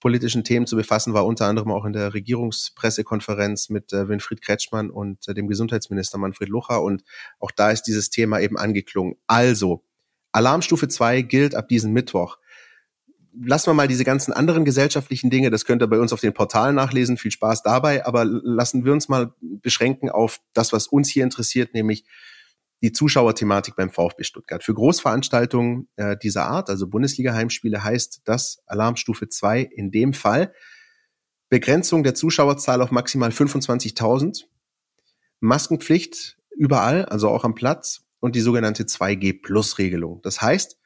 politischen 0.00 0.44
Themen 0.44 0.66
zu 0.66 0.76
befassen, 0.76 1.14
war 1.14 1.26
unter 1.26 1.46
anderem 1.46 1.70
auch 1.70 1.84
in 1.84 1.92
der 1.92 2.14
Regierungspressekonferenz 2.14 3.68
mit 3.68 3.92
äh, 3.92 4.08
Winfried 4.08 4.42
Kretschmann 4.42 4.90
und 4.90 5.28
äh, 5.28 5.34
dem 5.34 5.46
Gesundheitsminister 5.46 6.18
Manfred 6.18 6.48
Lucher. 6.48 6.82
Und 6.82 7.04
auch 7.38 7.50
da 7.50 7.70
ist 7.70 7.82
dieses 7.82 8.10
Thema 8.10 8.40
eben 8.40 8.58
angeklungen. 8.58 9.16
Also, 9.26 9.84
Alarmstufe 10.32 10.88
2 10.88 11.22
gilt 11.22 11.54
ab 11.54 11.68
diesem 11.68 11.92
Mittwoch. 11.92 12.38
lassen 13.32 13.68
wir 13.68 13.74
mal 13.74 13.88
diese 13.88 14.04
ganzen 14.04 14.32
anderen 14.32 14.64
gesellschaftlichen 14.64 15.30
Dinge, 15.30 15.50
das 15.50 15.64
könnt 15.64 15.82
ihr 15.82 15.86
bei 15.86 16.00
uns 16.00 16.12
auf 16.12 16.20
den 16.20 16.34
Portalen 16.34 16.74
nachlesen, 16.74 17.16
viel 17.16 17.30
Spaß 17.30 17.62
dabei, 17.62 18.04
aber 18.04 18.24
lassen 18.24 18.84
wir 18.84 18.92
uns 18.92 19.08
mal 19.08 19.34
beschränken 19.40 20.10
auf 20.10 20.40
das, 20.52 20.72
was 20.72 20.88
uns 20.88 21.08
hier 21.08 21.24
interessiert, 21.24 21.74
nämlich 21.74 22.04
die 22.82 22.92
Zuschauerthematik 22.92 23.76
beim 23.76 23.90
VfB 23.90 24.24
Stuttgart. 24.24 24.64
Für 24.64 24.74
Großveranstaltungen 24.74 25.88
äh, 25.96 26.16
dieser 26.16 26.46
Art, 26.46 26.70
also 26.70 26.86
Bundesliga-Heimspiele, 26.86 27.84
heißt 27.84 28.22
das 28.24 28.62
Alarmstufe 28.66 29.28
2 29.28 29.60
in 29.62 29.90
dem 29.90 30.14
Fall 30.14 30.52
Begrenzung 31.50 32.04
der 32.04 32.14
Zuschauerzahl 32.14 32.80
auf 32.80 32.92
maximal 32.92 33.30
25.000, 33.30 34.44
Maskenpflicht 35.40 36.38
überall, 36.56 37.04
also 37.06 37.28
auch 37.28 37.44
am 37.44 37.56
Platz 37.56 38.06
und 38.20 38.36
die 38.36 38.40
sogenannte 38.40 38.84
2G-Plus-Regelung. 38.84 40.22
Das 40.22 40.40
heißt, 40.40 40.78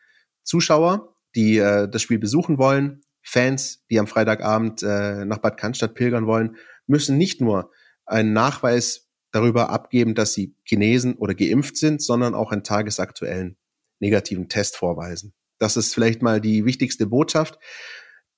Zuschauer, 0.43 1.15
die 1.35 1.59
äh, 1.59 1.87
das 1.89 2.01
Spiel 2.01 2.19
besuchen 2.19 2.57
wollen, 2.57 3.03
Fans, 3.23 3.85
die 3.91 3.99
am 3.99 4.07
Freitagabend 4.07 4.83
äh, 4.83 5.25
nach 5.27 5.39
Bad 5.39 5.59
Cannstatt 5.59 5.95
pilgern 5.95 6.27
wollen, 6.27 6.57
müssen 6.87 7.19
nicht 7.19 7.43
nur 7.43 7.71
einen 8.07 8.33
Nachweis 8.33 9.04
darüber 9.35 9.71
abgeben, 9.71 10.15
dass 10.15 10.33
sie 10.33 10.55
genesen 10.65 11.15
oder 11.15 11.35
geimpft 11.35 11.77
sind, 11.77 12.01
sondern 12.01 12.35
auch 12.35 12.53
einen 12.53 12.63
tagesaktuellen 12.63 13.57
negativen 13.99 14.49
Test 14.49 14.77
vorweisen. 14.77 15.35
Das 15.59 15.77
ist 15.77 15.93
vielleicht 15.93 16.23
mal 16.23 16.41
die 16.41 16.65
wichtigste 16.65 17.07
Botschaft. 17.07 17.59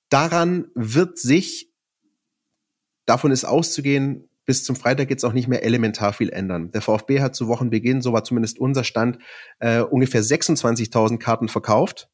Daran 0.09 0.67
wird 0.73 1.19
sich, 1.19 1.71
davon 3.05 3.31
ist 3.31 3.45
auszugehen, 3.45 4.29
bis 4.45 4.63
zum 4.63 4.75
Freitag 4.75 5.09
jetzt 5.09 5.25
auch 5.25 5.33
nicht 5.33 5.47
mehr 5.47 5.63
elementar 5.63 6.13
viel 6.13 6.29
ändern. 6.29 6.71
Der 6.71 6.81
VfB 6.81 7.19
hat 7.19 7.35
zu 7.35 7.47
Wochenbeginn, 7.47 8.01
so 8.01 8.13
war 8.13 8.23
zumindest 8.23 8.57
unser 8.57 8.83
Stand, 8.83 9.19
äh, 9.59 9.81
ungefähr 9.81 10.23
26.000 10.23 11.19
Karten 11.19 11.47
verkauft 11.47 12.09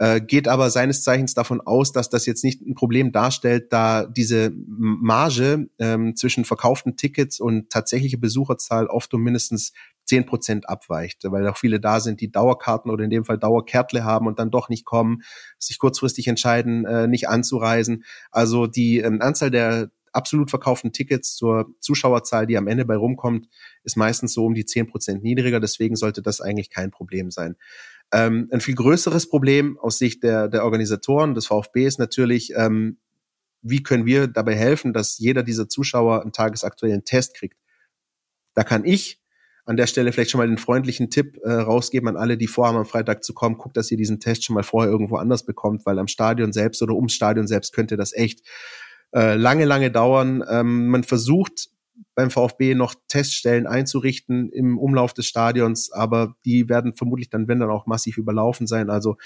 äh, 0.00 0.22
geht 0.22 0.48
aber 0.48 0.70
seines 0.70 1.02
Zeichens 1.02 1.34
davon 1.34 1.60
aus, 1.60 1.92
dass 1.92 2.08
das 2.08 2.24
jetzt 2.24 2.42
nicht 2.42 2.62
ein 2.62 2.74
Problem 2.74 3.12
darstellt, 3.12 3.70
da 3.70 4.06
diese 4.06 4.50
Marge 4.66 5.68
ähm, 5.78 6.16
zwischen 6.16 6.46
verkauften 6.46 6.96
Tickets 6.96 7.38
und 7.38 7.68
tatsächliche 7.68 8.16
Besucherzahl 8.16 8.86
oft 8.86 9.12
um 9.12 9.22
mindestens 9.22 9.74
zehn 10.06 10.24
Prozent 10.24 10.70
abweicht, 10.70 11.18
weil 11.24 11.46
auch 11.46 11.58
viele 11.58 11.80
da 11.80 12.00
sind, 12.00 12.22
die 12.22 12.32
Dauerkarten 12.32 12.90
oder 12.90 13.04
in 13.04 13.10
dem 13.10 13.26
Fall 13.26 13.36
Dauerkärtle 13.36 14.02
haben 14.02 14.26
und 14.26 14.38
dann 14.38 14.50
doch 14.50 14.70
nicht 14.70 14.86
kommen, 14.86 15.20
sich 15.58 15.78
kurzfristig 15.78 16.28
entscheiden, 16.28 16.86
äh, 16.86 17.06
nicht 17.06 17.28
anzureisen. 17.28 18.04
Also 18.30 18.66
die 18.66 19.00
ähm, 19.00 19.20
Anzahl 19.20 19.50
der 19.50 19.90
absolut 20.12 20.48
verkauften 20.48 20.92
Tickets 20.92 21.36
zur 21.36 21.74
Zuschauerzahl, 21.78 22.46
die 22.46 22.56
am 22.56 22.68
Ende 22.68 22.86
bei 22.86 22.96
rumkommt, 22.96 23.48
ist 23.84 23.98
meistens 23.98 24.32
so 24.32 24.46
um 24.46 24.54
die 24.54 24.64
zehn 24.64 24.86
Prozent 24.86 25.22
niedriger. 25.22 25.60
Deswegen 25.60 25.94
sollte 25.94 26.22
das 26.22 26.40
eigentlich 26.40 26.70
kein 26.70 26.90
Problem 26.90 27.30
sein. 27.30 27.56
Ähm, 28.12 28.48
ein 28.50 28.60
viel 28.60 28.74
größeres 28.74 29.28
Problem 29.28 29.78
aus 29.78 29.98
Sicht 29.98 30.22
der, 30.22 30.48
der 30.48 30.64
Organisatoren 30.64 31.34
des 31.34 31.46
VfB 31.46 31.86
ist 31.86 31.98
natürlich, 31.98 32.52
ähm, 32.56 32.98
wie 33.62 33.82
können 33.82 34.06
wir 34.06 34.26
dabei 34.26 34.56
helfen, 34.56 34.92
dass 34.92 35.18
jeder 35.18 35.42
dieser 35.42 35.68
Zuschauer 35.68 36.22
einen 36.22 36.32
tagesaktuellen 36.32 37.04
Test 37.04 37.34
kriegt. 37.34 37.58
Da 38.54 38.64
kann 38.64 38.84
ich 38.84 39.20
an 39.64 39.76
der 39.76 39.86
Stelle 39.86 40.12
vielleicht 40.12 40.30
schon 40.30 40.40
mal 40.40 40.48
den 40.48 40.58
freundlichen 40.58 41.10
Tipp 41.10 41.38
äh, 41.44 41.52
rausgeben 41.52 42.08
an 42.08 42.16
alle, 42.16 42.36
die 42.36 42.48
vorhaben, 42.48 42.78
am 42.78 42.86
Freitag 42.86 43.22
zu 43.22 43.34
kommen. 43.34 43.58
Guckt, 43.58 43.76
dass 43.76 43.90
ihr 43.90 43.96
diesen 43.96 44.18
Test 44.18 44.44
schon 44.44 44.54
mal 44.54 44.64
vorher 44.64 44.90
irgendwo 44.90 45.16
anders 45.16 45.44
bekommt, 45.44 45.86
weil 45.86 45.98
am 45.98 46.08
Stadion 46.08 46.52
selbst 46.52 46.82
oder 46.82 46.94
ums 46.94 47.12
Stadion 47.12 47.46
selbst 47.46 47.72
könnte 47.72 47.96
das 47.96 48.12
echt 48.12 48.40
äh, 49.14 49.36
lange, 49.36 49.66
lange 49.66 49.90
dauern. 49.90 50.42
Ähm, 50.48 50.88
man 50.88 51.04
versucht 51.04 51.68
beim 52.14 52.30
VfB 52.30 52.74
noch 52.74 52.94
Teststellen 53.08 53.66
einzurichten 53.66 54.50
im 54.50 54.78
Umlauf 54.78 55.14
des 55.14 55.26
Stadions, 55.26 55.92
aber 55.92 56.34
die 56.44 56.68
werden 56.68 56.94
vermutlich 56.94 57.30
dann, 57.30 57.48
wenn 57.48 57.60
dann 57.60 57.70
auch 57.70 57.86
massiv 57.86 58.18
überlaufen 58.18 58.66
sein. 58.66 58.90
Also 58.90 59.16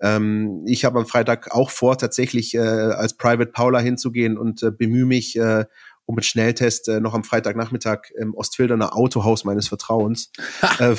ähm, 0.00 0.64
ich 0.66 0.84
habe 0.84 0.98
am 0.98 1.06
Freitag 1.06 1.52
auch 1.52 1.70
vor, 1.70 1.96
tatsächlich 1.98 2.54
äh, 2.54 2.58
als 2.58 3.16
Private 3.16 3.52
Paula 3.52 3.78
hinzugehen 3.78 4.36
und 4.36 4.62
äh, 4.62 4.70
bemühe 4.70 5.06
mich 5.06 5.36
äh, 5.36 5.64
um 6.06 6.16
einen 6.16 6.22
Schnelltest 6.22 6.88
äh, 6.88 7.00
noch 7.00 7.14
am 7.14 7.24
Freitagnachmittag 7.24 8.10
im 8.18 8.34
Ostfilderner 8.34 8.94
Autohaus 8.94 9.44
meines 9.44 9.68
Vertrauens, 9.68 10.30
äh, 10.78 10.94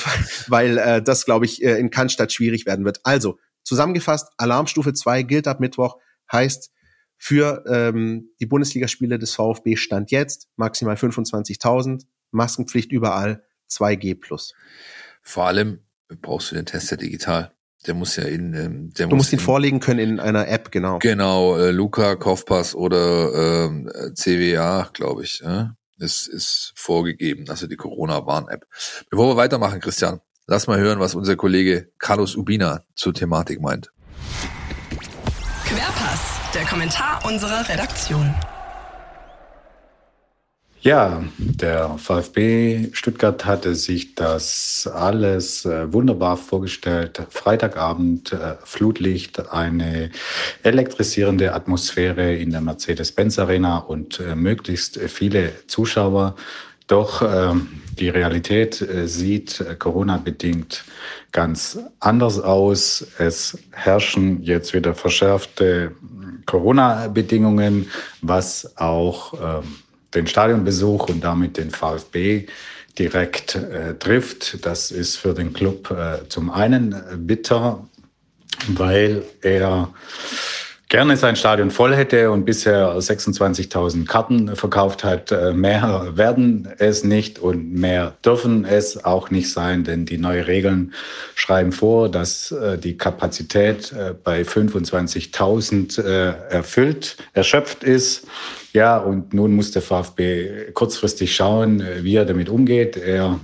weil 0.47 0.77
äh, 0.77 1.01
das, 1.01 1.25
glaube 1.25 1.45
ich, 1.45 1.63
äh, 1.63 1.77
in 1.77 1.91
Cannstatt 1.91 2.31
schwierig 2.31 2.65
werden 2.65 2.85
wird. 2.85 2.99
Also, 3.03 3.37
zusammengefasst, 3.63 4.31
Alarmstufe 4.37 4.93
2 4.93 5.23
gilt 5.23 5.47
ab 5.47 5.59
Mittwoch, 5.59 5.97
heißt, 6.31 6.71
für 7.17 7.63
ähm, 7.67 8.29
die 8.39 8.45
Bundesligaspiele 8.45 9.17
des 9.17 9.33
VfB 9.33 9.75
stand 9.75 10.11
jetzt 10.11 10.49
maximal 10.55 10.95
25.000, 10.95 12.05
Maskenpflicht 12.31 12.91
überall, 12.91 13.43
2G 13.69 14.19
plus. 14.19 14.53
Vor 15.21 15.45
allem 15.45 15.79
brauchst 16.21 16.51
du 16.51 16.55
den 16.55 16.65
Test 16.65 16.91
ja 16.91 16.97
digital. 16.97 17.51
Der 17.87 17.93
muss 17.93 18.15
ja 18.15 18.23
in, 18.23 18.53
ähm, 18.53 18.93
der 18.93 19.07
du 19.07 19.15
muss 19.15 19.25
musst 19.25 19.33
ihn 19.33 19.39
vorlegen 19.39 19.79
können 19.79 19.99
in 19.99 20.19
einer 20.19 20.47
App, 20.47 20.71
genau. 20.71 20.99
Genau, 20.99 21.57
äh, 21.57 21.71
Luca, 21.71 22.15
Kaufpass 22.15 22.73
oder 22.73 23.65
ähm, 23.65 23.91
CWA, 24.15 24.89
glaube 24.93 25.23
ich, 25.23 25.43
äh, 25.43 25.65
ist, 25.97 26.27
ist 26.27 26.73
vorgegeben, 26.75 27.45
also 27.49 27.67
die 27.67 27.75
Corona-Warn-App. 27.75 28.65
Bevor 29.09 29.33
wir 29.33 29.37
weitermachen, 29.37 29.79
Christian, 29.79 30.19
lass 30.47 30.67
mal 30.67 30.79
hören, 30.79 30.99
was 30.99 31.15
unser 31.15 31.35
Kollege 31.35 31.91
Carlos 31.99 32.35
Ubina 32.35 32.83
zur 32.95 33.13
Thematik 33.13 33.61
meint. 33.61 33.91
Der 36.65 36.71
Kommentar 36.71 37.19
unserer 37.25 37.67
Redaktion. 37.69 38.33
Ja, 40.81 41.23
der 41.37 41.97
VfB 41.97 42.89
Stuttgart 42.93 43.45
hatte 43.45 43.73
sich 43.73 44.13
das 44.15 44.89
alles 44.93 45.65
äh, 45.65 45.91
wunderbar 45.91 46.37
vorgestellt. 46.37 47.21
Freitagabend, 47.29 48.33
äh, 48.33 48.55
Flutlicht, 48.63 49.51
eine 49.51 50.11
elektrisierende 50.61 51.53
Atmosphäre 51.53 52.35
in 52.35 52.51
der 52.51 52.61
Mercedes-Benz 52.61 53.39
Arena 53.39 53.79
und 53.79 54.19
äh, 54.19 54.35
möglichst 54.35 54.99
viele 54.99 55.51
Zuschauer. 55.67 56.35
Doch 56.87 57.23
ähm, 57.23 57.81
die 57.97 58.09
Realität 58.09 58.85
sieht 59.05 59.63
Corona-bedingt 59.79 60.85
ganz 61.31 61.79
anders 61.99 62.39
aus. 62.39 63.07
Es 63.17 63.57
herrschen 63.71 64.43
jetzt 64.43 64.75
wieder 64.75 64.93
verschärfte 64.93 65.93
Corona-Bedingungen, 66.45 67.89
was 68.21 68.77
auch 68.77 69.33
ähm, 69.63 69.75
den 70.13 70.27
Stadionbesuch 70.27 71.09
und 71.09 71.23
damit 71.23 71.57
den 71.57 71.71
VfB 71.71 72.47
direkt 72.97 73.55
äh, 73.55 73.95
trifft. 73.95 74.65
Das 74.65 74.91
ist 74.91 75.17
für 75.17 75.33
den 75.33 75.53
Club 75.53 75.91
äh, 75.91 76.27
zum 76.29 76.49
einen 76.49 76.95
bitter, 77.27 77.85
weil 78.67 79.23
er 79.41 79.93
gerne 80.95 81.17
sein 81.17 81.35
Stadion 81.35 81.71
voll 81.71 81.93
hätte 81.93 82.31
und 82.31 82.45
bisher 82.45 82.95
26.000 82.97 84.05
Karten 84.07 84.55
verkauft 84.55 85.03
hat. 85.03 85.29
Äh, 85.29 85.51
mehr 85.51 86.11
werden 86.13 86.69
es 86.77 87.03
nicht 87.03 87.37
und 87.37 87.73
mehr 87.73 88.13
dürfen 88.23 88.63
es 88.63 89.03
auch 89.03 89.29
nicht 89.29 89.51
sein, 89.51 89.83
denn 89.83 90.05
die 90.05 90.17
neuen 90.17 90.45
Regeln 90.45 90.93
schreiben 91.35 91.73
vor, 91.73 92.07
dass 92.07 92.53
äh, 92.53 92.77
die 92.77 92.97
Kapazität 92.97 93.91
äh, 93.91 94.13
bei 94.13 94.43
25.000 94.43 95.99
erfüllt, 95.99 97.17
erschöpft 97.33 97.83
ist. 97.83 98.25
Ja, 98.71 98.97
und 98.97 99.33
nun 99.33 99.53
muss 99.53 99.71
der 99.71 99.81
VfB 99.81 100.71
kurzfristig 100.73 101.35
schauen, 101.35 101.83
wie 102.03 102.15
er 102.15 102.23
damit 102.23 102.47
umgeht. 102.47 102.95
Er 102.95 103.41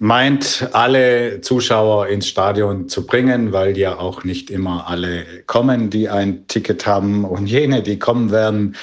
meint, 0.00 0.70
alle 0.72 1.42
Zuschauer 1.42 2.08
ins 2.08 2.26
Stadion 2.26 2.88
zu 2.88 3.06
bringen, 3.06 3.52
weil 3.52 3.76
ja 3.76 3.98
auch 3.98 4.24
nicht 4.24 4.50
immer 4.50 4.88
alle 4.88 5.26
kommen, 5.46 5.90
die 5.90 6.08
ein 6.08 6.46
Ticket 6.48 6.86
haben. 6.86 7.26
Und 7.26 7.46
jene, 7.46 7.82
die 7.82 7.98
kommen 7.98 8.30
werden, 8.30 8.76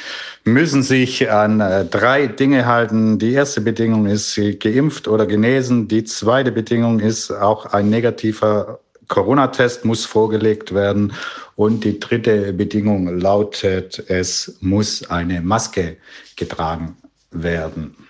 müssen 0.43 0.83
sich 0.83 1.29
an 1.31 1.59
äh, 1.59 1.85
drei 1.85 2.27
Dinge 2.27 2.67
halten. 2.67 3.17
Die 3.17 3.33
erste 3.33 3.61
Bedingung 3.61 4.05
ist 4.05 4.39
geimpft 4.59 5.07
oder 5.07 5.25
genesen. 5.25 5.87
Die 5.87 6.03
zweite 6.03 6.51
Bedingung 6.51 6.99
ist 6.99 7.31
auch 7.31 7.65
ein 7.65 7.89
negativer 7.89 8.79
Corona-Test 9.07 9.85
muss 9.85 10.05
vorgelegt 10.05 10.75
werden. 10.75 11.13
Und 11.55 11.83
die 11.83 11.99
dritte 11.99 12.53
Bedingung 12.53 13.19
lautet, 13.19 14.03
es 14.07 14.57
muss 14.61 15.09
eine 15.09 15.41
Maske 15.41 15.97
getragen 16.35 16.95
werden. 17.31 18.06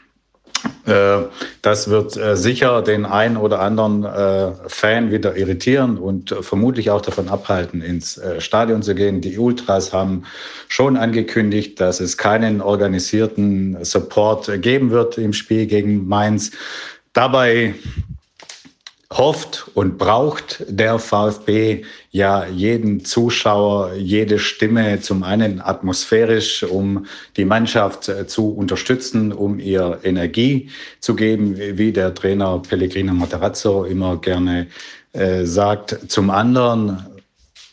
Äh, 0.85 1.25
das 1.61 1.89
wird 1.89 2.15
äh, 2.15 2.37
sicher 2.37 2.81
den 2.81 3.05
einen 3.05 3.37
oder 3.37 3.59
anderen 3.59 4.05
äh, 4.05 4.51
Fan 4.67 5.11
wieder 5.11 5.35
irritieren 5.35 5.97
und 5.97 6.33
vermutlich 6.41 6.89
auch 6.89 7.01
davon 7.01 7.27
abhalten, 7.27 7.81
ins 7.81 8.19
Stadion 8.39 8.81
zu 8.81 8.95
gehen. 8.95 9.21
Die 9.21 9.37
Ultras 9.37 9.91
haben 9.91 10.23
schon 10.67 10.95
angekündigt, 10.95 11.79
dass 11.79 11.99
es 11.99 12.17
keinen 12.17 12.61
organisierten 12.61 13.83
Support 13.83 14.61
geben 14.61 14.91
wird 14.91 15.17
im 15.17 15.33
Spiel 15.33 15.65
gegen 15.67 16.07
Mainz. 16.07 16.51
Dabei 17.13 17.73
hofft 19.11 19.69
und 19.73 19.97
braucht 19.97 20.65
der 20.67 20.99
VfB 20.99 21.85
ja 22.11 22.45
jeden 22.45 23.05
Zuschauer, 23.05 23.93
jede 23.93 24.37
Stimme 24.37 24.99
zum 24.99 25.23
einen 25.23 25.61
atmosphärisch, 25.61 26.63
um 26.63 27.05
die 27.37 27.45
Mannschaft 27.45 28.09
äh, 28.09 28.27
zu 28.27 28.49
unterstützen, 28.53 29.31
um 29.31 29.59
ihr 29.59 29.99
Energie 30.03 30.69
zu 30.99 31.15
geben, 31.15 31.57
wie 31.57 31.93
der 31.93 32.13
Trainer 32.13 32.59
Pellegrino 32.59 33.13
Matarazzo 33.13 33.85
immer 33.85 34.19
gerne 34.19 34.67
äh, 35.13 35.45
sagt. 35.45 36.11
Zum 36.11 36.29
anderen 36.29 37.05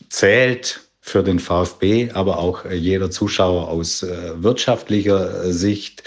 zählt 0.09 0.84
für 1.07 1.21
den 1.21 1.37
VfB, 1.37 2.09
aber 2.13 2.39
auch 2.39 2.65
jeder 2.65 3.11
Zuschauer 3.11 3.67
aus 3.67 4.01
äh, 4.01 4.31
wirtschaftlicher 4.37 5.53
Sicht. 5.53 6.01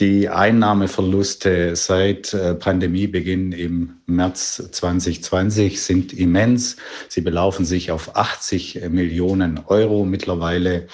Die 0.00 0.28
Einnahmeverluste 0.28 1.74
seit 1.76 2.34
äh, 2.34 2.54
Pandemiebeginn 2.54 3.52
im 3.52 3.94
März 4.04 4.68
2020 4.70 5.80
sind 5.80 6.12
immens. 6.12 6.76
Sie 7.08 7.22
belaufen 7.22 7.64
sich 7.64 7.90
auf 7.90 8.16
80 8.16 8.82
Millionen 8.90 9.60
Euro 9.66 10.04
mittlerweile. 10.04 10.88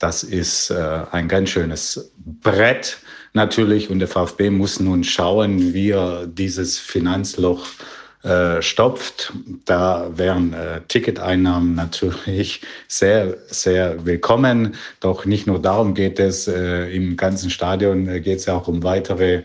Das 0.00 0.24
ist 0.24 0.70
äh, 0.70 1.02
ein 1.12 1.28
ganz 1.28 1.50
schönes 1.50 2.10
Brett 2.42 2.98
natürlich 3.32 3.90
und 3.90 4.00
der 4.00 4.08
VfB 4.08 4.50
muss 4.50 4.80
nun 4.80 5.04
schauen, 5.04 5.72
wie 5.72 5.90
er 5.90 6.26
dieses 6.26 6.80
Finanzloch 6.80 7.64
äh, 8.24 8.62
stopft. 8.62 9.32
Da 9.64 10.10
wären 10.16 10.52
äh, 10.52 10.80
Ticketeinnahmen 10.88 11.76
natürlich 11.76 12.62
sehr, 12.88 13.36
sehr 13.46 14.04
willkommen. 14.06 14.74
Doch 14.98 15.24
nicht 15.24 15.46
nur 15.46 15.62
darum 15.62 15.94
geht 15.94 16.18
es. 16.18 16.48
Äh, 16.48 16.90
Im 16.94 17.16
ganzen 17.16 17.48
Stadion 17.48 18.08
äh, 18.08 18.20
geht 18.20 18.38
es 18.38 18.46
ja 18.46 18.56
auch 18.56 18.66
um 18.66 18.82
weitere 18.82 19.42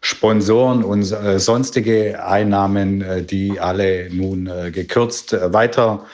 Sponsoren 0.00 0.82
und 0.82 1.12
äh, 1.12 1.38
sonstige 1.38 2.24
Einnahmen, 2.24 3.02
äh, 3.02 3.22
die 3.22 3.60
alle 3.60 4.08
nun 4.10 4.50
gekürzt 4.72 5.36
weiter 5.52 6.04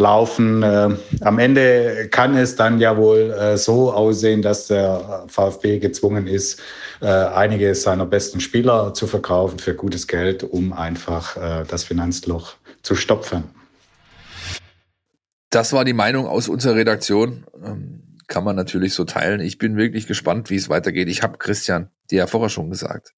laufen. 0.00 0.64
Äh, 0.64 0.88
am 1.20 1.38
Ende 1.38 2.08
kann 2.10 2.36
es 2.36 2.56
dann 2.56 2.80
ja 2.80 2.96
wohl 2.96 3.30
äh, 3.30 3.56
so 3.56 3.92
aussehen, 3.92 4.42
dass 4.42 4.66
der 4.66 5.26
VfB 5.28 5.78
gezwungen 5.78 6.26
ist, 6.26 6.60
äh, 7.00 7.06
einige 7.06 7.74
seiner 7.76 8.06
besten 8.06 8.40
Spieler 8.40 8.92
zu 8.94 9.06
verkaufen 9.06 9.60
für 9.60 9.74
gutes 9.74 10.08
Geld, 10.08 10.42
um 10.42 10.72
einfach 10.72 11.36
das 11.68 11.84
Finanzloch 11.84 12.54
zu 12.82 12.94
stopfen. 12.94 13.44
Das 15.50 15.72
war 15.72 15.84
die 15.84 15.92
Meinung 15.92 16.26
aus 16.26 16.48
unserer 16.48 16.76
Redaktion. 16.76 17.44
Ähm, 17.62 18.10
kann 18.28 18.44
man 18.44 18.54
natürlich 18.56 18.94
so 18.94 19.04
teilen. 19.04 19.40
Ich 19.40 19.58
bin 19.58 19.76
wirklich 19.76 20.06
gespannt, 20.06 20.48
wie 20.50 20.56
es 20.56 20.68
weitergeht. 20.68 21.08
Ich 21.08 21.22
habe 21.22 21.36
Christian 21.36 21.90
dir 22.10 22.18
ja 22.18 22.26
vorher 22.26 22.48
schon 22.48 22.70
gesagt. 22.70 23.12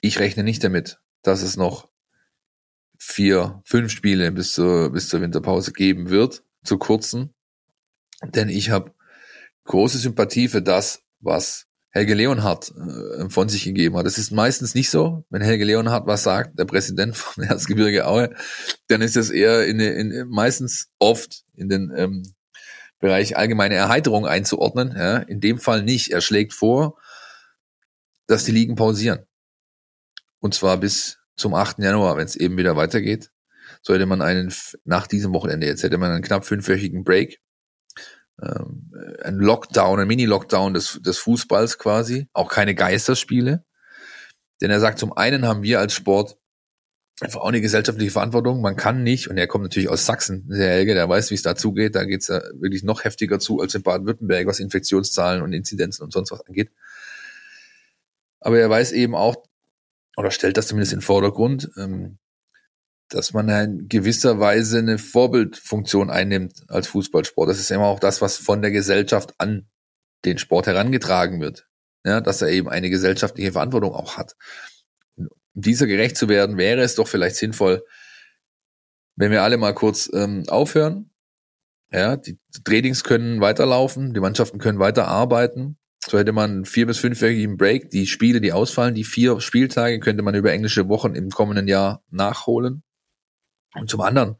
Ich 0.00 0.18
rechne 0.18 0.42
nicht 0.42 0.64
damit, 0.64 0.98
dass 1.22 1.42
es 1.42 1.56
noch 1.56 1.89
vier, 3.02 3.62
fünf 3.64 3.90
Spiele 3.90 4.30
bis 4.30 4.52
zur, 4.52 4.92
bis 4.92 5.08
zur 5.08 5.22
Winterpause 5.22 5.72
geben 5.72 6.10
wird, 6.10 6.44
zu 6.62 6.76
kurzen. 6.76 7.34
Denn 8.22 8.50
ich 8.50 8.68
habe 8.68 8.92
große 9.64 9.98
Sympathie 9.98 10.48
für 10.48 10.60
das, 10.60 11.02
was 11.18 11.66
Helge 11.88 12.12
Leonhardt 12.14 12.70
äh, 12.70 13.30
von 13.30 13.48
sich 13.48 13.64
gegeben 13.64 13.96
hat. 13.96 14.04
Das 14.04 14.18
ist 14.18 14.30
meistens 14.30 14.74
nicht 14.74 14.90
so, 14.90 15.24
wenn 15.30 15.40
Helge 15.40 15.64
Leonhardt 15.64 16.06
was 16.06 16.22
sagt, 16.22 16.58
der 16.58 16.66
Präsident 16.66 17.16
von 17.16 17.42
Erzgebirge 17.42 18.06
Aue, 18.06 18.34
dann 18.88 19.00
ist 19.00 19.16
das 19.16 19.30
eher 19.30 19.66
in, 19.66 19.80
in, 19.80 20.28
meistens 20.28 20.90
oft 20.98 21.44
in 21.54 21.70
den 21.70 21.90
ähm, 21.96 22.34
Bereich 22.98 23.38
allgemeine 23.38 23.76
Erheiterung 23.76 24.26
einzuordnen. 24.26 24.94
Ja. 24.94 25.16
In 25.16 25.40
dem 25.40 25.58
Fall 25.58 25.82
nicht. 25.82 26.10
Er 26.10 26.20
schlägt 26.20 26.52
vor, 26.52 26.98
dass 28.26 28.44
die 28.44 28.52
Ligen 28.52 28.74
pausieren. 28.74 29.20
Und 30.38 30.52
zwar 30.54 30.76
bis 30.76 31.19
zum 31.40 31.54
8. 31.54 31.78
Januar, 31.78 32.16
wenn 32.16 32.26
es 32.26 32.36
eben 32.36 32.56
wieder 32.56 32.76
weitergeht, 32.76 33.30
sollte 33.82 34.06
man 34.06 34.22
einen, 34.22 34.52
nach 34.84 35.06
diesem 35.06 35.32
Wochenende 35.32 35.66
jetzt 35.66 35.82
hätte 35.82 35.98
man 35.98 36.10
einen 36.10 36.22
knapp 36.22 36.44
fünfwöchigen 36.44 37.02
Break, 37.04 37.40
ähm, 38.42 38.92
ein 39.22 39.36
Lockdown, 39.36 40.00
ein 40.00 40.08
Mini-Lockdown 40.08 40.74
des, 40.74 41.00
des 41.02 41.18
Fußballs 41.18 41.78
quasi, 41.78 42.28
auch 42.32 42.50
keine 42.50 42.74
Geisterspiele. 42.74 43.64
Denn 44.60 44.70
er 44.70 44.80
sagt, 44.80 44.98
zum 44.98 45.12
einen 45.14 45.46
haben 45.46 45.62
wir 45.62 45.80
als 45.80 45.94
Sport 45.94 46.36
einfach 47.20 47.40
auch 47.40 47.48
eine 47.48 47.60
gesellschaftliche 47.60 48.10
Verantwortung. 48.10 48.60
Man 48.60 48.76
kann 48.76 49.02
nicht, 49.02 49.28
und 49.28 49.36
er 49.36 49.46
kommt 49.46 49.64
natürlich 49.64 49.88
aus 49.88 50.06
Sachsen, 50.06 50.48
der 50.48 50.70
Helge, 50.70 50.94
der 50.94 51.08
weiß, 51.08 51.30
wie 51.30 51.34
es 51.34 51.42
dazu 51.42 51.72
geht. 51.72 51.94
Da 51.94 52.04
geht 52.04 52.22
es 52.22 52.28
ja 52.28 52.40
wirklich 52.54 52.82
noch 52.82 53.04
heftiger 53.04 53.38
zu 53.38 53.60
als 53.60 53.74
in 53.74 53.82
Baden-Württemberg, 53.82 54.46
was 54.46 54.60
Infektionszahlen 54.60 55.42
und 55.42 55.52
Inzidenzen 55.52 56.02
und 56.02 56.12
sonst 56.12 56.30
was 56.30 56.46
angeht. 56.46 56.70
Aber 58.40 58.58
er 58.58 58.70
weiß 58.70 58.92
eben 58.92 59.14
auch, 59.14 59.36
oder 60.16 60.30
stellt 60.30 60.56
das 60.56 60.68
zumindest 60.68 60.92
in 60.92 60.98
den 60.98 61.04
Vordergrund, 61.04 61.70
ähm, 61.76 62.18
dass 63.08 63.32
man 63.32 63.48
in 63.48 63.88
gewisser 63.88 64.38
Weise 64.38 64.78
eine 64.78 64.98
Vorbildfunktion 64.98 66.10
einnimmt 66.10 66.62
als 66.68 66.86
Fußballsport. 66.88 67.48
Das 67.48 67.58
ist 67.58 67.70
immer 67.70 67.86
auch 67.86 68.00
das, 68.00 68.20
was 68.20 68.36
von 68.36 68.62
der 68.62 68.70
Gesellschaft 68.70 69.34
an 69.38 69.68
den 70.24 70.38
Sport 70.38 70.66
herangetragen 70.66 71.40
wird. 71.40 71.66
Ja, 72.04 72.20
dass 72.20 72.40
er 72.40 72.48
eben 72.48 72.68
eine 72.68 72.88
gesellschaftliche 72.88 73.52
Verantwortung 73.52 73.92
auch 73.92 74.16
hat. 74.16 74.36
Um 75.16 75.28
dieser 75.54 75.86
gerecht 75.86 76.16
zu 76.16 76.28
werden, 76.28 76.56
wäre 76.56 76.80
es 76.80 76.94
doch 76.94 77.08
vielleicht 77.08 77.36
sinnvoll, 77.36 77.84
wenn 79.16 79.32
wir 79.32 79.42
alle 79.42 79.58
mal 79.58 79.74
kurz 79.74 80.08
ähm, 80.14 80.44
aufhören. 80.48 81.10
Ja, 81.92 82.16
die 82.16 82.38
Trainings 82.64 83.04
können 83.04 83.40
weiterlaufen, 83.40 84.14
die 84.14 84.20
Mannschaften 84.20 84.58
können 84.58 84.78
weiter 84.78 85.08
arbeiten. 85.08 85.79
So 86.06 86.18
hätte 86.18 86.32
man 86.32 86.64
vier 86.64 86.86
bis 86.86 86.98
fünfwöchigen 86.98 87.56
Break. 87.56 87.90
Die 87.90 88.06
Spiele, 88.06 88.40
die 88.40 88.52
ausfallen, 88.52 88.94
die 88.94 89.04
vier 89.04 89.40
Spieltage 89.40 90.00
könnte 90.00 90.22
man 90.22 90.34
über 90.34 90.52
englische 90.52 90.88
Wochen 90.88 91.14
im 91.14 91.30
kommenden 91.30 91.68
Jahr 91.68 92.02
nachholen. 92.10 92.82
Und 93.74 93.90
zum 93.90 94.00
anderen, 94.00 94.36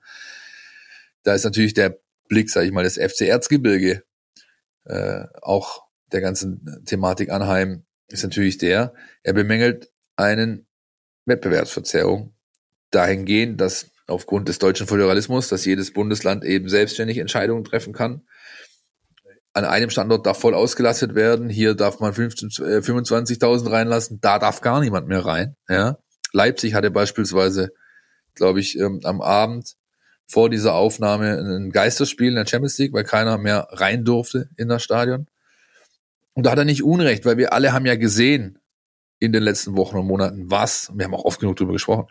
da 1.23 1.35
ist 1.35 1.45
natürlich 1.45 1.75
der 1.75 1.99
Blick, 2.29 2.51
sage 2.51 2.67
ich 2.67 2.73
mal, 2.73 2.85
des 2.85 2.97
FC 2.97 3.23
Erzgebirge, 3.23 4.05
äh, 4.85 5.25
auch 5.43 5.85
der 6.13 6.21
ganzen 6.21 6.83
Thematik 6.87 7.31
Anheim, 7.31 7.85
ist 8.09 8.25
natürlich 8.25 8.59
der, 8.59 8.95
er 9.23 9.33
bemängelt 9.35 9.93
einen 10.17 10.67
Wettbewerbsverzerrung 11.27 12.35
dahingehend, 12.91 13.61
dass 13.61 13.91
aufgrund 14.09 14.49
des 14.49 14.59
deutschen 14.59 14.89
Föderalismus, 14.89 15.49
dass 15.49 15.65
jedes 15.65 15.93
Bundesland 15.93 16.45
eben 16.45 16.69
selbstständig 16.69 17.19
Entscheidungen 17.19 17.63
treffen 17.63 17.93
kann 17.93 18.23
an 19.53 19.65
einem 19.65 19.91
Standort 19.91 20.27
darf 20.27 20.41
voll 20.41 20.55
ausgelastet 20.55 21.15
werden, 21.15 21.49
hier 21.49 21.75
darf 21.75 22.01
man 22.01 22.13
25.000 22.13 23.67
äh, 23.67 23.71
reinlassen, 23.71 24.21
da 24.21 24.39
darf 24.39 24.61
gar 24.61 24.81
niemand 24.81 25.09
mehr 25.09 25.25
rein. 25.25 25.57
Ja. 25.69 25.99
Leipzig 26.33 26.75
hatte 26.75 26.91
beispielsweise, 26.91 27.73
glaube 28.35 28.61
ich, 28.61 28.79
ähm, 28.79 29.01
am 29.03 29.21
Abend 29.21 29.77
vor 30.27 30.49
dieser 30.49 30.75
Aufnahme 30.75 31.39
ein 31.39 31.71
Geisterspiel 31.71 32.29
in 32.29 32.37
der 32.37 32.47
Champions 32.47 32.79
League, 32.79 32.93
weil 32.93 33.03
keiner 33.03 33.39
mehr 33.39 33.67
rein 33.73 34.05
durfte 34.05 34.49
in 34.57 34.69
das 34.69 34.85
Stadion. 34.85 35.27
Und 36.35 36.47
da 36.47 36.53
hat 36.53 36.59
er 36.59 36.65
nicht 36.65 36.85
Unrecht, 36.85 37.25
weil 37.25 37.37
wir 37.37 37.53
alle 37.53 37.73
haben 37.73 37.87
ja 37.87 37.97
gesehen 37.97 38.61
in 39.19 39.33
den 39.33 39.43
letzten 39.43 39.77
Wochen 39.77 39.99
und 39.99 40.07
Monaten, 40.07 40.49
was, 40.51 40.93
wir 40.95 41.05
haben 41.05 41.15
auch 41.15 41.25
oft 41.25 41.41
genug 41.41 41.57
darüber 41.57 41.73
gesprochen, 41.73 42.07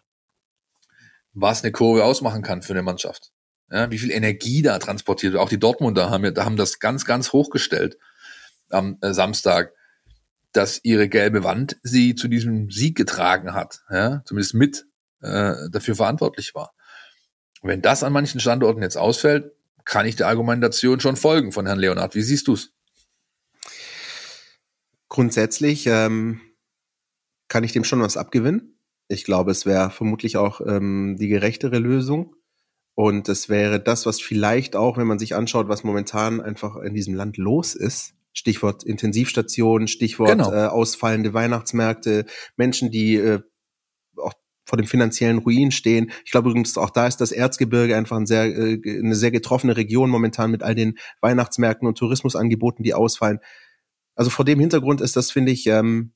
was 1.33 1.63
eine 1.63 1.71
Kurve 1.71 2.03
ausmachen 2.03 2.41
kann 2.41 2.61
für 2.61 2.73
eine 2.73 2.83
Mannschaft 2.83 3.31
ja, 3.71 3.91
wie 3.91 3.97
viel 3.97 4.11
Energie 4.11 4.61
da 4.61 4.79
transportiert 4.79 5.33
wird. 5.33 5.41
Auch 5.41 5.49
die 5.49 5.59
Dortmunder 5.59 6.09
haben, 6.09 6.23
ja, 6.23 6.45
haben 6.45 6.57
das 6.57 6.79
ganz, 6.79 7.05
ganz 7.05 7.33
hochgestellt 7.33 7.97
am 8.69 8.97
äh, 9.01 9.13
Samstag, 9.13 9.73
dass 10.51 10.83
ihre 10.83 11.09
gelbe 11.09 11.43
Wand 11.43 11.77
sie 11.83 12.15
zu 12.15 12.27
diesem 12.27 12.71
Sieg 12.71 12.97
getragen 12.97 13.53
hat, 13.53 13.81
ja, 13.89 14.23
zumindest 14.25 14.55
mit 14.55 14.85
äh, 15.21 15.53
dafür 15.71 15.95
verantwortlich 15.95 16.55
war. 16.55 16.73
wenn 17.61 17.81
das 17.81 18.03
an 18.03 18.13
manchen 18.13 18.39
Standorten 18.39 18.81
jetzt 18.81 18.97
ausfällt, 18.97 19.51
kann 19.83 20.05
ich 20.05 20.15
der 20.15 20.27
Argumentation 20.27 20.99
schon 20.99 21.17
folgen 21.17 21.51
von 21.51 21.65
Herrn 21.65 21.79
Leonard. 21.79 22.15
Wie 22.15 22.21
siehst 22.21 22.47
du's? 22.47 22.71
Grundsätzlich 25.09 25.87
ähm, 25.87 26.39
kann 27.47 27.63
ich 27.63 27.73
dem 27.73 27.83
schon 27.83 28.01
was 28.01 28.15
abgewinnen. 28.15 28.79
Ich 29.07 29.23
glaube, 29.23 29.51
es 29.51 29.65
wäre 29.65 29.89
vermutlich 29.89 30.37
auch 30.37 30.61
ähm, 30.61 31.17
die 31.19 31.27
gerechtere 31.27 31.79
Lösung. 31.79 32.35
Und 32.99 33.29
es 33.29 33.47
wäre 33.47 33.79
das, 33.79 34.05
was 34.05 34.19
vielleicht 34.19 34.75
auch, 34.75 34.97
wenn 34.97 35.07
man 35.07 35.19
sich 35.19 35.33
anschaut, 35.33 35.69
was 35.69 35.85
momentan 35.85 36.41
einfach 36.41 36.75
in 36.75 36.93
diesem 36.93 37.13
Land 37.13 37.37
los 37.37 37.73
ist, 37.73 38.13
Stichwort 38.33 38.83
Intensivstationen, 38.83 39.87
Stichwort 39.87 40.31
genau. 40.31 40.51
äh, 40.51 40.65
ausfallende 40.65 41.33
Weihnachtsmärkte, 41.33 42.25
Menschen, 42.57 42.91
die 42.91 43.15
äh, 43.15 43.39
auch 44.17 44.33
vor 44.65 44.75
dem 44.75 44.85
finanziellen 44.85 45.37
Ruin 45.37 45.71
stehen. 45.71 46.11
Ich 46.25 46.31
glaube 46.31 46.49
übrigens, 46.49 46.77
auch 46.77 46.89
da 46.89 47.07
ist 47.07 47.21
das 47.21 47.31
Erzgebirge 47.31 47.95
einfach 47.95 48.17
ein 48.17 48.25
sehr, 48.25 48.47
äh, 48.47 48.81
eine 48.83 49.15
sehr 49.15 49.31
getroffene 49.31 49.77
Region 49.77 50.09
momentan 50.09 50.51
mit 50.51 50.61
all 50.61 50.75
den 50.75 50.97
Weihnachtsmärkten 51.21 51.87
und 51.87 51.97
Tourismusangeboten, 51.97 52.83
die 52.83 52.93
ausfallen. 52.93 53.39
Also 54.15 54.29
vor 54.29 54.43
dem 54.43 54.59
Hintergrund 54.59 54.99
ist 54.99 55.15
das, 55.15 55.31
finde 55.31 55.53
ich, 55.53 55.67
ähm, 55.67 56.11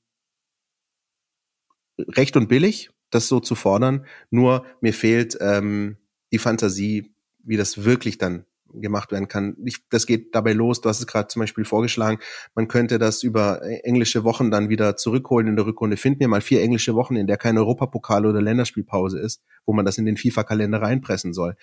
recht 1.98 2.36
und 2.36 2.46
billig, 2.46 2.90
das 3.08 3.26
so 3.26 3.40
zu 3.40 3.54
fordern. 3.54 4.04
Nur 4.28 4.66
mir 4.82 4.92
fehlt 4.92 5.38
ähm, 5.40 5.96
die 6.34 6.38
Fantasie, 6.38 7.14
wie 7.44 7.56
das 7.56 7.84
wirklich 7.84 8.18
dann 8.18 8.44
gemacht 8.72 9.12
werden 9.12 9.28
kann. 9.28 9.56
Ich, 9.64 9.88
das 9.88 10.04
geht 10.04 10.34
dabei 10.34 10.52
los, 10.52 10.80
du 10.80 10.88
hast 10.88 10.98
es 10.98 11.06
gerade 11.06 11.28
zum 11.28 11.38
Beispiel 11.38 11.64
vorgeschlagen, 11.64 12.18
man 12.56 12.66
könnte 12.66 12.98
das 12.98 13.22
über 13.22 13.62
englische 13.84 14.24
Wochen 14.24 14.50
dann 14.50 14.68
wieder 14.68 14.96
zurückholen 14.96 15.46
in 15.46 15.54
der 15.54 15.64
Rückrunde. 15.64 15.96
Find 15.96 16.18
mir 16.18 16.26
mal 16.26 16.40
vier 16.40 16.60
englische 16.60 16.96
Wochen, 16.96 17.14
in 17.14 17.28
der 17.28 17.36
keine 17.36 17.60
Europapokale 17.60 18.28
oder 18.28 18.42
Länderspielpause 18.42 19.20
ist, 19.20 19.44
wo 19.64 19.72
man 19.72 19.84
das 19.84 19.96
in 19.96 20.06
den 20.06 20.16
FIFA-Kalender 20.16 20.82
reinpressen 20.82 21.32
soll. 21.32 21.54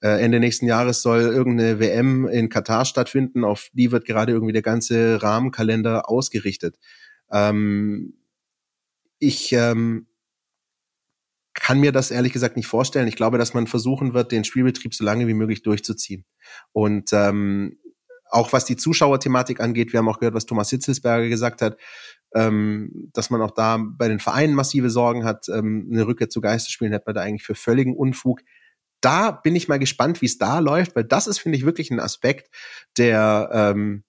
Äh, 0.00 0.22
Ende 0.22 0.40
nächsten 0.40 0.64
Jahres 0.64 1.02
soll 1.02 1.20
irgendeine 1.20 1.78
WM 1.78 2.26
in 2.26 2.48
Katar 2.48 2.86
stattfinden, 2.86 3.44
auf 3.44 3.68
die 3.74 3.92
wird 3.92 4.06
gerade 4.06 4.32
irgendwie 4.32 4.54
der 4.54 4.62
ganze 4.62 5.22
Rahmenkalender 5.22 6.08
ausgerichtet. 6.08 6.78
Ähm, 7.30 8.14
ich 9.18 9.52
ähm, 9.52 10.06
kann 11.56 11.80
mir 11.80 11.90
das 11.90 12.10
ehrlich 12.10 12.32
gesagt 12.32 12.56
nicht 12.56 12.68
vorstellen. 12.68 13.08
Ich 13.08 13.16
glaube, 13.16 13.38
dass 13.38 13.54
man 13.54 13.66
versuchen 13.66 14.14
wird, 14.14 14.30
den 14.30 14.44
Spielbetrieb 14.44 14.94
so 14.94 15.04
lange 15.04 15.26
wie 15.26 15.34
möglich 15.34 15.62
durchzuziehen. 15.62 16.24
Und 16.72 17.12
ähm, 17.12 17.78
auch 18.30 18.52
was 18.52 18.64
die 18.64 18.76
Zuschauerthematik 18.76 19.60
angeht, 19.60 19.92
wir 19.92 19.98
haben 19.98 20.08
auch 20.08 20.18
gehört, 20.18 20.34
was 20.34 20.46
Thomas 20.46 20.70
Hitzelsberger 20.70 21.28
gesagt 21.28 21.62
hat, 21.62 21.78
ähm, 22.34 23.10
dass 23.12 23.30
man 23.30 23.40
auch 23.40 23.52
da 23.52 23.78
bei 23.78 24.08
den 24.08 24.18
Vereinen 24.18 24.54
massive 24.54 24.90
Sorgen 24.90 25.24
hat. 25.24 25.48
Ähm, 25.48 25.88
eine 25.90 26.06
Rückkehr 26.06 26.28
zu 26.28 26.40
Geisterspielen 26.40 26.92
hätte 26.92 27.06
man 27.06 27.14
da 27.14 27.22
eigentlich 27.22 27.44
für 27.44 27.54
völligen 27.54 27.96
Unfug. 27.96 28.40
Da 29.00 29.30
bin 29.30 29.56
ich 29.56 29.68
mal 29.68 29.78
gespannt, 29.78 30.22
wie 30.22 30.26
es 30.26 30.38
da 30.38 30.58
läuft, 30.58 30.96
weil 30.96 31.04
das 31.04 31.26
ist, 31.26 31.38
finde 31.38 31.58
ich, 31.58 31.64
wirklich 31.64 31.90
ein 31.90 32.00
Aspekt, 32.00 32.54
der 32.98 33.50
ähm, 33.52 34.04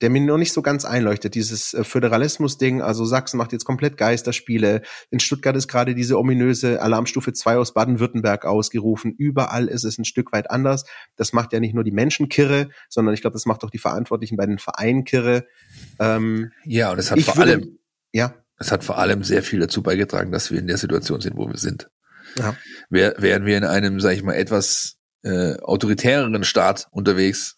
der 0.00 0.10
mir 0.10 0.20
noch 0.20 0.38
nicht 0.38 0.52
so 0.52 0.62
ganz 0.62 0.84
einleuchtet. 0.84 1.34
Dieses 1.34 1.74
äh, 1.74 1.84
Föderalismus-Ding, 1.84 2.82
also 2.82 3.04
Sachsen 3.04 3.38
macht 3.38 3.52
jetzt 3.52 3.64
komplett 3.64 3.96
Geisterspiele. 3.96 4.82
In 5.10 5.20
Stuttgart 5.20 5.56
ist 5.56 5.68
gerade 5.68 5.94
diese 5.94 6.18
ominöse 6.18 6.80
Alarmstufe 6.80 7.32
2 7.32 7.56
aus 7.56 7.74
Baden-Württemberg 7.74 8.44
ausgerufen. 8.44 9.12
Überall 9.16 9.68
ist 9.68 9.84
es 9.84 9.98
ein 9.98 10.04
Stück 10.04 10.32
weit 10.32 10.50
anders. 10.50 10.84
Das 11.16 11.32
macht 11.32 11.52
ja 11.52 11.60
nicht 11.60 11.74
nur 11.74 11.84
die 11.84 11.92
Menschen 11.92 12.28
kirre, 12.28 12.68
sondern 12.88 13.14
ich 13.14 13.20
glaube, 13.20 13.34
das 13.34 13.46
macht 13.46 13.64
auch 13.64 13.70
die 13.70 13.78
Verantwortlichen 13.78 14.36
bei 14.36 14.46
den 14.46 14.58
Vereinen 14.58 15.04
kirre. 15.04 15.46
Ähm, 15.98 16.52
ja, 16.64 16.92
und 16.92 16.98
es 16.98 17.10
hat 17.10 17.20
vor 17.20 17.36
würde, 17.36 17.52
allem, 17.52 17.78
ja. 18.12 18.34
Es 18.58 18.72
hat 18.72 18.84
vor 18.84 18.98
allem 18.98 19.22
sehr 19.22 19.42
viel 19.42 19.60
dazu 19.60 19.82
beigetragen, 19.82 20.32
dass 20.32 20.50
wir 20.50 20.58
in 20.58 20.66
der 20.66 20.78
Situation 20.78 21.20
sind, 21.20 21.36
wo 21.36 21.48
wir 21.48 21.58
sind. 21.58 21.90
Ja. 22.36 22.56
Wär, 22.90 23.14
wären 23.18 23.46
wir 23.46 23.56
in 23.56 23.64
einem, 23.64 24.00
sag 24.00 24.12
ich 24.12 24.22
mal, 24.22 24.34
etwas 24.34 24.96
äh, 25.22 25.56
autoritäreren 25.60 26.44
Staat 26.44 26.88
unterwegs, 26.90 27.57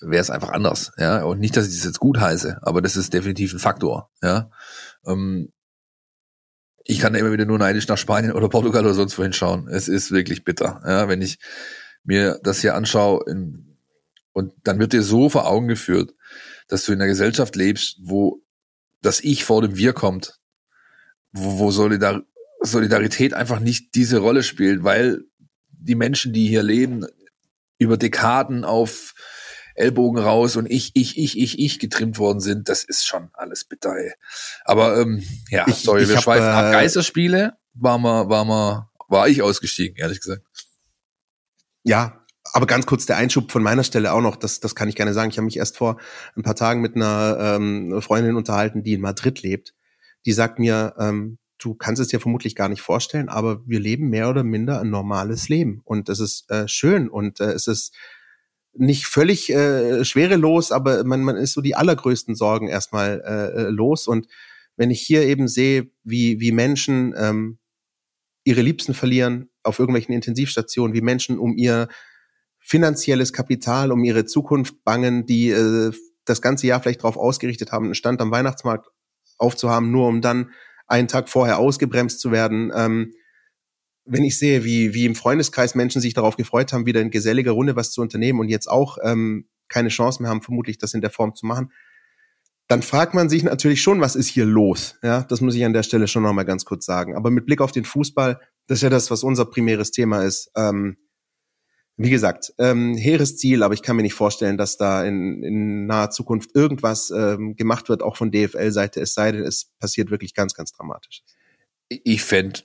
wäre 0.00 0.20
es 0.20 0.30
einfach 0.30 0.50
anders, 0.50 0.92
ja. 0.98 1.22
Und 1.22 1.40
nicht, 1.40 1.56
dass 1.56 1.68
ich 1.68 1.74
das 1.74 1.84
jetzt 1.84 2.00
gut 2.00 2.18
heiße, 2.18 2.58
aber 2.62 2.82
das 2.82 2.96
ist 2.96 3.12
definitiv 3.12 3.52
ein 3.52 3.58
Faktor, 3.58 4.10
ja. 4.22 4.50
Ähm, 5.06 5.52
ich 6.84 6.98
kann 6.98 7.14
immer 7.14 7.32
wieder 7.32 7.44
nur 7.44 7.58
neidisch 7.58 7.86
nach 7.88 7.98
Spanien 7.98 8.32
oder 8.32 8.48
Portugal 8.48 8.84
oder 8.84 8.94
sonst 8.94 9.16
wohin 9.18 9.32
schauen. 9.32 9.68
Es 9.68 9.86
ist 9.86 10.10
wirklich 10.10 10.44
bitter, 10.44 10.82
ja, 10.86 11.08
wenn 11.08 11.22
ich 11.22 11.38
mir 12.02 12.40
das 12.42 12.60
hier 12.60 12.74
anschaue 12.74 13.24
in, 13.28 13.78
und 14.32 14.52
dann 14.64 14.78
wird 14.78 14.92
dir 14.92 15.02
so 15.02 15.28
vor 15.28 15.46
Augen 15.46 15.68
geführt, 15.68 16.14
dass 16.68 16.84
du 16.84 16.92
in 16.92 17.00
einer 17.00 17.08
Gesellschaft 17.08 17.56
lebst, 17.56 17.98
wo 18.02 18.42
das 19.02 19.20
Ich 19.20 19.44
vor 19.44 19.62
dem 19.62 19.76
Wir 19.76 19.92
kommt, 19.92 20.38
wo, 21.32 21.58
wo 21.58 21.70
Solidar 21.70 22.22
Solidarität 22.62 23.32
einfach 23.32 23.58
nicht 23.58 23.94
diese 23.94 24.18
Rolle 24.18 24.42
spielt, 24.42 24.84
weil 24.84 25.24
die 25.70 25.94
Menschen, 25.94 26.32
die 26.32 26.46
hier 26.46 26.62
leben, 26.62 27.06
über 27.78 27.96
Dekaden 27.96 28.64
auf 28.64 29.14
Ellbogen 29.80 30.22
raus 30.22 30.56
und 30.56 30.70
ich, 30.70 30.92
ich, 30.94 31.18
ich, 31.18 31.38
ich, 31.38 31.58
ich 31.58 31.78
getrimmt 31.78 32.18
worden 32.18 32.40
sind, 32.40 32.68
das 32.68 32.84
ist 32.84 33.06
schon 33.06 33.30
alles 33.32 33.64
bitter, 33.64 33.96
ey. 33.96 34.12
Aber 34.64 35.00
ähm, 35.00 35.24
ja, 35.48 35.66
ich, 35.66 35.76
sorry, 35.76 36.02
ich 36.02 36.08
wir 36.08 36.16
hab, 36.16 36.24
schweifen 36.24 36.46
äh, 36.46 36.50
ab. 36.50 36.72
Geisterspiele 36.72 37.54
war 37.74 37.98
mal, 37.98 38.28
war 38.28 38.44
mal, 38.44 38.90
war 39.08 39.28
ich 39.28 39.42
ausgestiegen, 39.42 39.96
ehrlich 39.96 40.20
gesagt. 40.20 40.42
Ja, 41.82 42.24
aber 42.52 42.66
ganz 42.66 42.86
kurz 42.86 43.06
der 43.06 43.16
Einschub 43.16 43.50
von 43.52 43.62
meiner 43.62 43.84
Stelle 43.84 44.12
auch 44.12 44.20
noch, 44.20 44.36
das, 44.36 44.60
das 44.60 44.74
kann 44.74 44.88
ich 44.88 44.96
gerne 44.96 45.14
sagen. 45.14 45.30
Ich 45.30 45.38
habe 45.38 45.46
mich 45.46 45.56
erst 45.56 45.76
vor 45.76 45.98
ein 46.36 46.42
paar 46.42 46.56
Tagen 46.56 46.80
mit 46.80 46.96
einer 46.96 47.36
ähm, 47.40 48.00
Freundin 48.02 48.36
unterhalten, 48.36 48.82
die 48.82 48.94
in 48.94 49.00
Madrid 49.00 49.42
lebt. 49.42 49.74
Die 50.26 50.32
sagt 50.32 50.58
mir, 50.58 50.94
ähm, 50.98 51.38
du 51.58 51.74
kannst 51.74 52.00
es 52.00 52.08
dir 52.08 52.20
vermutlich 52.20 52.54
gar 52.54 52.68
nicht 52.68 52.82
vorstellen, 52.82 53.28
aber 53.28 53.66
wir 53.66 53.80
leben 53.80 54.08
mehr 54.08 54.28
oder 54.28 54.42
minder 54.42 54.80
ein 54.80 54.90
normales 54.90 55.48
Leben. 55.48 55.80
Und 55.84 56.08
es 56.08 56.20
ist 56.20 56.50
äh, 56.50 56.66
schön 56.66 57.08
und 57.08 57.40
äh, 57.40 57.52
es 57.52 57.66
ist 57.66 57.94
nicht 58.74 59.06
völlig 59.06 59.50
äh, 59.50 60.04
schwerelos, 60.04 60.72
aber 60.72 61.04
man, 61.04 61.22
man 61.22 61.36
ist 61.36 61.52
so 61.52 61.60
die 61.60 61.74
allergrößten 61.74 62.34
Sorgen 62.34 62.68
erstmal 62.68 63.22
äh, 63.24 63.62
äh, 63.62 63.68
los. 63.70 64.06
Und 64.06 64.26
wenn 64.76 64.90
ich 64.90 65.00
hier 65.00 65.22
eben 65.22 65.48
sehe, 65.48 65.90
wie, 66.04 66.40
wie 66.40 66.52
Menschen 66.52 67.14
ähm, 67.16 67.58
ihre 68.44 68.62
Liebsten 68.62 68.94
verlieren 68.94 69.50
auf 69.62 69.78
irgendwelchen 69.78 70.14
Intensivstationen, 70.14 70.94
wie 70.94 71.02
Menschen 71.02 71.38
um 71.38 71.56
ihr 71.56 71.88
finanzielles 72.58 73.32
Kapital, 73.32 73.92
um 73.92 74.04
ihre 74.04 74.24
Zukunft 74.24 74.84
bangen, 74.84 75.26
die 75.26 75.50
äh, 75.50 75.92
das 76.24 76.40
ganze 76.40 76.66
Jahr 76.66 76.80
vielleicht 76.80 77.00
darauf 77.00 77.16
ausgerichtet 77.16 77.72
haben, 77.72 77.86
einen 77.86 77.94
Stand 77.94 78.20
am 78.20 78.30
Weihnachtsmarkt 78.30 78.88
aufzuhaben, 79.38 79.90
nur 79.90 80.06
um 80.06 80.20
dann 80.20 80.50
einen 80.86 81.08
Tag 81.08 81.28
vorher 81.28 81.58
ausgebremst 81.58 82.20
zu 82.20 82.30
werden. 82.30 82.72
Ähm, 82.74 83.14
wenn 84.04 84.24
ich 84.24 84.38
sehe, 84.38 84.64
wie, 84.64 84.94
wie 84.94 85.04
im 85.04 85.14
Freundeskreis 85.14 85.74
Menschen 85.74 86.00
sich 86.00 86.14
darauf 86.14 86.36
gefreut 86.36 86.72
haben, 86.72 86.86
wieder 86.86 87.00
in 87.00 87.10
geselliger 87.10 87.52
Runde 87.52 87.76
was 87.76 87.92
zu 87.92 88.00
unternehmen 88.00 88.40
und 88.40 88.48
jetzt 88.48 88.68
auch 88.68 88.98
ähm, 89.02 89.48
keine 89.68 89.88
Chance 89.88 90.22
mehr 90.22 90.30
haben, 90.30 90.42
vermutlich 90.42 90.78
das 90.78 90.94
in 90.94 91.00
der 91.00 91.10
Form 91.10 91.34
zu 91.34 91.46
machen, 91.46 91.72
dann 92.66 92.82
fragt 92.82 93.14
man 93.14 93.28
sich 93.28 93.42
natürlich 93.42 93.82
schon, 93.82 94.00
was 94.00 94.14
ist 94.14 94.28
hier 94.28 94.44
los? 94.44 94.96
Ja, 95.02 95.22
das 95.24 95.40
muss 95.40 95.56
ich 95.56 95.64
an 95.64 95.72
der 95.72 95.82
Stelle 95.82 96.06
schon 96.06 96.22
nochmal 96.22 96.44
ganz 96.44 96.64
kurz 96.64 96.86
sagen. 96.86 97.16
Aber 97.16 97.30
mit 97.30 97.44
Blick 97.44 97.60
auf 97.60 97.72
den 97.72 97.84
Fußball, 97.84 98.40
das 98.68 98.78
ist 98.78 98.82
ja 98.82 98.90
das, 98.90 99.10
was 99.10 99.24
unser 99.24 99.44
primäres 99.44 99.90
Thema 99.90 100.22
ist. 100.22 100.52
Ähm, 100.54 100.96
wie 101.96 102.10
gesagt, 102.10 102.54
ähm, 102.58 102.96
hehres 102.96 103.36
Ziel, 103.36 103.62
aber 103.62 103.74
ich 103.74 103.82
kann 103.82 103.96
mir 103.96 104.02
nicht 104.02 104.14
vorstellen, 104.14 104.56
dass 104.56 104.76
da 104.76 105.04
in, 105.04 105.42
in 105.42 105.86
naher 105.86 106.10
Zukunft 106.10 106.54
irgendwas 106.54 107.10
ähm, 107.10 107.56
gemacht 107.56 107.88
wird, 107.88 108.02
auch 108.02 108.16
von 108.16 108.30
DFL-Seite, 108.30 109.00
es 109.00 109.14
sei 109.14 109.32
denn, 109.32 109.42
es 109.42 109.66
passiert 109.78 110.10
wirklich 110.10 110.32
ganz, 110.32 110.54
ganz 110.54 110.72
dramatisch. 110.72 111.22
Ich 111.88 112.22
fände 112.22 112.60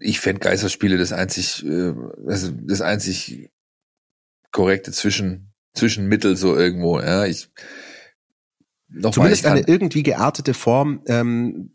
ich 0.00 0.20
fände 0.20 0.40
Geisterspiele 0.40 0.96
das 0.96 1.12
einzig, 1.12 1.64
äh, 1.64 1.92
also 2.26 2.52
das 2.52 2.80
einzig 2.80 3.50
korrekte 4.52 4.92
Zwischen, 4.92 5.52
Zwischenmittel 5.74 6.36
so 6.36 6.56
irgendwo, 6.56 7.00
ja. 7.00 7.26
Ich, 7.26 7.50
noch 8.88 9.12
Zumindest 9.12 9.44
mal, 9.44 9.52
eine 9.52 9.66
irgendwie 9.66 10.02
geartete 10.02 10.54
Form, 10.54 11.02
ähm, 11.06 11.74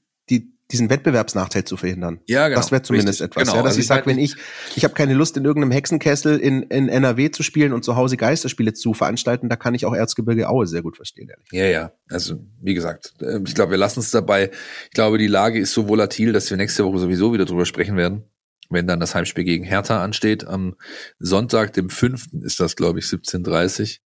diesen 0.71 0.89
Wettbewerbsnachteil 0.89 1.63
zu 1.63 1.77
verhindern. 1.77 2.21
Ja, 2.25 2.47
genau. 2.47 2.59
Das 2.59 2.71
wäre 2.71 2.81
zumindest 2.81 3.21
richtig, 3.21 3.37
etwas. 3.37 3.43
Genau. 3.43 3.57
Ja, 3.57 3.61
dass 3.61 3.71
also 3.71 3.79
ich 3.79 3.87
sage, 3.87 4.05
wenn 4.07 4.17
ich, 4.17 4.35
ich 4.75 4.83
habe 4.83 4.95
keine 4.95 5.13
Lust, 5.13 5.37
in 5.37 5.45
irgendeinem 5.45 5.71
Hexenkessel 5.71 6.39
in, 6.39 6.63
in 6.63 6.89
NRW 6.89 7.29
zu 7.29 7.43
spielen 7.43 7.71
und 7.71 7.85
zu 7.85 7.95
Hause 7.95 8.17
Geisterspiele 8.17 8.73
zu 8.73 8.93
veranstalten, 8.93 9.47
da 9.47 9.57
kann 9.57 9.75
ich 9.75 9.85
auch 9.85 9.93
Erzgebirge 9.93 10.49
Aue 10.49 10.65
sehr 10.65 10.81
gut 10.81 10.95
verstehen, 10.95 11.29
ehrlich. 11.29 11.47
Ja, 11.51 11.65
ja. 11.65 11.91
Also, 12.09 12.39
wie 12.61 12.73
gesagt, 12.73 13.13
ähm, 13.21 13.43
ich 13.45 13.53
glaube, 13.53 13.71
wir 13.71 13.77
lassen 13.77 13.99
es 13.99 14.09
dabei. 14.09 14.49
Ich 14.85 14.91
glaube, 14.91 15.19
die 15.19 15.27
Lage 15.27 15.59
ist 15.59 15.71
so 15.71 15.87
volatil, 15.87 16.33
dass 16.33 16.49
wir 16.49 16.57
nächste 16.57 16.83
Woche 16.83 16.97
sowieso 16.97 17.31
wieder 17.31 17.45
drüber 17.45 17.65
sprechen 17.65 17.95
werden. 17.95 18.23
Wenn 18.69 18.87
dann 18.87 18.99
das 18.99 19.13
Heimspiel 19.13 19.43
gegen 19.43 19.63
Hertha 19.63 20.03
ansteht, 20.03 20.47
am 20.47 20.75
Sonntag, 21.19 21.73
dem 21.73 21.91
fünften, 21.91 22.41
ist 22.41 22.59
das, 22.59 22.75
glaube 22.75 22.97
ich, 22.97 23.05
17.30 23.05 23.99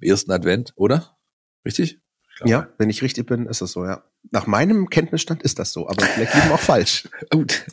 Im 0.00 0.08
ersten 0.08 0.30
Advent, 0.30 0.72
oder? 0.76 1.16
Richtig? 1.64 1.98
Ja, 2.44 2.68
wenn 2.78 2.90
ich 2.90 3.02
richtig 3.02 3.26
bin, 3.26 3.46
ist 3.46 3.62
das 3.62 3.72
so, 3.72 3.84
ja. 3.84 4.04
Nach 4.30 4.46
meinem 4.46 4.90
Kenntnisstand 4.90 5.42
ist 5.42 5.58
das 5.58 5.72
so, 5.72 5.88
aber 5.88 6.04
vielleicht 6.04 6.34
liegen 6.34 6.48
wir 6.48 6.54
auch 6.54 6.60
falsch. 6.60 7.08
Gut. 7.30 7.64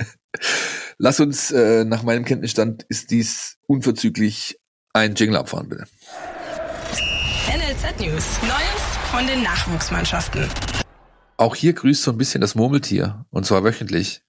Lass 0.98 1.20
uns, 1.20 1.52
äh, 1.52 1.84
nach 1.86 2.04
meinem 2.04 2.26
Kenntnisstand 2.26 2.84
ist 2.90 3.12
dies 3.12 3.58
unverzüglich 3.68 4.60
ein 4.94 5.16
Jingle 5.16 5.38
abfahren, 5.38 5.70
bitte. 5.70 5.86
NLZ 7.48 8.00
News. 8.00 8.38
Neues 8.42 8.92
von 9.10 9.26
den 9.26 9.44
Nachwuchsmannschaften. 9.44 10.48
Auch 11.38 11.56
hier 11.56 11.74
grüßt 11.74 12.04
so 12.04 12.12
ein 12.12 12.18
bisschen 12.18 12.42
das 12.42 12.56
Murmeltier, 12.56 13.26
und 13.32 13.46
zwar 13.46 13.64
wöchentlich, 13.64 14.22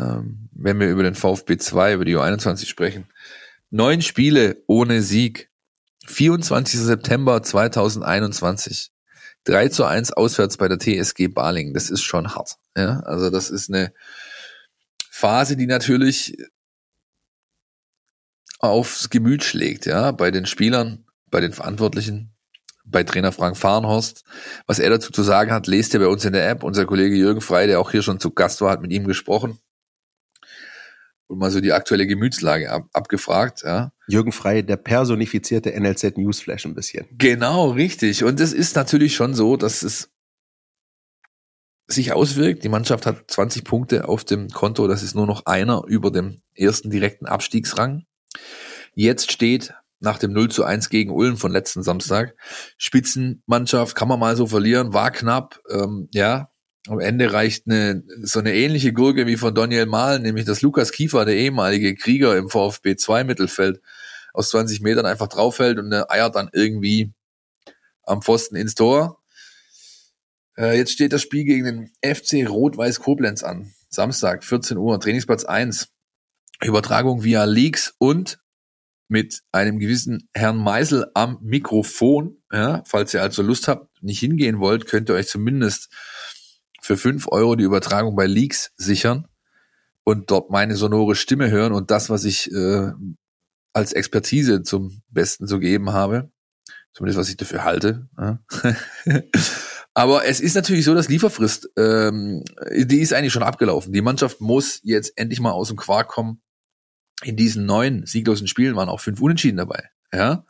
ähm, 0.00 0.48
wenn 0.52 0.80
wir 0.80 0.88
über 0.88 1.02
den 1.02 1.14
VfB 1.14 1.58
2, 1.58 1.94
über 1.94 2.04
die 2.04 2.16
U21 2.16 2.66
sprechen. 2.66 3.06
Neun 3.70 4.02
Spiele 4.02 4.62
ohne 4.66 5.02
Sieg. 5.02 5.50
24. 6.06 6.80
September 6.80 7.42
2021. 7.42 8.90
3 9.46 9.68
zu 9.68 9.84
1 9.84 10.12
auswärts 10.12 10.56
bei 10.56 10.68
der 10.68 10.78
TSG 10.78 11.28
Baling. 11.28 11.74
Das 11.74 11.90
ist 11.90 12.02
schon 12.02 12.34
hart. 12.34 12.56
Ja, 12.76 13.00
also 13.00 13.30
das 13.30 13.50
ist 13.50 13.68
eine 13.70 13.92
Phase, 15.10 15.56
die 15.56 15.66
natürlich 15.66 16.36
aufs 18.58 19.10
Gemüt 19.10 19.44
schlägt, 19.44 19.86
ja, 19.86 20.12
bei 20.12 20.30
den 20.30 20.46
Spielern, 20.46 21.06
bei 21.30 21.40
den 21.40 21.52
Verantwortlichen, 21.52 22.34
bei 22.84 23.02
Trainer 23.02 23.32
Frank 23.32 23.56
Fahrenhorst. 23.56 24.24
Was 24.66 24.78
er 24.78 24.90
dazu 24.90 25.12
zu 25.12 25.22
sagen 25.22 25.52
hat, 25.52 25.66
lest 25.66 25.94
ihr 25.94 26.00
bei 26.00 26.08
uns 26.08 26.24
in 26.24 26.32
der 26.32 26.48
App. 26.48 26.62
Unser 26.62 26.86
Kollege 26.86 27.16
Jürgen 27.16 27.40
Frey, 27.40 27.66
der 27.66 27.80
auch 27.80 27.90
hier 27.90 28.02
schon 28.02 28.20
zu 28.20 28.30
Gast 28.30 28.60
war, 28.60 28.70
hat 28.70 28.82
mit 28.82 28.92
ihm 28.92 29.06
gesprochen 29.06 29.58
und 31.26 31.38
mal 31.38 31.50
so 31.50 31.60
die 31.60 31.72
aktuelle 31.72 32.06
Gemütslage 32.06 32.70
ab, 32.70 32.88
abgefragt. 32.92 33.62
Ja. 33.64 33.92
Jürgen 34.08 34.32
Frey, 34.32 34.64
der 34.64 34.76
personifizierte 34.76 35.78
NLZ 35.78 36.16
Newsflash 36.16 36.64
ein 36.64 36.74
bisschen. 36.74 37.06
Genau, 37.12 37.70
richtig. 37.70 38.24
Und 38.24 38.40
es 38.40 38.52
ist 38.52 38.76
natürlich 38.76 39.14
schon 39.14 39.34
so, 39.34 39.56
dass 39.56 39.82
es 39.82 40.10
sich 41.88 42.12
auswirkt. 42.12 42.64
Die 42.64 42.68
Mannschaft 42.68 43.06
hat 43.06 43.30
20 43.30 43.64
Punkte 43.64 44.08
auf 44.08 44.24
dem 44.24 44.48
Konto. 44.48 44.86
Das 44.88 45.02
ist 45.02 45.14
nur 45.14 45.26
noch 45.26 45.46
einer 45.46 45.84
über 45.86 46.10
dem 46.10 46.40
ersten 46.54 46.90
direkten 46.90 47.26
Abstiegsrang. 47.26 48.04
Jetzt 48.94 49.32
steht 49.32 49.74
nach 50.00 50.18
dem 50.18 50.32
0 50.32 50.50
zu 50.50 50.64
1 50.64 50.88
gegen 50.88 51.10
Ulm 51.10 51.36
von 51.36 51.52
letzten 51.52 51.82
Samstag. 51.82 52.36
Spitzenmannschaft 52.76 53.96
kann 53.96 54.08
man 54.08 54.20
mal 54.20 54.36
so 54.36 54.46
verlieren, 54.46 54.92
war 54.92 55.10
knapp. 55.10 55.60
Ähm, 55.70 56.08
ja, 56.12 56.50
am 56.88 57.00
Ende 57.00 57.32
reicht 57.32 57.66
eine, 57.66 58.04
so 58.22 58.38
eine 58.38 58.54
ähnliche 58.54 58.92
Gurke 58.92 59.26
wie 59.26 59.36
von 59.36 59.54
Daniel 59.54 59.86
Mahlen, 59.86 60.22
nämlich 60.22 60.44
dass 60.44 60.62
Lukas 60.62 60.92
Kiefer, 60.92 61.24
der 61.24 61.36
ehemalige 61.36 61.94
Krieger 61.94 62.36
im 62.36 62.48
VfB 62.48 62.96
2 62.96 63.24
Mittelfeld, 63.24 63.80
aus 64.36 64.50
20 64.50 64.80
Metern 64.82 65.06
einfach 65.06 65.28
draufhält 65.28 65.78
und 65.78 65.92
eiert 65.92 66.36
dann 66.36 66.50
irgendwie 66.52 67.12
am 68.02 68.22
Pfosten 68.22 68.56
ins 68.56 68.74
Tor. 68.74 69.22
Äh, 70.56 70.76
jetzt 70.76 70.92
steht 70.92 71.12
das 71.12 71.22
Spiel 71.22 71.44
gegen 71.44 71.64
den 71.64 71.90
FC 72.02 72.48
Rot-Weiß 72.48 73.00
Koblenz 73.00 73.42
an. 73.42 73.72
Samstag, 73.88 74.44
14 74.44 74.76
Uhr, 74.76 74.98
Trainingsplatz 75.00 75.44
1. 75.44 75.88
Übertragung 76.62 77.22
via 77.22 77.44
Leaks 77.44 77.94
und 77.98 78.38
mit 79.08 79.42
einem 79.52 79.78
gewissen 79.78 80.28
Herrn 80.34 80.56
Meisel 80.56 81.10
am 81.14 81.38
Mikrofon. 81.42 82.42
Ja, 82.50 82.82
falls 82.86 83.14
ihr 83.14 83.22
also 83.22 83.42
Lust 83.42 83.68
habt, 83.68 84.02
nicht 84.02 84.20
hingehen 84.20 84.58
wollt, 84.58 84.86
könnt 84.86 85.08
ihr 85.10 85.14
euch 85.14 85.28
zumindest 85.28 85.90
für 86.80 86.96
fünf 86.96 87.28
Euro 87.28 87.56
die 87.56 87.64
Übertragung 87.64 88.16
bei 88.16 88.26
Leaks 88.26 88.72
sichern 88.76 89.28
und 90.04 90.30
dort 90.30 90.50
meine 90.50 90.76
sonore 90.76 91.14
Stimme 91.14 91.50
hören 91.50 91.72
und 91.72 91.90
das, 91.90 92.10
was 92.10 92.24
ich 92.24 92.50
äh, 92.52 92.92
als 93.76 93.92
Expertise 93.92 94.62
zum 94.62 95.02
Besten 95.10 95.46
zu 95.46 95.58
geben 95.58 95.92
habe. 95.92 96.30
Zumindest 96.94 97.18
was 97.18 97.28
ich 97.28 97.36
dafür 97.36 97.62
halte. 97.62 98.08
Aber 99.92 100.24
es 100.24 100.40
ist 100.40 100.54
natürlich 100.54 100.86
so, 100.86 100.94
dass 100.94 101.10
Lieferfrist, 101.10 101.68
ähm, 101.76 102.42
die 102.74 103.00
ist 103.00 103.12
eigentlich 103.12 103.34
schon 103.34 103.42
abgelaufen. 103.42 103.92
Die 103.92 104.00
Mannschaft 104.00 104.40
muss 104.40 104.80
jetzt 104.82 105.12
endlich 105.16 105.40
mal 105.40 105.50
aus 105.50 105.68
dem 105.68 105.76
Quark 105.76 106.08
kommen. 106.08 106.40
In 107.22 107.36
diesen 107.36 107.66
neun 107.66 108.06
sieglosen 108.06 108.46
Spielen 108.48 108.76
waren 108.76 108.88
auch 108.88 109.00
fünf 109.00 109.20
Unentschieden 109.20 109.58
dabei. 109.58 109.90
Ja. 110.10 110.46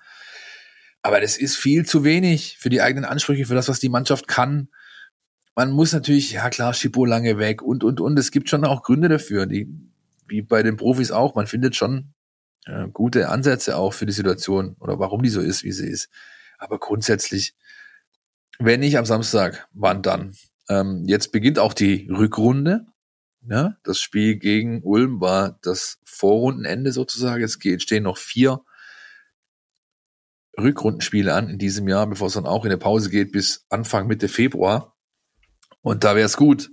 Aber 1.03 1.21
das 1.21 1.37
ist 1.37 1.57
viel 1.57 1.85
zu 1.85 2.05
wenig 2.05 2.59
für 2.61 2.71
die 2.71 2.81
eigenen 2.81 3.05
Ansprüche, 3.05 3.47
für 3.47 3.55
das, 3.55 3.69
was 3.69 3.81
die 3.81 3.89
Mannschaft 3.89 4.29
kann. 4.29 4.69
Man 5.57 5.73
muss 5.73 5.93
natürlich, 5.93 6.31
ja 6.31 6.49
klar, 6.49 6.75
Schippo 6.75 7.05
lange 7.05 7.39
weg 7.39 7.61
und, 7.61 7.83
und, 7.83 8.01
und. 8.01 8.17
Es 8.21 8.31
gibt 8.31 8.49
schon 8.49 8.65
auch 8.65 8.85
Gründe 8.85 9.09
dafür, 9.09 9.47
die, 9.47 9.69
wie 10.29 10.43
bei 10.43 10.63
den 10.63 10.77
Profis 10.77 11.11
auch. 11.11 11.35
Man 11.35 11.49
findet 11.49 11.75
schon 11.75 12.13
gute 12.93 13.29
Ansätze 13.29 13.77
auch 13.77 13.93
für 13.93 14.07
die 14.07 14.13
Situation 14.13 14.77
oder 14.81 14.99
warum 14.99 15.23
die 15.23 15.29
so 15.29 15.41
ist, 15.41 15.65
wie 15.65 15.73
sie 15.73 15.89
ist. 15.89 16.09
Aber 16.59 16.79
grundsätzlich, 16.79 17.55
wenn 18.59 18.81
nicht 18.81 18.99
am 18.99 19.07
Samstag, 19.07 19.69
wann 19.73 20.03
dann? 20.03 20.35
Ähm, 20.69 21.05
jetzt 21.07 21.33
beginnt 21.33 21.59
auch 21.59 21.75
die 21.75 22.09
Rückrunde. 22.11 22.87
Ja, 23.49 23.77
das 23.85 24.01
Spiel 24.01 24.37
gegen 24.37 24.83
Ulm 24.83 25.21
war 25.21 25.59
das 25.63 25.99
Vorrundenende 26.05 26.91
sozusagen. 26.91 27.45
Es 27.45 27.59
stehen 27.79 28.03
noch 28.03 28.17
vier 28.17 28.65
Rückrundenspiele 30.59 31.33
an 31.33 31.49
in 31.49 31.59
diesem 31.59 31.87
Jahr, 31.87 32.07
bevor 32.09 32.27
es 32.27 32.35
dann 32.35 32.47
auch 32.47 32.65
in 32.65 32.71
der 32.71 32.77
Pause 32.77 33.11
geht 33.11 33.31
bis 33.31 33.65
Anfang 33.69 34.09
Mitte 34.09 34.27
Februar. 34.27 34.97
Und 35.83 36.03
da 36.03 36.17
wäre 36.17 36.27
es 36.27 36.37
gut, 36.37 36.71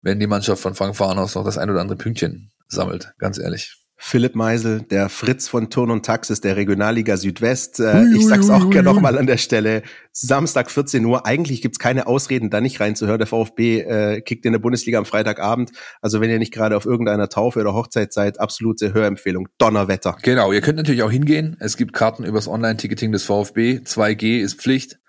wenn 0.00 0.18
die 0.18 0.26
Mannschaft 0.26 0.62
von 0.62 0.74
Frank 0.74 0.96
Farnhaus 0.96 1.36
noch 1.36 1.44
das 1.44 1.58
ein 1.58 1.70
oder 1.70 1.80
andere 1.80 1.98
Pünktchen 1.98 2.50
sammelt, 2.66 3.14
ganz 3.18 3.38
ehrlich. 3.38 3.76
Philipp 4.00 4.36
Meisel, 4.36 4.82
der 4.82 5.08
Fritz 5.08 5.48
von 5.48 5.70
Turn 5.70 5.90
und 5.90 6.06
Taxis 6.06 6.40
der 6.40 6.56
Regionalliga 6.56 7.16
Südwest. 7.16 7.80
Äh, 7.80 8.04
ich 8.14 8.26
sag's 8.26 8.48
auch 8.48 8.70
gerne 8.70 8.88
nochmal 8.88 9.18
an 9.18 9.26
der 9.26 9.38
Stelle. 9.38 9.82
Samstag 10.12 10.70
14 10.70 11.04
Uhr. 11.04 11.26
Eigentlich 11.26 11.62
gibt's 11.62 11.80
keine 11.80 12.06
Ausreden, 12.06 12.48
da 12.48 12.60
nicht 12.60 12.78
reinzuhören. 12.80 13.18
Der 13.18 13.26
VfB 13.26 13.80
äh, 13.80 14.20
kickt 14.20 14.46
in 14.46 14.52
der 14.52 14.60
Bundesliga 14.60 14.98
am 14.98 15.04
Freitagabend. 15.04 15.72
Also 16.00 16.20
wenn 16.20 16.30
ihr 16.30 16.38
nicht 16.38 16.54
gerade 16.54 16.76
auf 16.76 16.86
irgendeiner 16.86 17.28
Taufe 17.28 17.60
oder 17.60 17.74
Hochzeit 17.74 18.12
seid, 18.12 18.38
absolute 18.38 18.94
Hörempfehlung. 18.94 19.48
Donnerwetter. 19.58 20.16
Genau, 20.22 20.52
ihr 20.52 20.60
könnt 20.60 20.76
natürlich 20.76 21.02
auch 21.02 21.10
hingehen. 21.10 21.56
Es 21.58 21.76
gibt 21.76 21.92
Karten 21.92 22.22
übers 22.24 22.46
Online-Ticketing 22.46 23.10
des 23.10 23.24
VfB. 23.24 23.80
2G 23.84 24.38
ist 24.40 24.60
Pflicht. 24.60 25.00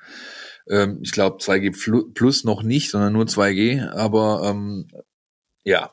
Ähm, 0.68 1.00
ich 1.04 1.12
glaube 1.12 1.38
2G 1.38 2.14
plus 2.16 2.44
noch 2.44 2.64
nicht, 2.64 2.90
sondern 2.90 3.14
nur 3.14 3.26
2G. 3.26 3.88
Aber 3.88 4.50
ähm, 4.50 4.88
ja, 5.64 5.92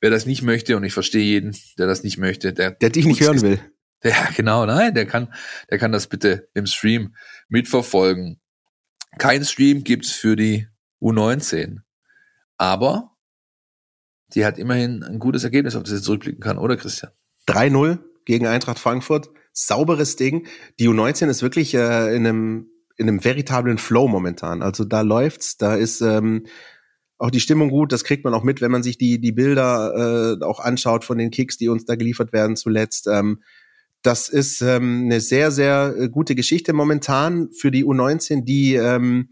Wer 0.00 0.10
das 0.10 0.26
nicht 0.26 0.42
möchte, 0.42 0.76
und 0.76 0.84
ich 0.84 0.92
verstehe 0.92 1.24
jeden, 1.24 1.56
der 1.78 1.86
das 1.86 2.02
nicht 2.02 2.18
möchte, 2.18 2.52
der, 2.52 2.72
der 2.72 2.90
dich 2.90 3.06
nicht 3.06 3.20
hören 3.20 3.42
will. 3.42 3.60
Ja, 4.04 4.28
genau, 4.34 4.66
nein, 4.66 4.94
der 4.94 5.06
kann, 5.06 5.32
der 5.70 5.78
kann 5.78 5.92
das 5.92 6.08
bitte 6.08 6.48
im 6.54 6.66
Stream 6.66 7.14
mitverfolgen. 7.48 8.40
Kein 9.18 9.44
Stream 9.44 9.84
gibt's 9.84 10.10
für 10.10 10.34
die 10.34 10.66
U19. 11.00 11.78
Aber 12.56 13.12
die 14.34 14.44
hat 14.44 14.58
immerhin 14.58 15.02
ein 15.04 15.18
gutes 15.18 15.44
Ergebnis, 15.44 15.76
auf 15.76 15.84
das 15.84 15.92
sie 15.92 16.02
zurückblicken 16.02 16.40
kann, 16.40 16.58
oder 16.58 16.76
Christian? 16.76 17.12
3-0 17.46 17.98
gegen 18.24 18.46
Eintracht 18.46 18.78
Frankfurt. 18.78 19.30
Sauberes 19.52 20.16
Ding. 20.16 20.46
Die 20.78 20.88
U19 20.88 21.28
ist 21.28 21.42
wirklich 21.42 21.74
äh, 21.74 22.14
in 22.16 22.26
einem 22.26 22.68
in 22.96 23.08
einem 23.08 23.24
veritablen 23.24 23.78
Flow 23.78 24.06
momentan. 24.06 24.62
Also 24.62 24.84
da 24.84 25.00
läuft's, 25.00 25.56
da 25.56 25.74
ist 25.74 26.00
ähm, 26.02 26.46
auch 27.22 27.30
die 27.30 27.40
Stimmung 27.40 27.70
gut. 27.70 27.92
Das 27.92 28.02
kriegt 28.02 28.24
man 28.24 28.34
auch 28.34 28.42
mit, 28.42 28.60
wenn 28.60 28.72
man 28.72 28.82
sich 28.82 28.98
die, 28.98 29.20
die 29.20 29.30
Bilder 29.30 30.38
äh, 30.40 30.44
auch 30.44 30.58
anschaut 30.58 31.04
von 31.04 31.18
den 31.18 31.30
Kicks, 31.30 31.56
die 31.56 31.68
uns 31.68 31.84
da 31.84 31.94
geliefert 31.94 32.32
werden 32.32 32.56
zuletzt. 32.56 33.06
Ähm, 33.06 33.42
das 34.02 34.28
ist 34.28 34.60
ähm, 34.60 35.02
eine 35.04 35.20
sehr, 35.20 35.52
sehr 35.52 35.94
äh, 35.96 36.08
gute 36.08 36.34
Geschichte 36.34 36.72
momentan 36.72 37.52
für 37.52 37.70
die 37.70 37.84
U19, 37.84 38.44
die 38.44 38.74
ähm, 38.74 39.28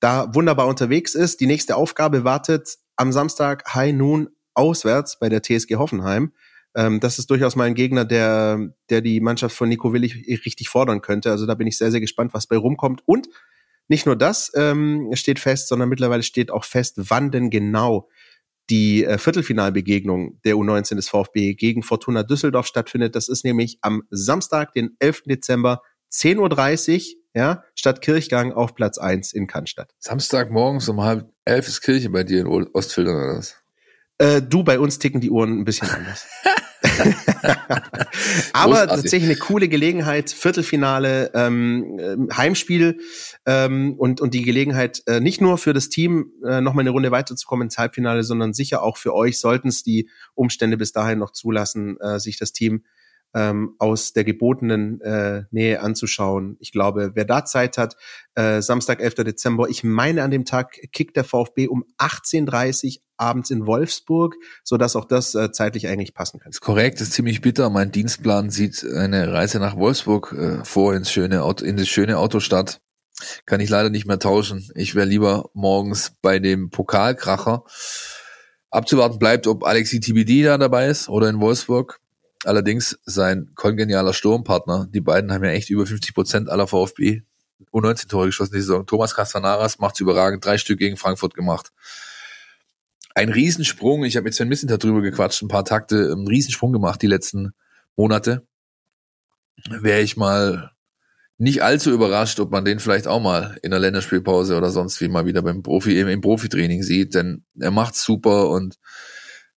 da 0.00 0.34
wunderbar 0.34 0.66
unterwegs 0.66 1.14
ist. 1.14 1.40
Die 1.40 1.46
nächste 1.46 1.76
Aufgabe 1.76 2.24
wartet 2.24 2.76
am 2.96 3.12
Samstag 3.12 3.72
High 3.72 3.94
Noon 3.94 4.30
auswärts 4.54 5.20
bei 5.20 5.28
der 5.28 5.40
TSG 5.40 5.76
Hoffenheim. 5.76 6.32
Ähm, 6.74 6.98
das 6.98 7.20
ist 7.20 7.30
durchaus 7.30 7.54
mal 7.54 7.68
ein 7.68 7.76
Gegner, 7.76 8.04
der, 8.04 8.72
der 8.90 9.00
die 9.00 9.20
Mannschaft 9.20 9.54
von 9.54 9.68
Nico 9.68 9.92
Willig 9.92 10.26
richtig 10.44 10.68
fordern 10.68 11.02
könnte. 11.02 11.30
Also 11.30 11.46
da 11.46 11.54
bin 11.54 11.68
ich 11.68 11.78
sehr, 11.78 11.92
sehr 11.92 12.00
gespannt, 12.00 12.34
was 12.34 12.48
bei 12.48 12.56
rumkommt. 12.56 13.02
Und 13.06 13.28
nicht 13.88 14.06
nur 14.06 14.16
das 14.16 14.52
ähm, 14.54 15.10
steht 15.14 15.38
fest, 15.38 15.68
sondern 15.68 15.88
mittlerweile 15.88 16.22
steht 16.22 16.50
auch 16.50 16.64
fest, 16.64 16.94
wann 16.96 17.30
denn 17.30 17.50
genau 17.50 18.08
die 18.70 19.04
äh, 19.04 19.18
Viertelfinalbegegnung 19.18 20.40
der 20.44 20.54
U19 20.54 20.96
des 20.96 21.08
VfB 21.08 21.54
gegen 21.54 21.82
Fortuna 21.82 22.22
Düsseldorf 22.22 22.66
stattfindet. 22.66 23.16
Das 23.16 23.28
ist 23.28 23.44
nämlich 23.44 23.78
am 23.80 24.02
Samstag, 24.10 24.72
den 24.74 24.96
11. 24.98 25.22
Dezember, 25.24 25.82
10.30 26.12 26.96
Uhr, 26.96 27.14
ja, 27.34 27.64
statt 27.74 28.02
Kirchgang 28.02 28.52
auf 28.52 28.74
Platz 28.74 28.98
1 28.98 29.32
in 29.32 29.46
Cannstatt. 29.46 29.94
Samstag 29.98 30.50
morgens 30.50 30.88
um 30.88 31.02
halb 31.02 31.30
elf 31.44 31.68
ist 31.68 31.80
Kirche 31.80 32.10
bei 32.10 32.24
dir 32.24 32.40
in 32.40 32.46
Ostfildern 32.46 33.16
oder 33.16 33.38
was? 33.38 33.56
Äh, 34.18 34.42
du, 34.42 34.64
bei 34.64 34.78
uns 34.78 34.98
ticken 34.98 35.20
die 35.20 35.30
Uhren 35.30 35.58
ein 35.60 35.64
bisschen 35.64 35.88
anders. 35.94 36.26
Aber 38.52 38.86
tatsächlich 38.86 39.30
eine 39.30 39.38
coole 39.38 39.68
Gelegenheit, 39.68 40.30
Viertelfinale, 40.30 41.30
ähm, 41.34 41.98
ähm, 42.00 42.28
Heimspiel 42.36 43.00
ähm, 43.46 43.94
und, 43.98 44.20
und 44.20 44.34
die 44.34 44.42
Gelegenheit, 44.42 45.02
äh, 45.06 45.20
nicht 45.20 45.40
nur 45.40 45.58
für 45.58 45.72
das 45.72 45.88
Team 45.88 46.32
äh, 46.44 46.60
nochmal 46.60 46.82
eine 46.82 46.90
Runde 46.90 47.10
weiterzukommen 47.10 47.66
ins 47.66 47.78
Halbfinale, 47.78 48.22
sondern 48.22 48.52
sicher 48.54 48.82
auch 48.82 48.96
für 48.96 49.14
euch, 49.14 49.40
sollten 49.40 49.68
es 49.68 49.82
die 49.82 50.08
Umstände 50.34 50.76
bis 50.76 50.92
dahin 50.92 51.18
noch 51.18 51.32
zulassen, 51.32 51.98
äh, 52.00 52.18
sich 52.20 52.38
das 52.38 52.52
Team 52.52 52.84
ähm, 53.34 53.74
aus 53.78 54.12
der 54.12 54.24
gebotenen 54.24 55.00
äh, 55.00 55.42
Nähe 55.50 55.80
anzuschauen. 55.80 56.56
Ich 56.60 56.72
glaube, 56.72 57.12
wer 57.14 57.24
da 57.24 57.44
Zeit 57.44 57.78
hat, 57.78 57.96
äh, 58.34 58.62
Samstag, 58.62 59.00
11. 59.00 59.16
Dezember, 59.16 59.68
ich 59.68 59.84
meine, 59.84 60.22
an 60.22 60.30
dem 60.30 60.44
Tag 60.44 60.78
kickt 60.92 61.16
der 61.16 61.24
VfB 61.24 61.68
um 61.68 61.84
18.30 61.98 62.96
Uhr 62.96 63.02
abends 63.18 63.50
in 63.50 63.66
Wolfsburg, 63.66 64.36
so 64.64 64.76
dass 64.76 64.96
auch 64.96 65.04
das 65.04 65.34
äh, 65.34 65.50
zeitlich 65.52 65.88
eigentlich 65.88 66.14
passen 66.14 66.38
kann. 66.38 66.50
Das 66.50 66.56
ist 66.56 66.60
korrekt, 66.60 67.00
das 67.00 67.08
ist 67.08 67.14
ziemlich 67.14 67.40
bitter. 67.40 67.68
Mein 67.68 67.90
Dienstplan 67.90 68.50
sieht 68.50 68.84
eine 68.84 69.32
Reise 69.32 69.58
nach 69.58 69.76
Wolfsburg 69.76 70.32
äh, 70.32 70.64
vor 70.64 70.94
ins 70.94 71.10
schöne 71.10 71.42
Auto, 71.42 71.64
in 71.64 71.76
das 71.76 71.88
schöne 71.88 72.18
Autostadt. 72.18 72.80
Kann 73.46 73.60
ich 73.60 73.68
leider 73.68 73.90
nicht 73.90 74.06
mehr 74.06 74.20
tauschen. 74.20 74.70
Ich 74.74 74.94
wäre 74.94 75.06
lieber 75.06 75.50
morgens 75.52 76.12
bei 76.22 76.38
dem 76.38 76.70
Pokalkracher. 76.70 77.64
Abzuwarten 78.70 79.18
bleibt, 79.18 79.46
ob 79.46 79.64
Alexi 79.64 79.98
TBD 79.98 80.44
da 80.44 80.58
dabei 80.58 80.86
ist 80.86 81.08
oder 81.08 81.28
in 81.28 81.40
Wolfsburg. 81.40 82.00
Allerdings 82.44 82.98
sein 83.04 83.50
kongenialer 83.54 84.12
Sturmpartner, 84.12 84.86
die 84.90 85.00
beiden 85.00 85.32
haben 85.32 85.44
ja 85.44 85.50
echt 85.50 85.70
über 85.70 85.86
50 85.86 86.14
Prozent 86.14 86.48
aller 86.48 86.66
VfB 86.66 87.22
U19 87.72 88.08
Tore 88.08 88.26
geschossen 88.26 88.52
diese 88.52 88.66
Saison. 88.66 88.86
Thomas 88.86 89.14
Castanaras 89.14 89.78
macht's 89.78 90.00
überragend, 90.00 90.44
drei 90.44 90.58
Stück 90.58 90.78
gegen 90.78 90.96
Frankfurt 90.96 91.34
gemacht. 91.34 91.72
Ein 93.14 93.30
Riesensprung, 93.30 94.04
ich 94.04 94.16
habe 94.16 94.28
jetzt 94.28 94.40
ein 94.40 94.48
bisschen 94.48 94.68
darüber 94.68 95.02
gequatscht, 95.02 95.42
ein 95.42 95.48
paar 95.48 95.64
Takte, 95.64 96.12
einen 96.12 96.28
Riesensprung 96.28 96.72
gemacht 96.72 97.02
die 97.02 97.08
letzten 97.08 97.52
Monate. 97.96 98.46
Wäre 99.68 100.00
ich 100.00 100.16
mal 100.16 100.70
nicht 101.36 101.62
allzu 101.62 101.90
überrascht, 101.90 102.38
ob 102.38 102.50
man 102.52 102.64
den 102.64 102.78
vielleicht 102.78 103.08
auch 103.08 103.20
mal 103.20 103.58
in 103.62 103.70
der 103.70 103.80
Länderspielpause 103.80 104.56
oder 104.56 104.70
sonst 104.70 105.00
wie 105.00 105.08
mal 105.08 105.26
wieder 105.26 105.42
beim 105.42 105.62
Profi, 105.62 105.98
im, 105.98 106.08
im 106.08 106.20
Profitraining 106.20 106.82
sieht, 106.82 107.14
denn 107.14 107.44
er 107.58 107.70
macht's 107.70 108.04
super 108.04 108.50
und 108.50 108.76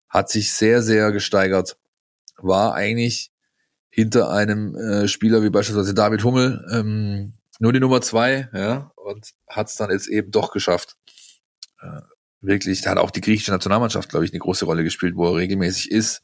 hat 0.10 0.30
sich 0.30 0.54
sehr, 0.54 0.82
sehr 0.82 1.12
gesteigert 1.12 1.78
war 2.44 2.74
eigentlich 2.74 3.32
hinter 3.90 4.32
einem 4.32 4.76
äh, 4.76 5.08
Spieler 5.08 5.44
wie 5.44 5.50
beispielsweise 5.50 5.94
David 5.94 6.24
Hummel 6.24 6.66
ähm, 6.72 7.34
nur 7.62 7.74
die 7.74 7.80
Nummer 7.80 8.02
zwei, 8.02 8.50
ja, 8.54 8.92
und 8.96 9.34
hat 9.48 9.68
es 9.68 9.76
dann 9.76 9.92
jetzt 9.92 10.08
eben 10.08 10.32
doch 10.32 10.52
geschafft. 10.52 10.98
Äh, 11.80 12.02
wirklich, 12.40 12.82
da 12.82 12.90
hat 12.92 12.98
auch 12.98 13.12
die 13.12 13.22
griechische 13.22 13.52
Nationalmannschaft, 13.52 14.10
glaube 14.10 14.26
ich, 14.26 14.32
eine 14.32 14.40
große 14.40 14.66
Rolle 14.66 14.84
gespielt, 14.84 15.16
wo 15.16 15.28
er 15.28 15.36
regelmäßig 15.36 15.92
ist. 15.92 16.24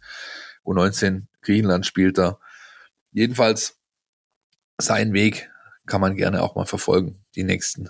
U19 0.65 1.27
Griechenland 1.41 1.85
spielt 1.85 2.17
da. 2.17 2.39
Jedenfalls 3.11 3.77
seinen 4.79 5.13
Weg 5.13 5.51
kann 5.85 6.01
man 6.01 6.15
gerne 6.15 6.41
auch 6.41 6.55
mal 6.55 6.65
verfolgen, 6.65 7.23
die 7.35 7.43
nächsten 7.43 7.89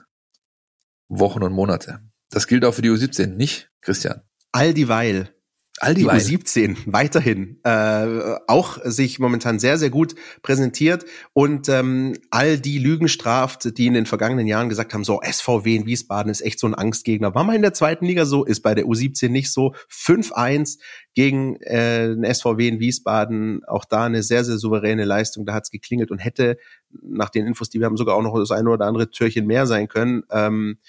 Wochen 1.07 1.41
und 1.41 1.53
Monate. 1.53 2.01
Das 2.29 2.47
gilt 2.47 2.65
auch 2.65 2.73
für 2.73 2.81
die 2.81 2.89
U17, 2.89 3.27
nicht, 3.27 3.71
Christian? 3.79 4.21
All 4.51 4.73
dieweil 4.73 5.33
All 5.79 5.93
die, 5.93 6.01
die 6.01 6.09
U17 6.09 6.77
weiterhin 6.85 7.59
äh, 7.63 8.37
auch 8.47 8.79
sich 8.83 9.19
momentan 9.19 9.59
sehr, 9.59 9.77
sehr 9.77 9.91
gut 9.91 10.15
präsentiert 10.41 11.05
und 11.33 11.69
ähm, 11.69 12.17
all 12.31 12.57
die 12.57 12.79
Lügen 12.79 13.07
straft, 13.07 13.77
die 13.77 13.85
in 13.85 13.93
den 13.93 14.07
vergangenen 14.07 14.47
Jahren 14.47 14.69
gesagt 14.69 14.93
haben, 14.93 15.03
so 15.03 15.21
SVW 15.23 15.75
in 15.75 15.85
Wiesbaden 15.85 16.31
ist 16.31 16.41
echt 16.41 16.59
so 16.59 16.67
ein 16.67 16.73
Angstgegner. 16.73 17.35
War 17.35 17.43
mal 17.43 17.55
in 17.55 17.61
der 17.61 17.73
zweiten 17.73 18.05
Liga 18.05 18.25
so, 18.25 18.43
ist 18.43 18.61
bei 18.61 18.73
der 18.73 18.85
U17 18.85 19.29
nicht 19.29 19.51
so. 19.51 19.75
5-1 19.91 20.79
gegen 21.13 21.57
äh, 21.61 22.07
den 22.07 22.25
SVW 22.33 22.67
in 22.67 22.79
Wiesbaden, 22.79 23.63
auch 23.65 23.85
da 23.85 24.05
eine 24.05 24.23
sehr, 24.23 24.43
sehr 24.43 24.57
souveräne 24.57 25.05
Leistung. 25.05 25.45
Da 25.45 25.53
hat's 25.53 25.69
geklingelt 25.69 26.09
und 26.09 26.19
hätte 26.19 26.57
nach 26.89 27.29
den 27.29 27.45
Infos, 27.45 27.69
die 27.69 27.79
wir 27.79 27.85
haben, 27.85 27.97
sogar 27.97 28.15
auch 28.15 28.23
noch 28.23 28.37
das 28.39 28.51
eine 28.51 28.69
oder 28.69 28.85
andere 28.85 29.11
Türchen 29.11 29.45
mehr 29.45 29.67
sein 29.67 29.87
können. 29.87 30.23
Ähm, 30.31 30.79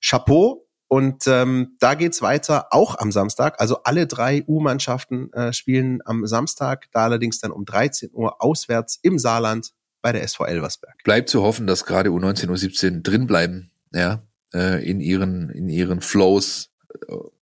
Chapeau 0.00 0.65
und 0.88 1.26
ähm, 1.26 1.76
da 1.80 1.94
geht's 1.94 2.22
weiter, 2.22 2.68
auch 2.70 2.98
am 2.98 3.10
Samstag. 3.10 3.60
Also 3.60 3.82
alle 3.82 4.06
drei 4.06 4.44
U-Mannschaften 4.46 5.32
äh, 5.32 5.52
spielen 5.52 6.00
am 6.04 6.26
Samstag, 6.26 6.88
da 6.92 7.04
allerdings 7.04 7.40
dann 7.40 7.50
um 7.50 7.64
13 7.64 8.10
Uhr 8.12 8.42
auswärts 8.42 8.98
im 9.02 9.18
Saarland 9.18 9.72
bei 10.00 10.12
der 10.12 10.22
SV 10.22 10.44
Elversberg. 10.44 11.02
Bleibt 11.02 11.28
zu 11.28 11.42
hoffen, 11.42 11.66
dass 11.66 11.84
gerade 11.84 12.10
U19, 12.10 12.46
U17 12.46 13.02
drin 13.02 13.26
bleiben, 13.26 13.72
ja, 13.92 14.22
äh, 14.54 14.88
in 14.88 15.00
ihren, 15.00 15.50
in 15.50 15.68
ihren 15.68 16.00
Flows. 16.00 16.70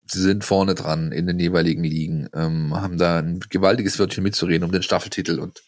Sie 0.05 0.21
sind 0.21 0.45
vorne 0.45 0.73
dran 0.73 1.11
in 1.11 1.27
den 1.27 1.39
jeweiligen 1.39 1.83
Ligen, 1.83 2.29
ähm, 2.33 2.73
haben 2.75 2.97
da 2.97 3.19
ein 3.19 3.41
gewaltiges 3.49 3.99
Wörtchen 3.99 4.23
mitzureden 4.23 4.63
um 4.63 4.71
den 4.71 4.83
Staffeltitel 4.83 5.39
und 5.39 5.63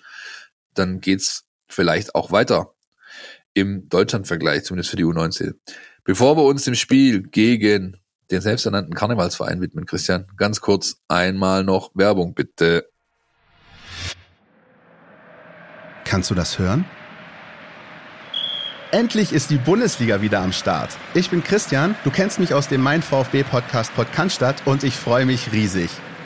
dann 0.74 1.02
geht's 1.02 1.46
vielleicht 1.68 2.16
auch 2.16 2.32
weiter 2.32 2.74
im 3.54 3.90
Deutschlandvergleich, 3.90 4.64
zumindest 4.64 4.90
für 4.90 4.98
die 4.98 5.06
U19. 5.06 5.56
Bevor 6.06 6.38
wir 6.38 6.44
uns 6.44 6.64
dem 6.64 6.76
Spiel 6.76 7.24
gegen 7.24 7.98
den 8.30 8.40
selbsternannten 8.40 8.94
Karnevalsverein 8.94 9.60
widmen, 9.60 9.88
Christian, 9.88 10.28
ganz 10.38 10.62
kurz 10.62 10.98
einmal 11.08 11.64
noch 11.64 11.92
Werbung, 11.96 12.36
bitte. 12.36 12.88
Kannst 16.04 16.30
du 16.30 16.36
das 16.36 16.60
hören? 16.60 16.86
Endlich 18.92 19.34
ist 19.34 19.50
die 19.50 19.58
Bundesliga 19.58 20.22
wieder 20.22 20.42
am 20.42 20.54
Start. 20.54 20.96
Ich 21.16 21.32
bin 21.32 21.44
Christian, 21.44 21.96
du 22.04 22.12
kennst 22.12 22.40
mich 22.40 22.54
aus 22.54 22.68
dem 22.68 22.82
Mein 22.82 23.02
VfB 23.02 23.44
Podcast 23.44 23.94
Podcast 23.96 24.44
und 24.66 24.84
ich 24.84 24.94
freue 24.94 25.26
mich 25.26 25.52
riesig. 25.52 25.90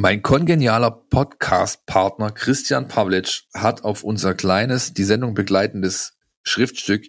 Mein 0.00 0.22
kongenialer 0.22 0.92
Podcast-Partner 0.92 2.30
Christian 2.30 2.86
Pavlic 2.86 3.42
hat 3.52 3.82
auf 3.82 4.04
unser 4.04 4.32
kleines, 4.32 4.94
die 4.94 5.02
Sendung 5.02 5.34
begleitendes 5.34 6.16
Schriftstück 6.44 7.06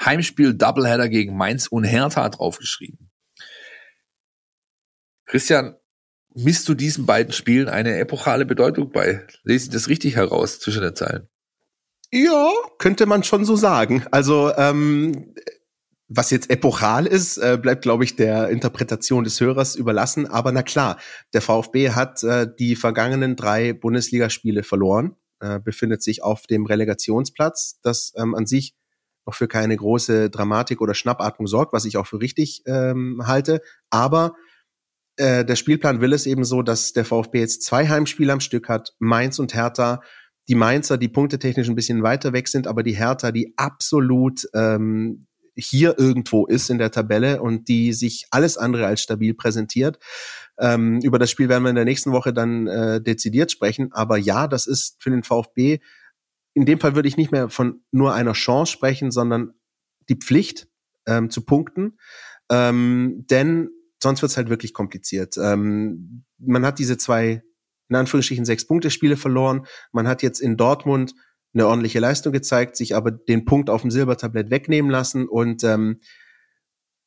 Heimspiel 0.00 0.54
Doubleheader 0.54 1.08
gegen 1.08 1.36
Mainz 1.36 1.66
und 1.66 1.82
Hertha 1.82 2.28
draufgeschrieben. 2.28 3.10
Christian, 5.26 5.74
misst 6.32 6.68
du 6.68 6.74
diesen 6.74 7.06
beiden 7.06 7.32
Spielen 7.32 7.68
eine 7.68 7.98
epochale 7.98 8.46
Bedeutung 8.46 8.92
bei? 8.92 9.26
Lese 9.42 9.64
ich 9.64 9.70
das 9.72 9.88
richtig 9.88 10.14
heraus 10.14 10.60
zwischen 10.60 10.82
den 10.82 10.94
Zeilen? 10.94 11.28
Ja, 12.12 12.52
könnte 12.78 13.06
man 13.06 13.24
schon 13.24 13.44
so 13.44 13.56
sagen. 13.56 14.06
Also 14.12 14.54
ähm, 14.56 15.34
was 16.08 16.30
jetzt 16.30 16.50
epochal 16.50 17.06
ist, 17.06 17.36
äh, 17.36 17.58
bleibt, 17.60 17.82
glaube 17.82 18.02
ich, 18.02 18.16
der 18.16 18.48
Interpretation 18.48 19.24
des 19.24 19.40
Hörers 19.40 19.76
überlassen. 19.76 20.26
Aber 20.26 20.52
na 20.52 20.62
klar, 20.62 20.98
der 21.34 21.42
VfB 21.42 21.90
hat 21.90 22.22
äh, 22.22 22.46
die 22.58 22.76
vergangenen 22.76 23.36
drei 23.36 23.74
Bundesligaspiele 23.74 24.62
verloren, 24.62 25.16
äh, 25.40 25.60
befindet 25.60 26.02
sich 26.02 26.22
auf 26.22 26.46
dem 26.46 26.64
Relegationsplatz, 26.64 27.78
das 27.82 28.14
ähm, 28.16 28.34
an 28.34 28.46
sich 28.46 28.74
noch 29.26 29.34
für 29.34 29.48
keine 29.48 29.76
große 29.76 30.30
Dramatik 30.30 30.80
oder 30.80 30.94
Schnappatmung 30.94 31.46
sorgt, 31.46 31.74
was 31.74 31.84
ich 31.84 31.98
auch 31.98 32.06
für 32.06 32.20
richtig 32.20 32.62
ähm, 32.66 33.22
halte. 33.26 33.60
Aber 33.90 34.34
der 35.20 35.56
Spielplan 35.56 36.00
will 36.00 36.12
es 36.12 36.26
eben 36.26 36.44
so, 36.44 36.62
dass 36.62 36.92
der 36.92 37.04
VfB 37.04 37.40
jetzt 37.40 37.64
zwei 37.64 37.88
Heimspiele 37.88 38.32
am 38.32 38.38
Stück 38.38 38.68
hat, 38.68 38.94
Mainz 39.00 39.40
und 39.40 39.52
Hertha. 39.52 40.00
Die 40.46 40.54
Mainzer, 40.54 40.96
die 40.96 41.08
punktetechnisch 41.08 41.68
ein 41.68 41.74
bisschen 41.74 42.04
weiter 42.04 42.32
weg 42.32 42.46
sind, 42.46 42.68
aber 42.68 42.84
die 42.84 42.96
Hertha, 42.96 43.32
die 43.32 43.52
absolut 43.56 44.48
ähm, 44.54 45.26
hier 45.58 45.98
irgendwo 45.98 46.46
ist 46.46 46.70
in 46.70 46.78
der 46.78 46.90
Tabelle 46.90 47.42
und 47.42 47.68
die 47.68 47.92
sich 47.92 48.26
alles 48.30 48.56
andere 48.56 48.86
als 48.86 49.02
stabil 49.02 49.34
präsentiert. 49.34 49.98
Ähm, 50.58 51.00
über 51.02 51.18
das 51.18 51.30
Spiel 51.30 51.48
werden 51.48 51.64
wir 51.64 51.70
in 51.70 51.76
der 51.76 51.84
nächsten 51.84 52.12
Woche 52.12 52.32
dann 52.32 52.66
äh, 52.66 53.00
dezidiert 53.00 53.50
sprechen. 53.50 53.92
Aber 53.92 54.16
ja, 54.16 54.46
das 54.48 54.66
ist 54.66 54.96
für 55.02 55.10
den 55.10 55.22
VfB, 55.22 55.80
in 56.54 56.66
dem 56.66 56.80
Fall 56.80 56.94
würde 56.94 57.08
ich 57.08 57.16
nicht 57.16 57.32
mehr 57.32 57.48
von 57.48 57.82
nur 57.90 58.14
einer 58.14 58.32
Chance 58.32 58.72
sprechen, 58.72 59.10
sondern 59.10 59.52
die 60.08 60.16
Pflicht 60.16 60.68
ähm, 61.06 61.30
zu 61.30 61.44
punkten. 61.44 61.98
Ähm, 62.50 63.26
denn 63.30 63.70
sonst 64.02 64.22
wird 64.22 64.30
es 64.30 64.36
halt 64.36 64.48
wirklich 64.48 64.72
kompliziert. 64.74 65.36
Ähm, 65.36 66.24
man 66.38 66.64
hat 66.64 66.78
diese 66.78 66.98
zwei, 66.98 67.42
in 67.88 67.96
Anführungsstrichen, 67.96 68.44
sechs 68.44 68.66
Punkte 68.66 68.90
Spiele 68.90 69.16
verloren. 69.16 69.66
Man 69.92 70.08
hat 70.08 70.22
jetzt 70.22 70.40
in 70.40 70.56
Dortmund 70.56 71.14
eine 71.58 71.68
ordentliche 71.68 71.98
Leistung 72.00 72.32
gezeigt, 72.32 72.76
sich 72.76 72.94
aber 72.94 73.10
den 73.10 73.44
Punkt 73.44 73.68
auf 73.68 73.82
dem 73.82 73.90
Silbertablett 73.90 74.50
wegnehmen 74.50 74.90
lassen. 74.90 75.28
Und 75.28 75.64
ähm, 75.64 76.00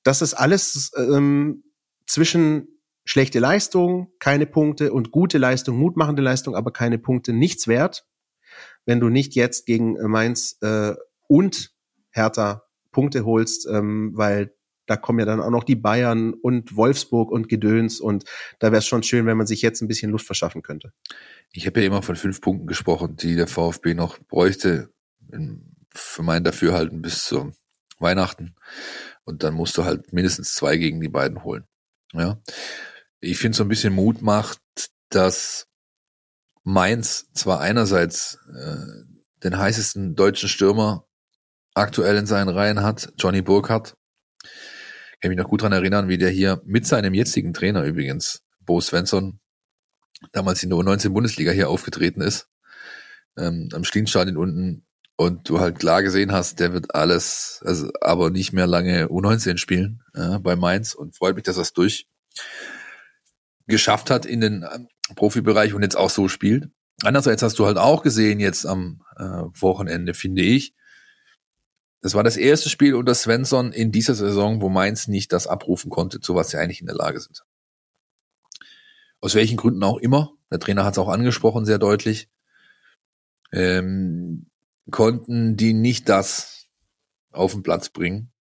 das 0.04 0.22
ist 0.22 0.34
alles 0.34 0.92
ähm, 0.98 1.64
zwischen 2.06 2.68
schlechte 3.06 3.40
Leistung, 3.40 4.12
keine 4.20 4.46
Punkte 4.46 4.94
und 4.94 5.12
gute 5.12 5.38
Leistung, 5.38 5.78
mutmachende 5.78 6.22
Leistung, 6.22 6.56
aber 6.56 6.72
keine 6.72 6.98
Punkte, 6.98 7.34
nichts 7.34 7.68
wert, 7.68 8.06
wenn 8.86 9.00
du 9.00 9.10
nicht 9.10 9.36
jetzt 9.36 9.66
gegen 9.66 9.94
Mainz 9.94 10.58
äh, 10.62 10.94
und 11.28 11.72
Hertha 12.12 12.64
Punkte 12.92 13.26
holst, 13.26 13.68
ähm, 13.68 14.12
weil 14.14 14.54
da 14.92 14.98
kommen 14.98 15.20
ja 15.20 15.26
dann 15.26 15.40
auch 15.40 15.50
noch 15.50 15.64
die 15.64 15.78
Bayern 15.78 16.34
und 16.34 16.76
Wolfsburg 16.76 17.32
und 17.32 17.48
Gedöns 17.48 18.02
und 18.02 18.26
da 18.60 18.68
wäre 18.74 18.80
es 18.80 18.86
schon 18.86 19.04
schön, 19.04 19.26
wenn 19.26 19.38
man 19.38 19.48
sich 19.48 19.62
jetzt 19.62 19.82
ein 19.82 19.88
bisschen 19.88 20.12
Luft 20.12 20.26
verschaffen 20.26 20.62
könnte. 20.62 20.92
Ich 21.54 21.66
habe 21.66 21.80
ja 21.80 21.88
immer 21.88 22.02
von 22.02 22.18
fünf 22.18 22.42
Punkten 22.42 22.68
gesprochen, 22.68 23.16
die 23.16 23.36
der 23.36 23.48
VfB 23.48 23.94
noch 23.94 24.20
bräuchte, 24.20 24.90
für 25.94 26.24
mein 26.24 26.44
Dafürhalten 26.44 27.02
bis 27.02 27.24
zu 27.24 27.54
Weihnachten. 28.00 28.56
Und 29.24 29.44
dann 29.44 29.54
musst 29.54 29.78
du 29.78 29.86
halt 29.86 30.12
mindestens 30.12 30.56
zwei 30.56 30.76
gegen 30.76 31.00
die 31.00 31.08
beiden 31.08 31.46
holen. 31.46 31.64
Ja. 32.12 32.42
Ich 33.22 33.38
finde 33.38 33.58
so 33.58 33.64
ein 33.64 33.70
bisschen 33.70 33.94
Mut 33.94 34.22
macht, 34.22 34.60
dass 35.10 35.68
Mainz 36.64 37.32
zwar 37.34 37.62
einerseits 37.62 38.40
äh, 38.54 39.06
den 39.44 39.58
heißesten 39.58 40.16
deutschen 40.16 40.50
Stürmer 40.50 41.08
aktuell 41.76 42.18
in 42.18 42.26
seinen 42.26 42.50
Reihen 42.50 42.84
hat, 42.84 43.14
Johnny 43.18 43.42
Burkhardt, 43.42 43.96
kann 45.22 45.30
mich 45.30 45.38
noch 45.38 45.48
gut 45.48 45.62
dran 45.62 45.72
erinnern, 45.72 46.10
wie 46.10 46.18
der 46.18 46.30
hier 46.30 46.62
mit 46.66 46.86
seinem 46.86 47.14
jetzigen 47.14 47.54
Trainer 47.54 47.84
übrigens, 47.84 48.44
Bo 48.60 48.82
Svensson, 48.82 49.40
damals 50.32 50.64
in 50.64 50.70
der 50.70 50.80
U19 50.80 51.10
Bundesliga 51.10 51.52
hier 51.52 51.70
aufgetreten 51.70 52.22
ist, 52.22 52.48
ähm, 53.38 53.70
am 53.74 53.84
Schlienstadion 53.84 54.38
unten 54.38 54.86
und 55.16 55.48
du 55.48 55.60
halt 55.60 55.78
klar 55.78 56.02
gesehen 56.02 56.32
hast, 56.32 56.60
der 56.60 56.74
wird 56.74 56.96
alles, 56.96 57.62
also 57.64 57.92
aber 58.02 58.32
nicht 58.32 58.54
mehr 58.54 58.68
lange 58.68 59.08
U19 59.08 59.58
spielen 59.58 60.02
ja, 60.16 60.40
bei 60.40 60.56
Mainz 60.56 60.94
und 60.94 61.16
freut 61.16 61.36
mich, 61.36 61.44
dass 61.44 61.58
er 61.58 61.64
es 61.64 61.74
durch 61.74 62.08
geschafft 63.68 64.10
hat 64.10 64.26
in 64.26 64.42
den 64.42 64.66
ähm, 64.74 64.88
Profibereich 65.16 65.74
und 65.74 65.84
jetzt 65.84 65.98
auch 65.98 66.10
so 66.10 66.28
spielt. 66.28 66.70
Andererseits 67.04 67.44
hast 67.44 67.60
du 67.60 67.66
halt 67.66 67.78
auch 67.78 68.04
gesehen 68.04 68.40
jetzt 68.40 68.66
am 68.66 69.02
äh, 69.18 69.24
Wochenende, 69.24 70.14
finde 70.14 70.42
ich, 70.42 70.74
das 72.02 72.16
war 72.16 72.24
das 72.24 72.36
erste 72.36 72.70
Spiel 72.70 72.96
unter 72.96 73.14
Svensson 73.14 73.72
in 73.72 73.92
dieser 73.92 74.16
Saison, 74.16 74.62
wo 74.62 74.70
Mainz 74.70 75.08
nicht 75.08 75.32
das 75.32 75.46
abrufen 75.46 75.92
konnte, 75.92 76.20
zu 76.20 76.34
was 76.34 76.50
sie 76.50 76.58
eigentlich 76.58 76.82
in 76.82 76.88
der 76.88 76.96
Lage 76.96 77.20
sind. 77.20 77.44
Aus 79.20 79.36
welchen 79.36 79.58
Gründen 79.58 79.84
auch 79.84 79.98
immer. 79.98 80.34
Der 80.50 80.60
Trainer 80.60 80.84
hat 80.84 80.96
es 80.96 80.98
auch 80.98 81.10
angesprochen, 81.10 81.64
sehr 81.66 81.78
deutlich. 81.78 82.28
Ähm, 83.52 84.48
konnten 84.90 85.58
die 85.58 85.74
nicht 85.74 86.10
das 86.10 86.68
auf 87.32 87.52
den 87.52 87.62
Platz 87.62 87.90
bringen, 87.90 88.32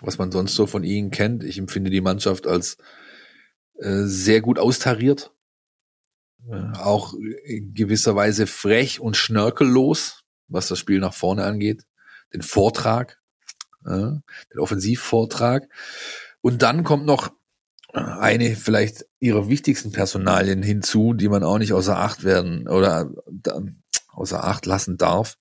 was 0.00 0.16
man 0.16 0.32
sonst 0.32 0.54
so 0.54 0.66
von 0.66 0.82
ihnen 0.82 1.10
kennt. 1.10 1.44
Ich 1.44 1.58
empfinde 1.58 1.90
die 1.90 2.00
Mannschaft 2.00 2.46
als 2.46 2.78
äh, 3.74 4.04
sehr 4.04 4.40
gut 4.40 4.58
austariert. 4.58 5.30
Äh, 6.48 6.72
auch 6.78 7.12
in 7.44 7.74
gewisser 7.74 8.16
Weise 8.16 8.46
frech 8.46 8.98
und 8.98 9.18
schnörkellos, 9.18 10.24
was 10.48 10.68
das 10.68 10.78
Spiel 10.78 11.00
nach 11.00 11.14
vorne 11.14 11.44
angeht 11.44 11.84
den 12.32 12.42
Vortrag, 12.42 13.20
äh, 13.84 13.90
den 13.90 14.58
Offensivvortrag. 14.58 15.68
Und 16.40 16.62
dann 16.62 16.84
kommt 16.84 17.06
noch 17.06 17.30
eine 17.92 18.54
vielleicht 18.54 19.06
ihrer 19.18 19.48
wichtigsten 19.48 19.92
Personalien 19.92 20.62
hinzu, 20.62 21.12
die 21.12 21.28
man 21.28 21.42
auch 21.42 21.58
nicht 21.58 21.72
außer 21.72 21.98
Acht 21.98 22.24
werden 22.24 22.68
oder 22.68 23.10
außer 24.08 24.44
Acht 24.44 24.66
lassen 24.66 24.96
darf, 24.96 25.38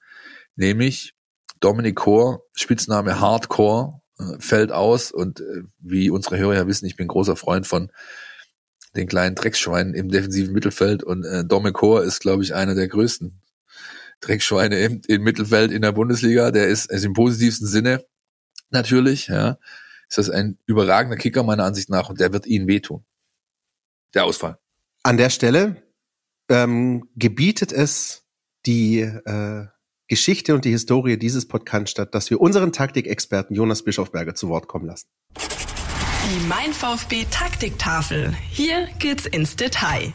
nämlich 0.55 1.13
Dominic 1.59 1.97
Core, 1.97 2.41
Spitzname 2.53 3.19
Hardcore, 3.19 4.01
äh, 4.17 4.39
fällt 4.39 4.71
aus. 4.71 5.11
Und 5.11 5.41
äh, 5.41 5.63
wie 5.79 6.09
unsere 6.09 6.37
Hörer 6.37 6.55
ja 6.55 6.67
wissen, 6.67 6.85
ich 6.85 6.95
bin 6.95 7.07
großer 7.07 7.35
Freund 7.35 7.67
von 7.67 7.91
den 8.95 9.07
kleinen 9.07 9.35
Drecksschweinen 9.35 9.93
im 9.93 10.09
defensiven 10.09 10.53
Mittelfeld. 10.53 11.03
Und 11.03 11.25
äh, 11.25 11.45
Dominic 11.45 11.75
Core 11.75 12.03
ist, 12.03 12.19
glaube 12.19 12.43
ich, 12.43 12.53
einer 12.55 12.75
der 12.75 12.87
größten 12.87 13.41
Dreckschweine 14.21 14.79
im, 14.79 15.01
im 15.07 15.23
Mittelfeld 15.23 15.71
in 15.71 15.81
der 15.81 15.91
Bundesliga. 15.91 16.51
Der 16.51 16.67
ist, 16.67 16.91
ist 16.91 17.05
im 17.05 17.13
positivsten 17.13 17.67
Sinne 17.67 18.05
natürlich, 18.69 19.27
ja, 19.27 19.57
ist 20.07 20.17
das 20.17 20.29
ein 20.29 20.57
überragender 20.65 21.17
Kicker 21.17 21.43
meiner 21.43 21.63
Ansicht 21.63 21.89
nach 21.89 22.09
und 22.09 22.19
der 22.19 22.33
wird 22.33 22.45
ihnen 22.45 22.67
wehtun. 22.67 23.03
Der 24.13 24.25
Ausfall. 24.25 24.57
An 25.03 25.17
der 25.17 25.29
Stelle 25.29 25.83
ähm, 26.49 27.07
gebietet 27.15 27.71
es 27.71 28.25
die 28.65 28.99
äh, 28.99 29.67
Geschichte 30.07 30.55
und 30.55 30.65
die 30.65 30.71
Historie 30.71 31.17
dieses 31.17 31.47
Podcasts 31.47 31.91
statt, 31.91 32.15
dass 32.15 32.29
wir 32.29 32.41
unseren 32.41 32.73
Taktikexperten 32.73 33.55
Jonas 33.55 33.83
Bischofberger 33.83 34.33
zu 34.33 34.49
Wort 34.49 34.67
kommen 34.67 34.87
lassen. 34.87 35.07
Die 35.37 36.47
Mein 36.47 36.73
VfB 36.73 37.25
Taktiktafel. 37.29 38.35
Hier 38.49 38.87
geht's 38.97 39.25
ins 39.27 39.55
Detail. 39.55 40.13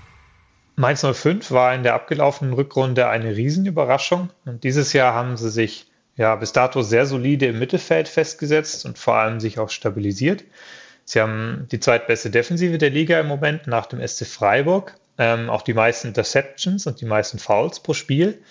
Mainz 0.76 1.06
05 1.06 1.50
war 1.52 1.74
in 1.74 1.84
der 1.84 1.94
abgelaufenen 1.94 2.52
Rückrunde 2.52 3.08
eine 3.08 3.36
Riesenüberraschung 3.36 4.30
und 4.44 4.64
dieses 4.64 4.92
Jahr 4.92 5.14
haben 5.14 5.36
sie 5.36 5.50
sich 5.50 5.86
ja 6.16 6.34
bis 6.36 6.52
dato 6.52 6.82
sehr 6.82 7.06
solide 7.06 7.46
im 7.46 7.58
Mittelfeld 7.58 8.08
festgesetzt 8.08 8.84
und 8.84 8.98
vor 8.98 9.14
allem 9.14 9.40
sich 9.40 9.58
auch 9.58 9.70
stabilisiert. 9.70 10.44
Sie 11.04 11.20
haben 11.20 11.68
die 11.70 11.80
zweitbeste 11.80 12.30
Defensive 12.30 12.78
der 12.78 12.90
Liga 12.90 13.20
im 13.20 13.28
Moment 13.28 13.66
nach 13.66 13.86
dem 13.86 14.06
SC 14.06 14.26
Freiburg, 14.26 14.96
ähm, 15.18 15.50
auch 15.50 15.62
die 15.62 15.74
meisten 15.74 16.08
Interceptions 16.08 16.86
und 16.86 17.00
die 17.00 17.04
meisten 17.04 17.38
Fouls 17.38 17.80
pro 17.80 17.92
Spiel. 17.92 18.42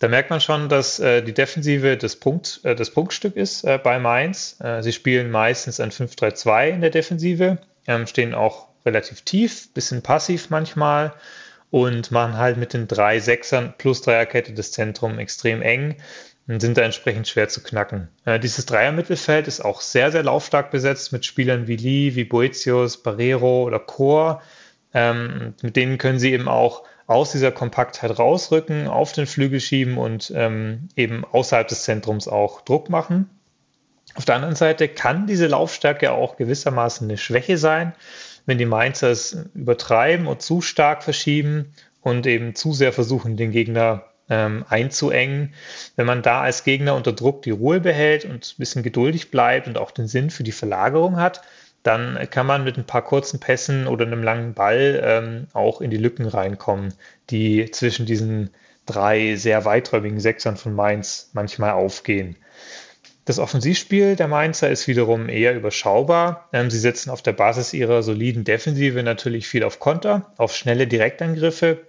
Da 0.00 0.08
merkt 0.08 0.30
man 0.30 0.40
schon, 0.40 0.68
dass 0.68 0.98
äh, 1.00 1.22
die 1.22 1.34
Defensive 1.34 1.96
das, 1.96 2.16
Punkt, 2.16 2.60
äh, 2.64 2.74
das 2.74 2.90
Punktstück 2.90 3.36
ist 3.36 3.64
äh, 3.64 3.78
bei 3.82 3.98
Mainz. 3.98 4.56
Äh, 4.60 4.82
sie 4.82 4.92
spielen 4.92 5.30
meistens 5.30 5.80
ein 5.80 5.90
5-3-2 5.90 6.70
in 6.70 6.80
der 6.80 6.90
Defensive, 6.90 7.58
ähm, 7.86 8.06
stehen 8.06 8.34
auch 8.34 8.68
relativ 8.86 9.22
tief, 9.22 9.72
bisschen 9.74 10.02
passiv 10.02 10.50
manchmal 10.50 11.14
und 11.70 12.10
machen 12.10 12.36
halt 12.36 12.56
mit 12.56 12.72
den 12.72 12.88
drei 12.88 13.20
Sechsern 13.20 13.74
plus 13.76 14.02
Dreierkette 14.02 14.52
das 14.52 14.72
Zentrum 14.72 15.18
extrem 15.18 15.62
eng 15.62 15.96
und 16.46 16.60
sind 16.60 16.78
da 16.78 16.82
entsprechend 16.82 17.28
schwer 17.28 17.48
zu 17.48 17.62
knacken. 17.62 18.08
Äh, 18.24 18.40
dieses 18.40 18.64
Dreiermittelfeld 18.66 19.46
ist 19.46 19.60
auch 19.60 19.82
sehr, 19.82 20.10
sehr 20.10 20.22
laufstark 20.22 20.70
besetzt 20.70 21.12
mit 21.12 21.26
Spielern 21.26 21.66
wie 21.66 21.76
Lee, 21.76 22.14
wie 22.14 22.24
Boetius, 22.24 23.02
Barrero 23.02 23.64
oder 23.64 23.78
Chor. 23.78 24.42
Ähm, 24.94 25.54
mit 25.62 25.76
denen 25.76 25.98
können 25.98 26.18
sie 26.18 26.32
eben 26.32 26.48
auch 26.48 26.84
aus 27.06 27.32
dieser 27.32 27.52
Kompaktheit 27.52 28.18
rausrücken, 28.18 28.86
auf 28.86 29.12
den 29.12 29.26
Flügel 29.26 29.60
schieben 29.60 29.98
und 29.98 30.32
ähm, 30.34 30.88
eben 30.96 31.24
außerhalb 31.24 31.68
des 31.68 31.84
Zentrums 31.84 32.28
auch 32.28 32.62
Druck 32.62 32.88
machen. 32.88 33.28
Auf 34.14 34.24
der 34.24 34.36
anderen 34.36 34.54
Seite 34.54 34.88
kann 34.88 35.26
diese 35.26 35.46
Laufstärke 35.46 36.12
auch 36.12 36.36
gewissermaßen 36.36 37.06
eine 37.06 37.18
Schwäche 37.18 37.58
sein 37.58 37.94
wenn 38.48 38.56
die 38.56 38.64
Mainzer 38.64 39.10
es 39.10 39.36
übertreiben 39.54 40.26
und 40.26 40.40
zu 40.40 40.62
stark 40.62 41.02
verschieben 41.02 41.74
und 42.00 42.26
eben 42.26 42.54
zu 42.54 42.72
sehr 42.72 42.94
versuchen, 42.94 43.36
den 43.36 43.50
Gegner 43.50 44.04
ähm, 44.30 44.64
einzuengen. 44.70 45.52
Wenn 45.96 46.06
man 46.06 46.22
da 46.22 46.40
als 46.40 46.64
Gegner 46.64 46.94
unter 46.94 47.12
Druck 47.12 47.42
die 47.42 47.50
Ruhe 47.50 47.78
behält 47.78 48.24
und 48.24 48.54
ein 48.54 48.58
bisschen 48.58 48.82
geduldig 48.82 49.30
bleibt 49.30 49.68
und 49.68 49.76
auch 49.76 49.90
den 49.90 50.08
Sinn 50.08 50.30
für 50.30 50.44
die 50.44 50.52
Verlagerung 50.52 51.16
hat, 51.16 51.42
dann 51.82 52.18
kann 52.30 52.46
man 52.46 52.64
mit 52.64 52.78
ein 52.78 52.86
paar 52.86 53.04
kurzen 53.04 53.38
Pässen 53.38 53.86
oder 53.86 54.06
einem 54.06 54.22
langen 54.22 54.54
Ball 54.54 54.98
ähm, 55.04 55.46
auch 55.52 55.82
in 55.82 55.90
die 55.90 55.98
Lücken 55.98 56.26
reinkommen, 56.26 56.94
die 57.28 57.70
zwischen 57.70 58.06
diesen 58.06 58.48
drei 58.86 59.36
sehr 59.36 59.66
weiträumigen 59.66 60.20
Sechsern 60.20 60.56
von 60.56 60.74
Mainz 60.74 61.28
manchmal 61.34 61.72
aufgehen. 61.72 62.36
Das 63.28 63.38
Offensivspiel 63.38 64.16
der 64.16 64.26
Mainzer 64.26 64.70
ist 64.70 64.88
wiederum 64.88 65.28
eher 65.28 65.54
überschaubar. 65.54 66.48
Ähm, 66.54 66.70
sie 66.70 66.78
setzen 66.78 67.10
auf 67.10 67.20
der 67.20 67.34
Basis 67.34 67.74
ihrer 67.74 68.02
soliden 68.02 68.44
Defensive 68.44 69.02
natürlich 69.02 69.46
viel 69.46 69.64
auf 69.64 69.80
Konter, 69.80 70.32
auf 70.38 70.56
schnelle 70.56 70.86
Direktangriffe. 70.86 71.80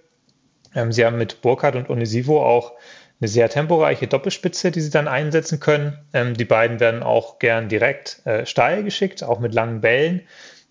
Ähm, 0.74 0.92
sie 0.92 1.02
haben 1.02 1.16
mit 1.16 1.40
Burkhardt 1.40 1.76
und 1.76 1.88
Onisivo 1.88 2.44
auch 2.44 2.74
eine 3.22 3.28
sehr 3.28 3.48
temporeiche 3.48 4.06
Doppelspitze, 4.06 4.70
die 4.70 4.82
sie 4.82 4.90
dann 4.90 5.08
einsetzen 5.08 5.60
können. 5.60 5.96
Ähm, 6.12 6.36
die 6.36 6.44
beiden 6.44 6.78
werden 6.78 7.02
auch 7.02 7.38
gern 7.38 7.70
direkt 7.70 8.20
äh, 8.26 8.44
steil 8.44 8.84
geschickt, 8.84 9.24
auch 9.24 9.40
mit 9.40 9.54
langen 9.54 9.80
Bällen. 9.80 10.20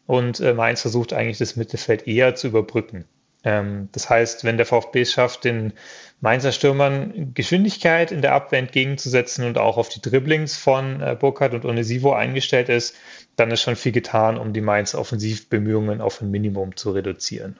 Und 0.06 0.40
äh, 0.40 0.54
Mainz 0.54 0.82
versucht 0.82 1.14
eigentlich 1.14 1.40
das 1.40 1.56
Mittelfeld 1.56 2.06
eher 2.06 2.36
zu 2.36 2.46
überbrücken. 2.46 3.06
Das 3.44 4.10
heißt, 4.10 4.44
wenn 4.44 4.58
der 4.58 4.66
VfB 4.66 5.02
es 5.02 5.14
schafft, 5.14 5.46
den 5.46 5.74
Mainzer 6.22 6.52
Stürmern 6.52 7.34
Geschwindigkeit 7.34 8.12
in 8.12 8.22
der 8.22 8.34
Abwehr 8.34 8.60
entgegenzusetzen 8.60 9.46
und 9.46 9.58
auch 9.58 9.78
auf 9.78 9.88
die 9.88 10.02
Dribblings 10.02 10.58
von 10.58 11.02
äh, 11.02 11.16
Burkhardt 11.18 11.54
und 11.54 11.64
Onesivo 11.64 12.12
eingestellt 12.12 12.68
ist, 12.68 12.96
dann 13.38 13.52
ist 13.52 13.62
schon 13.62 13.78
viel 13.78 13.94
getan, 13.94 14.38
um 14.38 14.52
die 14.52 14.62
Mainzer 14.62 15.00
Offensivbemühungen 15.00 16.02
auf 16.02 16.22
ein 16.22 16.30
Minimum 16.30 16.76
zu 16.76 16.92
reduzieren. 16.92 17.58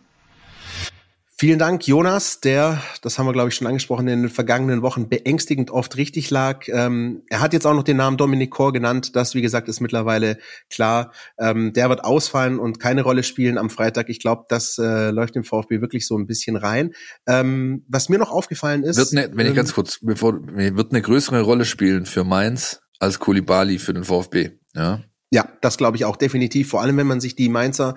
Vielen 1.42 1.58
Dank, 1.58 1.88
Jonas, 1.88 2.42
der, 2.42 2.82
das 3.02 3.18
haben 3.18 3.26
wir, 3.26 3.32
glaube 3.32 3.48
ich, 3.48 3.56
schon 3.56 3.66
angesprochen, 3.66 4.10
in 4.10 4.24
den 4.24 4.30
vergangenen 4.30 4.82
Wochen 4.82 5.08
beängstigend 5.08 5.72
oft 5.72 5.96
richtig 5.96 6.30
lag. 6.32 6.68
Ähm, 6.68 7.24
er 7.30 7.40
hat 7.40 7.54
jetzt 7.54 7.66
auch 7.66 7.74
noch 7.74 7.84
den 7.84 7.96
Namen 7.96 8.18
Dominic 8.18 8.52
Kor 8.52 8.74
genannt. 8.74 9.16
Das, 9.16 9.36
wie 9.36 9.42
gesagt, 9.42 9.70
ist 9.70 9.80
mittlerweile 9.80 10.38
klar. 10.70 11.14
Ähm, 11.38 11.72
der 11.72 11.88
wird 11.88 12.04
ausfallen 12.04 12.60
und 12.60 12.82
keine 12.82 13.04
Rolle 13.04 13.24
spielen 13.24 13.58
am 13.58 13.70
Freitag. 13.70 14.10
Ich 14.10 14.20
glaube, 14.20 14.48
das 14.50 14.78
äh, 14.80 15.12
läuft 15.12 15.36
dem 15.36 15.46
VfB 15.46 15.80
wirklich 15.80 16.06
so 16.06 16.18
ein 16.18 16.28
bisschen 16.28 16.58
rein. 16.58 16.92
Ähm, 17.26 17.86
was 17.88 18.10
mir 18.10 18.20
noch 18.20 18.32
aufgefallen 18.32 18.84
ist. 18.84 18.98
Wird 18.98 19.14
ne, 19.14 19.30
wenn 19.32 19.46
ich 19.46 19.52
ähm, 19.52 19.56
ganz 19.56 19.74
kurz, 19.74 20.00
bevor, 20.02 20.46
wird 20.46 20.92
eine 20.92 21.02
größere 21.02 21.40
Rolle 21.40 21.64
spielen 21.64 22.06
für 22.06 22.26
Mainz 22.26 22.82
als 23.00 23.18
Kulibali 23.18 23.80
für 23.80 23.94
den 23.94 24.04
VfB. 24.04 24.50
Ja. 24.76 25.00
Ja, 25.32 25.48
das 25.62 25.78
glaube 25.78 25.96
ich 25.96 26.06
auch 26.06 26.16
definitiv. 26.16 26.70
Vor 26.70 26.82
allem, 26.82 26.98
wenn 26.98 27.06
man 27.06 27.22
sich 27.22 27.36
die 27.36 27.50
Mainzer 27.50 27.94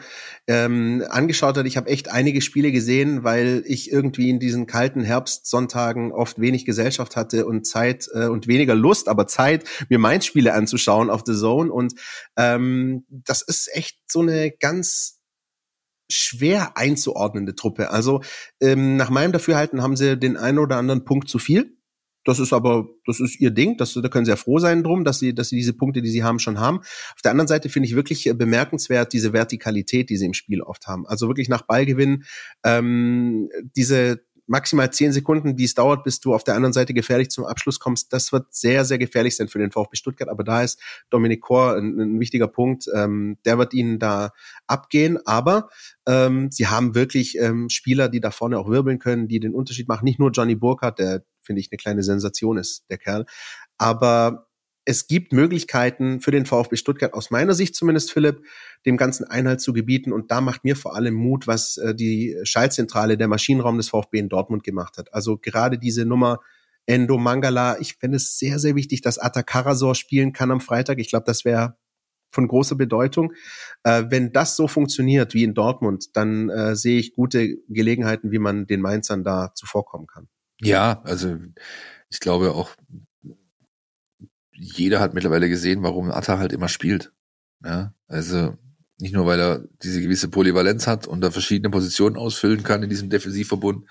ähm, 0.46 1.02
angeschaut 1.08 1.56
hat. 1.56 1.64
Ich 1.64 1.78
habe 1.78 1.88
echt 1.88 2.10
einige 2.10 2.42
Spiele 2.42 2.72
gesehen, 2.72 3.24
weil 3.24 3.62
ich 3.66 3.90
irgendwie 3.90 4.28
in 4.28 4.38
diesen 4.38 4.66
kalten 4.66 5.02
Herbstsonntagen 5.02 6.12
oft 6.12 6.40
wenig 6.40 6.66
Gesellschaft 6.66 7.16
hatte 7.16 7.46
und 7.46 7.66
Zeit 7.66 8.06
äh, 8.12 8.26
und 8.26 8.48
weniger 8.48 8.74
Lust, 8.74 9.08
aber 9.08 9.26
Zeit, 9.26 9.64
mir 9.88 9.98
Mainz-Spiele 9.98 10.52
anzuschauen 10.52 11.08
auf 11.08 11.22
The 11.24 11.34
Zone. 11.34 11.72
Und 11.72 11.94
ähm, 12.36 13.06
das 13.08 13.40
ist 13.40 13.70
echt 13.74 13.98
so 14.10 14.20
eine 14.20 14.50
ganz 14.50 15.20
schwer 16.10 16.76
einzuordnende 16.76 17.54
Truppe. 17.54 17.90
Also 17.90 18.20
ähm, 18.60 18.96
nach 18.96 19.08
meinem 19.08 19.32
Dafürhalten 19.32 19.82
haben 19.82 19.96
sie 19.96 20.18
den 20.18 20.36
einen 20.36 20.58
oder 20.58 20.76
anderen 20.76 21.06
Punkt 21.06 21.30
zu 21.30 21.38
viel 21.38 21.78
das 22.24 22.38
ist 22.38 22.52
aber, 22.52 22.88
das 23.06 23.20
ist 23.20 23.40
ihr 23.40 23.50
Ding. 23.50 23.76
Das, 23.76 23.94
da 23.94 24.08
können 24.08 24.24
sie 24.24 24.30
ja 24.30 24.36
froh 24.36 24.58
sein 24.58 24.82
drum, 24.82 25.04
dass 25.04 25.18
sie, 25.18 25.34
dass 25.34 25.48
sie 25.48 25.56
diese 25.56 25.72
Punkte, 25.72 26.02
die 26.02 26.10
sie 26.10 26.22
haben, 26.22 26.38
schon 26.38 26.60
haben. 26.60 26.78
Auf 26.78 27.22
der 27.22 27.30
anderen 27.30 27.48
Seite 27.48 27.68
finde 27.68 27.88
ich 27.88 27.96
wirklich 27.96 28.26
äh, 28.26 28.34
bemerkenswert 28.34 29.12
diese 29.12 29.32
Vertikalität, 29.32 30.10
die 30.10 30.16
sie 30.16 30.26
im 30.26 30.34
Spiel 30.34 30.62
oft 30.62 30.86
haben. 30.86 31.06
Also 31.06 31.28
wirklich 31.28 31.48
nach 31.48 31.62
Ballgewinn, 31.62 32.24
ähm, 32.64 33.48
diese 33.76 34.22
maximal 34.46 34.92
zehn 34.92 35.12
Sekunden, 35.12 35.56
die 35.56 35.64
es 35.64 35.74
dauert, 35.74 36.04
bis 36.04 36.20
du 36.20 36.34
auf 36.34 36.44
der 36.44 36.54
anderen 36.54 36.72
Seite 36.72 36.94
gefährlich 36.94 37.30
zum 37.30 37.44
Abschluss 37.44 37.78
kommst, 37.78 38.12
das 38.12 38.32
wird 38.32 38.52
sehr, 38.52 38.84
sehr 38.84 38.98
gefährlich 38.98 39.36
sein 39.36 39.48
für 39.48 39.58
den 39.58 39.70
VfB 39.70 39.96
Stuttgart. 39.96 40.28
Aber 40.28 40.44
da 40.44 40.62
ist 40.62 40.80
Dominik 41.10 41.40
Kor 41.40 41.76
ein, 41.76 41.98
ein 41.98 42.20
wichtiger 42.20 42.48
Punkt. 42.48 42.86
Ähm, 42.94 43.38
der 43.44 43.58
wird 43.58 43.72
ihnen 43.72 43.98
da 43.98 44.32
abgehen. 44.66 45.18
Aber 45.26 45.68
ähm, 46.06 46.50
sie 46.50 46.66
haben 46.66 46.94
wirklich 46.94 47.38
ähm, 47.38 47.68
Spieler, 47.68 48.08
die 48.08 48.20
da 48.20 48.30
vorne 48.30 48.58
auch 48.58 48.68
wirbeln 48.68 48.98
können, 48.98 49.28
die 49.28 49.40
den 49.40 49.54
Unterschied 49.54 49.88
machen. 49.88 50.04
Nicht 50.04 50.18
nur 50.18 50.30
Johnny 50.30 50.54
Burkhardt, 50.54 50.98
der 50.98 51.24
finde 51.42 51.60
ich 51.60 51.70
eine 51.70 51.78
kleine 51.78 52.02
Sensation 52.02 52.56
ist, 52.56 52.84
der 52.90 52.98
Kerl. 52.98 53.26
Aber 53.78 54.48
es 54.84 55.06
gibt 55.06 55.32
Möglichkeiten 55.32 56.20
für 56.20 56.32
den 56.32 56.46
VfB 56.46 56.76
Stuttgart, 56.76 57.14
aus 57.14 57.30
meiner 57.30 57.54
Sicht 57.54 57.76
zumindest, 57.76 58.12
Philipp, 58.12 58.44
dem 58.84 58.96
ganzen 58.96 59.24
Einhalt 59.24 59.60
zu 59.60 59.72
gebieten. 59.72 60.12
Und 60.12 60.30
da 60.30 60.40
macht 60.40 60.64
mir 60.64 60.74
vor 60.74 60.96
allem 60.96 61.14
Mut, 61.14 61.46
was 61.46 61.76
äh, 61.76 61.94
die 61.94 62.36
Schaltzentrale, 62.42 63.16
der 63.16 63.28
Maschinenraum 63.28 63.76
des 63.76 63.90
VfB 63.90 64.18
in 64.18 64.28
Dortmund 64.28 64.64
gemacht 64.64 64.98
hat. 64.98 65.12
Also 65.14 65.38
gerade 65.38 65.78
diese 65.78 66.04
Nummer 66.04 66.40
Endo 66.86 67.16
Mangala, 67.16 67.78
ich 67.78 67.94
finde 67.94 68.16
es 68.16 68.38
sehr, 68.38 68.58
sehr 68.58 68.74
wichtig, 68.74 69.02
dass 69.02 69.18
Atta 69.18 69.44
Karasor 69.44 69.94
spielen 69.94 70.32
kann 70.32 70.50
am 70.50 70.60
Freitag. 70.60 70.98
Ich 70.98 71.10
glaube, 71.10 71.26
das 71.26 71.44
wäre 71.44 71.76
von 72.32 72.48
großer 72.48 72.74
Bedeutung. 72.74 73.34
Äh, 73.84 74.04
wenn 74.08 74.32
das 74.32 74.56
so 74.56 74.66
funktioniert 74.66 75.34
wie 75.34 75.44
in 75.44 75.54
Dortmund, 75.54 76.16
dann 76.16 76.48
äh, 76.48 76.74
sehe 76.74 76.98
ich 76.98 77.14
gute 77.14 77.56
Gelegenheiten, 77.68 78.32
wie 78.32 78.38
man 78.40 78.66
den 78.66 78.80
Mainzern 78.80 79.22
da 79.22 79.52
zuvorkommen 79.54 80.08
kann. 80.08 80.28
Ja, 80.62 81.02
also 81.04 81.38
ich 82.08 82.20
glaube 82.20 82.52
auch, 82.52 82.70
jeder 84.52 85.00
hat 85.00 85.14
mittlerweile 85.14 85.48
gesehen, 85.48 85.82
warum 85.82 86.10
Atta 86.10 86.38
halt 86.38 86.52
immer 86.52 86.68
spielt. 86.68 87.12
Ja, 87.64 87.94
also 88.06 88.56
nicht 88.98 89.14
nur, 89.14 89.26
weil 89.26 89.40
er 89.40 89.64
diese 89.82 90.00
gewisse 90.00 90.28
Polyvalenz 90.28 90.86
hat 90.86 91.06
und 91.06 91.20
da 91.20 91.30
verschiedene 91.30 91.70
Positionen 91.70 92.16
ausfüllen 92.16 92.62
kann 92.62 92.82
in 92.82 92.90
diesem 92.90 93.10
Defensivverbund, 93.10 93.88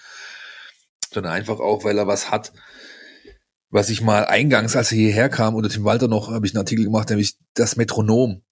sondern 1.14 1.34
einfach 1.34 1.60
auch, 1.60 1.84
weil 1.84 1.98
er 1.98 2.08
was 2.08 2.32
hat, 2.32 2.54
was 3.70 3.90
ich 3.90 4.02
mal 4.02 4.26
eingangs, 4.26 4.76
als 4.76 4.92
er 4.92 4.98
hierher 4.98 5.30
kam, 5.30 5.56
unter 5.56 5.70
Tim 5.70 5.84
Walter 5.84 6.08
noch, 6.08 6.32
habe 6.32 6.46
ich 6.46 6.54
einen 6.54 6.60
Artikel 6.60 6.86
gemacht, 6.86 7.10
nämlich 7.10 7.38
das 7.54 7.76
Metronom 7.76 8.44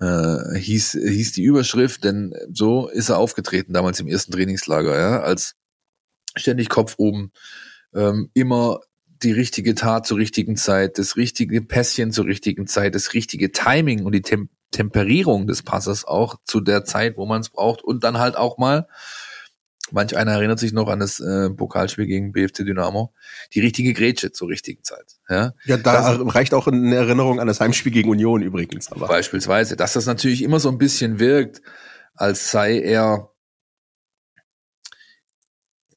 äh, 0.00 0.58
hieß, 0.58 0.92
hieß 0.92 1.32
die 1.32 1.44
Überschrift, 1.44 2.04
denn 2.04 2.34
so 2.52 2.88
ist 2.88 3.08
er 3.08 3.18
aufgetreten 3.18 3.72
damals 3.72 4.00
im 4.00 4.08
ersten 4.08 4.32
Trainingslager, 4.32 4.98
ja, 4.98 5.20
als 5.22 5.54
ständig 6.36 6.68
Kopf 6.68 6.94
oben, 6.98 7.32
ähm, 7.94 8.30
immer 8.34 8.80
die 9.22 9.32
richtige 9.32 9.74
Tat 9.74 10.06
zur 10.06 10.18
richtigen 10.18 10.56
Zeit, 10.56 10.98
das 10.98 11.16
richtige 11.16 11.62
Pässchen 11.62 12.12
zur 12.12 12.26
richtigen 12.26 12.66
Zeit, 12.66 12.94
das 12.94 13.14
richtige 13.14 13.52
Timing 13.52 14.04
und 14.04 14.12
die 14.12 14.22
Tem 14.22 14.48
Temperierung 14.70 15.46
des 15.46 15.62
Passes 15.62 16.04
auch 16.04 16.34
zu 16.44 16.60
der 16.60 16.84
Zeit, 16.84 17.16
wo 17.16 17.26
man 17.26 17.42
es 17.42 17.48
braucht 17.48 17.84
und 17.84 18.02
dann 18.02 18.18
halt 18.18 18.36
auch 18.36 18.58
mal 18.58 18.88
Manch 19.90 20.16
einer 20.16 20.32
erinnert 20.32 20.58
sich 20.58 20.72
noch 20.72 20.88
an 20.88 20.98
das 20.98 21.20
äh, 21.20 21.50
Pokalspiel 21.50 22.06
gegen 22.06 22.32
BFC 22.32 22.64
Dynamo. 22.64 23.12
Die 23.52 23.60
richtige 23.60 23.92
Grätsche 23.92 24.32
zur 24.32 24.48
richtigen 24.48 24.82
Zeit. 24.82 25.16
Ja, 25.28 25.52
ja 25.66 25.76
da 25.76 26.16
das, 26.16 26.34
reicht 26.34 26.54
auch 26.54 26.66
eine 26.66 26.96
Erinnerung 26.96 27.38
an 27.38 27.46
das 27.46 27.60
Heimspiel 27.60 27.92
gegen 27.92 28.08
Union 28.08 28.40
übrigens. 28.40 28.90
Aber. 28.90 29.06
Beispielsweise, 29.06 29.76
dass 29.76 29.92
das 29.92 30.06
natürlich 30.06 30.42
immer 30.42 30.58
so 30.58 30.70
ein 30.70 30.78
bisschen 30.78 31.18
wirkt, 31.18 31.60
als 32.14 32.50
sei 32.50 32.80
er 32.80 33.33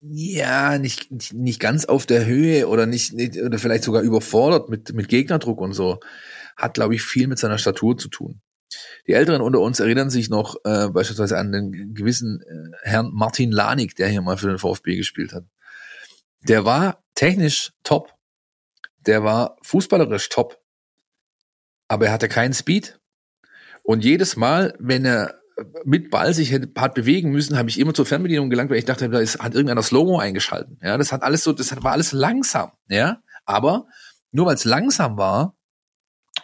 ja 0.02 0.78
nicht 0.78 1.34
nicht 1.34 1.60
ganz 1.60 1.86
auf 1.86 2.06
der 2.06 2.26
Höhe 2.26 2.68
oder 2.68 2.86
nicht, 2.86 3.14
nicht 3.14 3.38
oder 3.38 3.58
vielleicht 3.60 3.84
sogar 3.84 4.02
überfordert 4.02 4.70
mit 4.70 4.94
mit 4.94 5.08
Gegnerdruck 5.10 5.60
und 5.62 5.74
so, 5.74 6.00
hat 6.56 6.76
glaube 6.76 6.96
ich 6.96 7.04
viel 7.04 7.28
mit 7.28 7.40
seiner 7.40 7.58
Statur 7.58 7.98
zu 7.98 8.10
tun. 8.10 8.42
Die 9.08 9.14
Älteren 9.14 9.42
unter 9.42 9.60
uns 9.60 9.80
erinnern 9.80 10.10
sich 10.10 10.30
noch 10.30 10.58
äh, 10.66 10.90
beispielsweise 10.90 11.38
an 11.38 11.52
den 11.52 11.94
gewissen 11.94 12.42
äh, 12.42 12.78
Herrn 12.84 13.12
Martin 13.14 13.52
Lanik, 13.52 13.96
der 13.96 14.10
hier 14.10 14.22
mal 14.22 14.38
für 14.38 14.48
den 14.48 14.58
VfB 14.58 14.96
gespielt 14.98 15.34
hat. 15.34 15.46
Der 16.48 16.66
war 16.66 17.04
technisch 17.16 17.72
top. 17.84 18.14
Der 19.06 19.24
war 19.24 19.58
fußballerisch 19.62 20.30
top. 20.30 20.60
Aber 21.88 22.08
er 22.08 22.12
hatte 22.12 22.28
keinen 22.28 22.54
Speed. 22.54 23.00
Und 23.84 24.04
jedes 24.04 24.36
Mal, 24.36 24.74
wenn 24.80 25.06
er 25.06 25.40
mit 25.86 26.12
Ball 26.12 26.34
sich 26.34 26.54
hat 26.54 26.94
bewegen 26.94 27.32
müssen, 27.32 27.58
habe 27.58 27.70
ich 27.70 27.80
immer 27.80 27.94
zur 27.94 28.06
Fernbedienung 28.06 28.50
gelangt, 28.50 28.70
weil 28.70 28.78
ich 28.78 28.86
dachte, 28.86 29.10
da 29.10 29.20
ist, 29.20 29.40
hat 29.40 29.56
irgendeiner 29.56 29.82
Slow-Mo 29.82 30.20
eingeschalten. 30.20 30.80
Ja, 30.82 30.98
das 30.98 31.12
hat 31.12 31.24
alles 31.24 31.44
so, 31.44 31.54
das 31.54 31.76
war 31.84 31.94
alles 31.94 32.12
langsam. 32.12 32.72
Ja, 32.88 33.22
aber 33.46 33.88
nur 34.32 34.46
weil 34.46 34.56
es 34.56 34.66
langsam 34.66 35.18
war, 35.18 35.58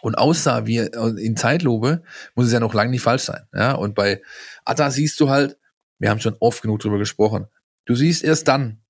und 0.00 0.16
aussah 0.16 0.66
wie 0.66 0.78
in 0.78 1.36
Zeitlupe, 1.36 2.02
muss 2.34 2.46
es 2.46 2.52
ja 2.52 2.60
noch 2.60 2.74
lange 2.74 2.90
nicht 2.90 3.02
falsch 3.02 3.22
sein. 3.22 3.46
Ja, 3.54 3.72
und 3.72 3.94
bei 3.94 4.22
Atta 4.64 4.90
siehst 4.90 5.18
du 5.20 5.30
halt, 5.30 5.58
wir 5.98 6.10
haben 6.10 6.20
schon 6.20 6.36
oft 6.40 6.62
genug 6.62 6.80
drüber 6.80 6.98
gesprochen, 6.98 7.46
du 7.86 7.94
siehst 7.94 8.24
erst 8.24 8.48
dann, 8.48 8.82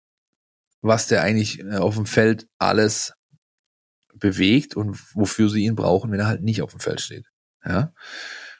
was 0.80 1.06
der 1.06 1.22
eigentlich 1.22 1.60
äh, 1.60 1.76
auf 1.76 1.94
dem 1.94 2.06
Feld 2.06 2.48
alles 2.58 3.14
bewegt 4.14 4.76
und 4.76 4.98
wofür 5.14 5.48
sie 5.48 5.64
ihn 5.64 5.76
brauchen, 5.76 6.10
wenn 6.10 6.20
er 6.20 6.26
halt 6.26 6.42
nicht 6.42 6.62
auf 6.62 6.70
dem 6.70 6.80
Feld 6.80 7.00
steht. 7.00 7.26
Ja. 7.64 7.92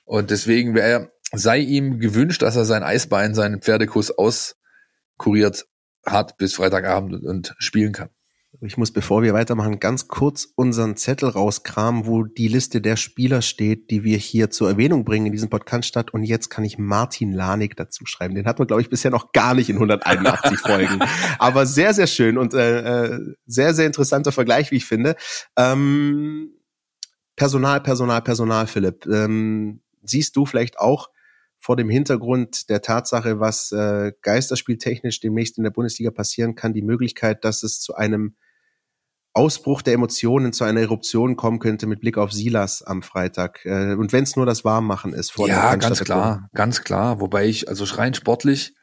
Und 0.05 0.31
deswegen 0.31 0.75
wäre, 0.75 1.13
sei 1.37 1.59
ihm 1.59 1.99
gewünscht, 1.99 2.43
dass 2.43 2.57
er 2.57 2.65
sein 2.65 2.83
Eisbein, 2.83 3.35
seinen 3.35 3.61
Pferdekuss 3.61 4.11
auskuriert 4.11 5.67
hat 6.07 6.37
bis 6.37 6.55
Freitagabend 6.55 7.25
und 7.25 7.55
spielen 7.59 7.93
kann. 7.93 8.11
Ich 8.61 8.77
muss, 8.77 8.93
bevor 8.93 9.23
wir 9.23 9.35
weitermachen, 9.35 9.81
ganz 9.81 10.07
kurz 10.09 10.49
unseren 10.55 10.97
Zettel 10.97 11.29
rauskramen, 11.29 12.07
wo 12.07 12.23
die 12.23 12.49
Liste 12.49 12.81
der 12.81 12.97
Spieler 12.97 13.43
steht, 13.43 13.91
die 13.91 14.05
wir 14.05 14.17
hier 14.17 14.49
zur 14.51 14.69
Erwähnung 14.69 15.05
bringen 15.05 15.27
in 15.27 15.33
diesem 15.33 15.51
Podcast 15.51 15.89
statt. 15.89 16.15
Und 16.15 16.23
jetzt 16.23 16.51
kann 16.51 16.65
ich 16.65 16.79
Martin 16.79 17.33
Lanik 17.33 17.77
dazu 17.77 18.07
schreiben. 18.07 18.35
Den 18.35 18.47
hat 18.47 18.59
man, 18.59 18.69
glaube 18.69 18.81
ich, 18.81 18.89
bisher 18.89 19.11
noch 19.11 19.33
gar 19.33 19.55
nicht 19.55 19.71
in 19.71 19.77
181 19.77 20.59
Folgen. 20.61 21.01
Aber 21.39 21.67
sehr, 21.67 21.95
sehr 21.95 22.07
schön 22.07 22.39
und 22.39 22.55
äh, 22.55 23.07
äh, 23.07 23.21
sehr, 23.45 23.75
sehr 23.75 23.87
interessanter 23.87 24.33
Vergleich, 24.33 24.71
wie 24.71 24.77
ich 24.77 24.87
finde. 24.87 25.17
Ähm, 25.57 26.53
Personal, 27.37 27.81
Personal, 27.81 28.23
Personal, 28.23 28.67
Philipp. 28.67 29.05
Ähm, 29.07 29.83
siehst 30.03 30.37
du 30.37 30.47
vielleicht 30.47 30.79
auch 30.79 31.09
vor 31.65 31.77
dem 31.77 31.89
Hintergrund 31.89 32.69
der 32.69 32.83
Tatsache, 32.83 33.41
was 33.41 33.73
äh, 33.73 34.13
geisterspieltechnisch 34.21 35.21
demnächst 35.21 35.57
in 35.57 35.65
der 35.65 35.71
Bundesliga 35.71 36.11
passieren 36.11 36.57
kann, 36.57 36.75
die 36.75 36.83
Möglichkeit, 36.83 37.43
dass 37.43 37.63
es 37.63 37.81
zu 37.81 37.95
einem 37.95 38.37
Ausbruch 39.33 39.81
der 39.81 39.95
Emotionen 39.95 40.53
zu 40.53 40.65
einer 40.65 40.83
Eruption 40.83 41.37
kommen 41.37 41.61
könnte 41.61 41.87
mit 41.87 42.01
Blick 42.01 42.19
auf 42.19 42.33
Silas 42.33 42.83
am 42.83 43.03
Freitag. 43.03 43.65
Äh, 43.65 43.95
und 43.95 44.13
wenn 44.13 44.25
es 44.25 44.37
nur 44.37 44.45
das 44.45 44.67
Warmmachen 44.67 45.15
ist 45.15 45.33
vor 45.33 45.49
ja, 45.49 45.71
der 45.71 45.79
ganz 45.79 46.05
klar, 46.05 46.51
ganz 46.53 46.83
klar. 46.83 47.23
Wobei 47.23 47.47
ich, 47.47 47.67
also 47.67 47.85
rein 47.97 48.13
sportlich, 48.13 48.75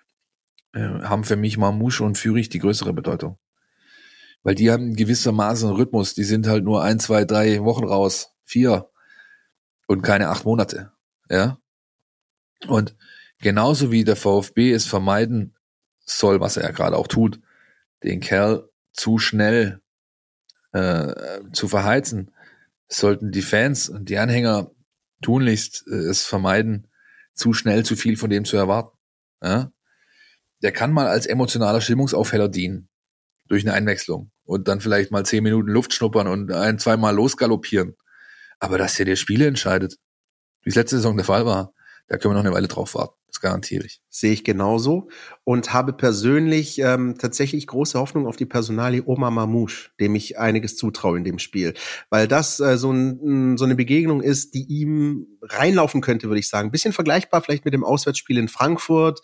äh, 0.74 0.80
haben 0.80 1.24
für 1.24 1.36
mich 1.36 1.60
Marmouche 1.60 2.04
und 2.04 2.18
Fürich 2.18 2.50
die 2.50 2.60
größere 2.60 2.94
Bedeutung. 2.94 3.38
Weil 4.42 4.56
die 4.56 4.72
haben 4.72 4.96
gewissermaßen 4.96 5.68
einen 5.68 5.78
Rhythmus. 5.78 6.16
Die 6.16 6.24
sind 6.24 6.48
halt 6.48 6.64
nur 6.64 6.82
ein, 6.82 7.00
zwei, 7.00 7.26
drei 7.26 7.64
Wochen 7.64 7.86
raus. 7.86 8.32
Vier. 8.44 8.90
Und 9.86 10.02
keine 10.02 10.30
acht 10.30 10.46
Monate. 10.46 10.94
Ja. 11.30 11.61
Und 12.68 12.96
genauso 13.40 13.92
wie 13.92 14.04
der 14.04 14.16
VfB 14.16 14.72
es 14.72 14.86
vermeiden 14.86 15.56
soll, 16.06 16.40
was 16.40 16.58
er 16.58 16.64
ja 16.64 16.72
gerade 16.72 16.98
auch 16.98 17.08
tut, 17.08 17.40
den 18.04 18.20
Kerl 18.20 18.70
zu 18.94 19.18
schnell 19.18 19.82
äh, 20.74 21.42
zu 21.54 21.68
verheizen, 21.68 22.32
sollten 22.88 23.32
die 23.32 23.42
Fans 23.42 23.90
und 23.90 24.10
die 24.10 24.18
Anhänger 24.18 24.72
tunlichst 25.22 25.86
äh, 25.88 25.96
es 25.96 26.24
vermeiden, 26.26 26.88
zu 27.34 27.54
schnell 27.54 27.86
zu 27.86 27.96
viel 27.96 28.18
von 28.18 28.30
dem 28.30 28.46
zu 28.46 28.58
erwarten. 28.58 28.98
Ja? 29.42 29.72
Der 30.62 30.72
kann 30.72 30.92
mal 30.92 31.08
als 31.08 31.26
emotionaler 31.26 31.82
Stimmungsaufheller 31.82 32.50
dienen 32.50 32.90
durch 33.48 33.64
eine 33.64 33.74
Einwechslung 33.74 34.32
und 34.44 34.68
dann 34.68 34.82
vielleicht 34.82 35.12
mal 35.12 35.26
zehn 35.26 35.44
Minuten 35.44 35.70
Luft 35.70 35.94
schnuppern 35.94 36.28
und 36.28 36.52
ein, 36.52 36.80
zweimal 36.80 37.16
losgaloppieren. 37.16 37.96
Aber 38.60 38.78
dass 38.78 38.96
der 38.96 39.06
dir 39.06 39.16
Spiele 39.16 39.48
entscheidet, 39.48 39.98
wie 40.64 40.70
es 40.70 40.76
letzte 40.76 40.98
Saison 40.98 41.18
der 41.18 41.26
Fall 41.26 41.46
war, 41.46 41.74
da 42.12 42.18
können 42.18 42.34
wir 42.34 42.40
noch 42.40 42.46
eine 42.46 42.54
Weile 42.54 42.68
drauf 42.68 42.94
warten. 42.94 43.16
Das 43.28 43.40
garantiere 43.40 43.86
ich. 43.86 44.02
Sehe 44.10 44.34
ich 44.34 44.44
genauso 44.44 45.08
und 45.46 45.72
habe 45.72 45.94
persönlich 45.94 46.78
ähm, 46.80 47.16
tatsächlich 47.18 47.68
große 47.68 47.98
Hoffnung 47.98 48.28
auf 48.28 48.36
die 48.36 48.46
Personalie 48.46 49.02
Oma 49.06 49.32
Mamouche, 49.32 49.92
dem 50.02 50.16
ich 50.16 50.38
einiges 50.38 50.76
zutraue 50.76 51.18
in 51.18 51.24
dem 51.24 51.40
Spiel, 51.40 51.74
weil 52.10 52.28
das 52.28 52.60
äh, 52.60 52.78
so, 52.78 52.92
ein, 52.92 53.58
so 53.58 53.64
eine 53.64 53.76
Begegnung 53.76 54.22
ist, 54.22 54.54
die 54.56 54.66
ihm 54.66 55.28
reinlaufen 55.42 56.02
könnte, 56.02 56.28
würde 56.28 56.42
ich 56.42 56.50
sagen. 56.50 56.70
Bisschen 56.70 56.92
vergleichbar 56.92 57.42
vielleicht 57.42 57.64
mit 57.64 57.74
dem 57.74 57.86
Auswärtsspiel 57.86 58.38
in 58.38 58.50
Frankfurt, 58.50 59.22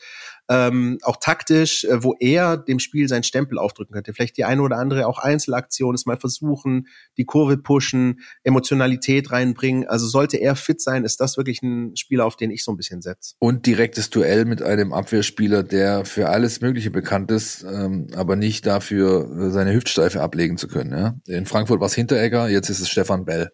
ähm, 0.49 0.97
auch 1.03 1.17
taktisch, 1.17 1.83
äh, 1.83 2.03
wo 2.03 2.15
er 2.19 2.57
dem 2.57 2.79
Spiel 2.79 3.07
seinen 3.07 3.23
Stempel 3.23 3.57
aufdrücken 3.57 3.93
könnte. 3.93 4.13
Vielleicht 4.13 4.37
die 4.37 4.45
eine 4.45 4.61
oder 4.61 4.77
andere 4.77 5.07
auch 5.07 5.19
Einzelaktion, 5.19 5.95
es 5.95 6.05
mal 6.05 6.17
versuchen, 6.17 6.87
die 7.17 7.25
Kurve 7.25 7.57
pushen, 7.57 8.21
Emotionalität 8.43 9.31
reinbringen. 9.31 9.87
Also 9.87 10.07
sollte 10.07 10.37
er 10.37 10.55
fit 10.55 10.81
sein, 10.81 11.03
ist 11.03 11.19
das 11.19 11.37
wirklich 11.37 11.61
ein 11.61 11.95
Spieler, 11.95 12.25
auf 12.25 12.35
den 12.35 12.51
ich 12.51 12.63
so 12.63 12.71
ein 12.71 12.77
bisschen 12.77 13.01
setze. 13.01 13.35
Und 13.39 13.65
direktes 13.65 14.09
Duell 14.09 14.45
mit 14.45 14.61
einem 14.61 14.93
Abwehrspieler, 14.93 15.63
der 15.63 16.05
für 16.05 16.29
alles 16.29 16.61
Mögliche 16.61 16.91
bekannt 16.91 17.31
ist, 17.31 17.63
ähm, 17.63 18.07
aber 18.15 18.35
nicht 18.35 18.65
dafür, 18.65 19.51
seine 19.51 19.73
Hüftsteife 19.73 20.21
ablegen 20.21 20.57
zu 20.57 20.67
können. 20.67 20.91
Ja? 20.91 21.15
In 21.25 21.45
Frankfurt 21.45 21.79
war 21.79 21.87
es 21.87 21.95
Hinteregger, 21.95 22.47
jetzt 22.49 22.69
ist 22.69 22.79
es 22.79 22.89
Stefan 22.89 23.25
Bell. 23.25 23.51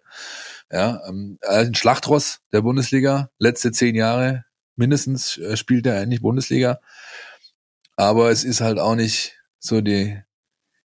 Ja, 0.72 1.02
ähm, 1.08 1.38
ein 1.48 1.76
Schlachtross 1.76 2.40
der 2.52 2.62
Bundesliga, 2.62 3.30
letzte 3.38 3.72
zehn 3.72 3.94
Jahre, 3.94 4.44
mindestens 4.76 5.38
äh, 5.38 5.58
spielt 5.58 5.86
er 5.86 6.00
eigentlich 6.00 6.22
Bundesliga. 6.22 6.80
Aber 7.96 8.32
es 8.32 8.44
ist 8.44 8.62
halt 8.62 8.80
auch 8.80 8.96
nicht 8.96 9.40
so 9.60 9.82
die, 9.82 10.18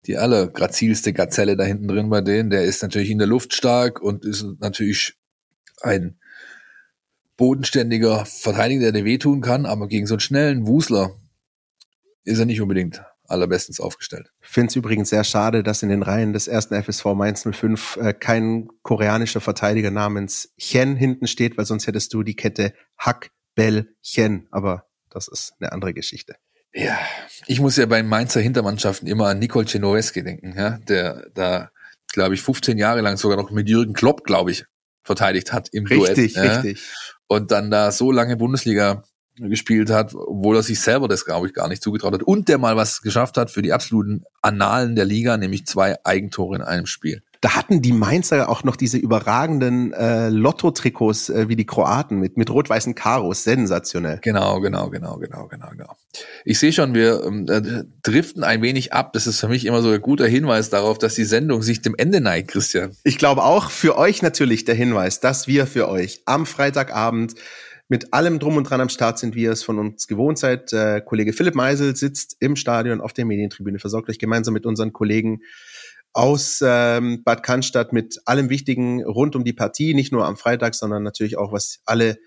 die 0.05 0.17
allergrazilste 0.17 1.13
Gazelle 1.13 1.55
da 1.55 1.63
hinten 1.63 1.87
drin 1.87 2.09
bei 2.09 2.21
denen. 2.21 2.49
Der 2.49 2.63
ist 2.63 2.81
natürlich 2.81 3.09
in 3.09 3.17
der 3.17 3.27
Luft 3.27 3.53
stark 3.53 4.01
und 4.01 4.25
ist 4.25 4.45
natürlich 4.59 5.15
ein 5.81 6.17
bodenständiger 7.37 8.25
Verteidiger, 8.25 8.91
der 8.91 8.91
dir 8.91 9.05
wehtun 9.05 9.41
kann, 9.41 9.65
aber 9.65 9.87
gegen 9.87 10.07
so 10.07 10.15
einen 10.15 10.19
schnellen 10.19 10.67
Wusler 10.67 11.15
ist 12.23 12.39
er 12.39 12.45
nicht 12.45 12.61
unbedingt 12.61 13.03
allerbestens 13.27 13.79
aufgestellt. 13.79 14.31
Finde 14.41 14.69
es 14.69 14.75
übrigens 14.75 15.09
sehr 15.09 15.23
schade, 15.23 15.63
dass 15.63 15.83
in 15.83 15.89
den 15.89 16.03
Reihen 16.03 16.33
des 16.33 16.47
ersten 16.47 16.81
FSV 16.81 17.05
Mainz 17.15 17.47
05 17.49 17.97
äh, 17.97 18.13
kein 18.13 18.67
koreanischer 18.81 19.41
Verteidiger 19.41 19.91
namens 19.91 20.53
Chen 20.57 20.95
hinten 20.95 21.27
steht, 21.27 21.57
weil 21.57 21.65
sonst 21.65 21.87
hättest 21.87 22.13
du 22.13 22.23
die 22.23 22.35
Kette 22.35 22.73
Hack 22.97 23.31
Bällchen, 23.55 24.47
aber 24.51 24.85
das 25.09 25.27
ist 25.27 25.53
eine 25.59 25.71
andere 25.71 25.93
Geschichte. 25.93 26.35
Ja, 26.73 26.97
ich 27.45 27.59
muss 27.59 27.77
ja 27.77 27.85
bei 27.85 28.01
Mainzer 28.01 28.41
Hintermannschaften 28.41 29.07
immer 29.07 29.27
an 29.27 29.39
Nicole 29.39 29.67
Cenoweski 29.67 30.23
denken, 30.23 30.55
ja, 30.57 30.79
der 30.79 31.29
da, 31.35 31.69
glaube 32.11 32.33
ich, 32.33 32.41
15 32.41 32.77
Jahre 32.79 33.01
lang 33.01 33.17
sogar 33.17 33.37
noch 33.37 33.51
mit 33.51 33.69
Jürgen 33.69 33.93
Klopp, 33.93 34.23
glaube 34.23 34.51
ich, 34.51 34.65
verteidigt 35.03 35.53
hat 35.53 35.69
im 35.71 35.85
richtig, 35.85 36.05
Duett. 36.05 36.17
Richtig, 36.17 36.43
richtig. 36.43 36.83
Und 37.27 37.51
dann 37.51 37.69
da 37.69 37.91
so 37.91 38.11
lange 38.11 38.37
Bundesliga 38.37 39.03
gespielt 39.35 39.89
hat, 39.89 40.13
obwohl 40.13 40.55
er 40.55 40.63
sich 40.63 40.79
selber 40.79 41.07
das, 41.07 41.25
glaube 41.25 41.47
ich, 41.47 41.53
gar 41.53 41.67
nicht 41.67 41.81
zugetraut 41.81 42.13
hat. 42.13 42.23
Und 42.23 42.49
der 42.49 42.57
mal 42.57 42.75
was 42.75 43.01
geschafft 43.01 43.37
hat 43.37 43.51
für 43.51 43.61
die 43.61 43.73
absoluten 43.73 44.23
Annalen 44.41 44.95
der 44.95 45.05
Liga, 45.05 45.37
nämlich 45.37 45.65
zwei 45.65 45.97
Eigentore 46.03 46.55
in 46.55 46.61
einem 46.61 46.85
Spiel. 46.85 47.23
Da 47.43 47.57
hatten 47.57 47.81
die 47.81 47.91
Mainzer 47.91 48.47
auch 48.47 48.63
noch 48.63 48.77
diese 48.77 48.97
überragenden 48.97 49.91
äh, 49.91 50.29
Lotto-Trikots 50.29 51.27
äh, 51.27 51.49
wie 51.49 51.57
die 51.57 51.65
Kroaten 51.65 52.17
mit, 52.17 52.37
mit 52.37 52.49
rot-weißen 52.49 52.95
Karos. 52.95 53.43
Sensationell. 53.43 54.19
Genau, 54.21 54.61
genau, 54.61 54.89
genau, 54.89 55.17
genau, 55.17 55.49
genau, 55.49 55.69
genau. 55.71 55.97
Ich 56.45 56.57
sehe 56.57 56.71
schon, 56.71 56.93
wir 56.93 57.21
ähm, 57.25 57.45
äh, 57.49 57.83
driften 58.01 58.45
ein 58.45 58.61
wenig 58.61 58.93
ab. 58.93 59.11
Das 59.11 59.27
ist 59.27 59.41
für 59.41 59.49
mich 59.49 59.65
immer 59.65 59.81
so 59.81 59.89
ein 59.89 59.99
guter 59.99 60.25
Hinweis 60.25 60.69
darauf, 60.69 60.97
dass 60.97 61.15
die 61.15 61.25
Sendung 61.25 61.63
sich 61.63 61.81
dem 61.81 61.95
Ende 61.97 62.21
neigt, 62.21 62.47
Christian. 62.47 62.95
Ich 63.03 63.17
glaube 63.17 63.43
auch 63.43 63.71
für 63.71 63.97
euch 63.97 64.21
natürlich 64.21 64.63
der 64.63 64.75
Hinweis, 64.75 65.19
dass 65.19 65.45
wir 65.45 65.67
für 65.67 65.89
euch 65.89 66.21
am 66.25 66.45
Freitagabend 66.45 67.35
mit 67.89 68.13
allem 68.13 68.39
drum 68.39 68.55
und 68.55 68.69
dran 68.69 68.79
am 68.79 68.87
Start 68.87 69.19
sind, 69.19 69.35
wie 69.35 69.43
ihr 69.43 69.51
es 69.51 69.63
von 69.63 69.79
uns 69.79 70.07
gewohnt 70.07 70.39
seid. 70.39 70.71
Äh, 70.71 71.01
Kollege 71.01 71.33
Philipp 71.33 71.55
Meisel 71.55 71.93
sitzt 71.97 72.37
im 72.39 72.55
Stadion 72.55 73.01
auf 73.01 73.11
der 73.11 73.25
Medientribüne, 73.25 73.79
versorgt 73.79 74.09
euch 74.09 74.17
gemeinsam 74.17 74.53
mit 74.53 74.65
unseren 74.65 74.93
Kollegen 74.93 75.41
aus 76.13 76.63
ähm, 76.65 77.23
Bad 77.23 77.43
Cannstatt 77.43 77.91
mit 77.91 78.21
allem 78.25 78.49
Wichtigen 78.49 79.03
rund 79.03 79.35
um 79.35 79.43
die 79.43 79.53
Partie, 79.53 79.93
nicht 79.93 80.11
nur 80.11 80.25
am 80.25 80.37
Freitag, 80.37 80.75
sondern 80.75 81.03
natürlich 81.03 81.37
auch 81.37 81.51
was 81.51 81.81
alle 81.85 82.17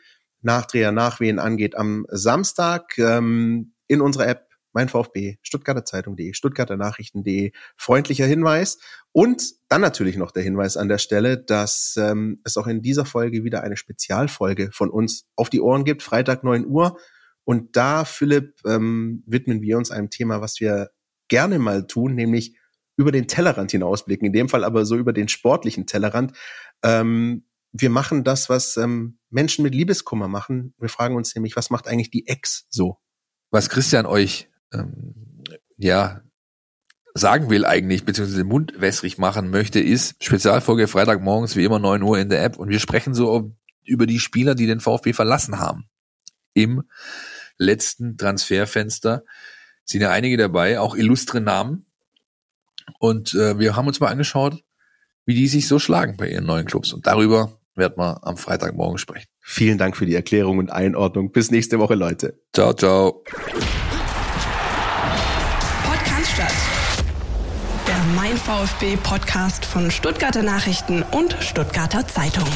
Nachdreher, 0.43 0.93
Nachwehen 0.93 1.39
angeht 1.39 1.76
am 1.76 2.07
Samstag 2.09 2.99
ähm, 2.99 3.72
in 3.89 4.01
unserer 4.01 4.28
App 4.28 4.47
mein 4.76 4.91
VfB, 4.91 5.39
Stuttgarter 5.41 5.87
Zeitung.de, 5.87 6.34
Stuttgarter 6.34 6.76
Nachrichten.de, 6.76 7.53
freundlicher 7.78 8.26
Hinweis. 8.26 8.78
Und 9.11 9.55
dann 9.68 9.80
natürlich 9.80 10.18
noch 10.18 10.32
der 10.32 10.43
Hinweis 10.43 10.76
an 10.76 10.89
der 10.89 10.99
Stelle, 10.99 11.39
dass 11.39 11.97
ähm, 11.97 12.41
es 12.45 12.59
auch 12.59 12.66
in 12.66 12.82
dieser 12.82 13.07
Folge 13.07 13.43
wieder 13.43 13.62
eine 13.62 13.78
Spezialfolge 13.78 14.70
von 14.72 14.91
uns 14.91 15.24
auf 15.34 15.49
die 15.49 15.62
Ohren 15.62 15.84
gibt, 15.84 16.03
Freitag 16.03 16.45
9 16.45 16.66
Uhr. 16.66 16.99
Und 17.45 17.74
da, 17.76 18.05
Philipp, 18.05 18.61
ähm, 18.66 19.22
widmen 19.26 19.62
wir 19.62 19.78
uns 19.78 19.91
einem 19.91 20.11
Thema, 20.11 20.43
was 20.43 20.61
wir 20.61 20.91
gerne 21.28 21.59
mal 21.59 21.87
tun, 21.87 22.14
nämlich 22.14 22.59
über 22.97 23.12
den 23.12 23.28
Tellerrand 23.28 23.70
hinausblicken, 23.70 24.26
in 24.26 24.32
dem 24.32 24.49
Fall 24.49 24.64
aber 24.64 24.84
so 24.84 24.97
über 24.97 25.12
den 25.12 25.28
sportlichen 25.28 25.86
Tellerrand. 25.86 26.32
Ähm, 26.82 27.44
wir 27.72 27.90
machen 27.90 28.24
das, 28.24 28.49
was 28.49 28.76
ähm, 28.76 29.18
Menschen 29.30 29.62
mit 29.62 29.74
Liebeskummer 29.74 30.28
machen. 30.28 30.74
Wir 30.78 30.88
fragen 30.88 31.14
uns 31.16 31.34
nämlich, 31.34 31.57
was 31.57 31.70
macht 31.70 31.88
eigentlich 31.88 32.11
die 32.11 32.26
Ex 32.26 32.66
so? 32.70 32.99
Was 33.51 33.68
Christian 33.68 34.07
euch 34.07 34.49
ähm, 34.72 35.42
ja 35.76 36.22
sagen 37.14 37.49
will 37.51 37.64
eigentlich, 37.64 38.05
beziehungsweise 38.05 38.42
den 38.42 38.49
Mund 38.49 38.74
wässrig 38.78 39.18
machen 39.18 39.51
möchte, 39.51 39.80
ist 39.80 40.22
Spezialfolge 40.22 40.86
Freitagmorgens 40.86 41.57
wie 41.57 41.64
immer 41.64 41.78
9 41.78 42.03
Uhr 42.03 42.18
in 42.18 42.28
der 42.28 42.44
App 42.44 42.59
und 42.59 42.68
wir 42.68 42.78
sprechen 42.78 43.14
so 43.14 43.55
über 43.84 44.07
die 44.07 44.18
Spieler, 44.18 44.55
die 44.55 44.66
den 44.66 44.80
VfB 44.80 45.12
verlassen 45.12 45.59
haben. 45.59 45.88
Im 46.53 46.82
letzten 47.59 48.18
Transferfenster 48.18 49.24
sind 49.84 50.03
ja 50.03 50.11
einige 50.11 50.36
dabei, 50.36 50.80
auch 50.80 50.94
illustre 50.94 51.40
Namen. 51.40 51.86
Und 52.99 53.34
äh, 53.34 53.59
wir 53.59 53.76
haben 53.76 53.87
uns 53.87 54.01
mal 54.01 54.09
angeschaut, 54.09 54.62
wie 55.24 55.34
die 55.34 55.49
sich 55.49 55.68
so 55.68 55.78
schlagen 55.78 56.16
bei 56.16 56.28
ihren 56.28 56.47
neuen 56.47 56.66
Clubs. 56.66 56.93
Und 56.93 57.07
darüber 57.07 57.59
werden 57.74 57.95
wir 57.99 58.26
am 58.26 58.37
Freitagmorgen 58.37 58.99
sprechen. 58.99 59.26
Vielen 59.41 59.78
Dank 59.78 59.97
für 59.97 60.07
die 60.07 60.14
Erklärung 60.14 60.59
und 60.59 60.70
Einordnung. 60.70 61.30
Bis 61.32 61.51
nächste 61.51 61.78
Woche, 61.78 61.95
Leute. 61.95 62.41
Ciao, 62.53 62.72
ciao. 62.72 63.24
Podcast 65.84 66.43
Der 67.87 67.99
Mein 68.14 68.37
VfB 68.37 68.97
Podcast 69.03 69.64
von 69.64 69.91
Stuttgarter 69.91 70.43
Nachrichten 70.43 71.03
und 71.12 71.37
Stuttgarter 71.41 72.07
Zeitung. 72.07 72.49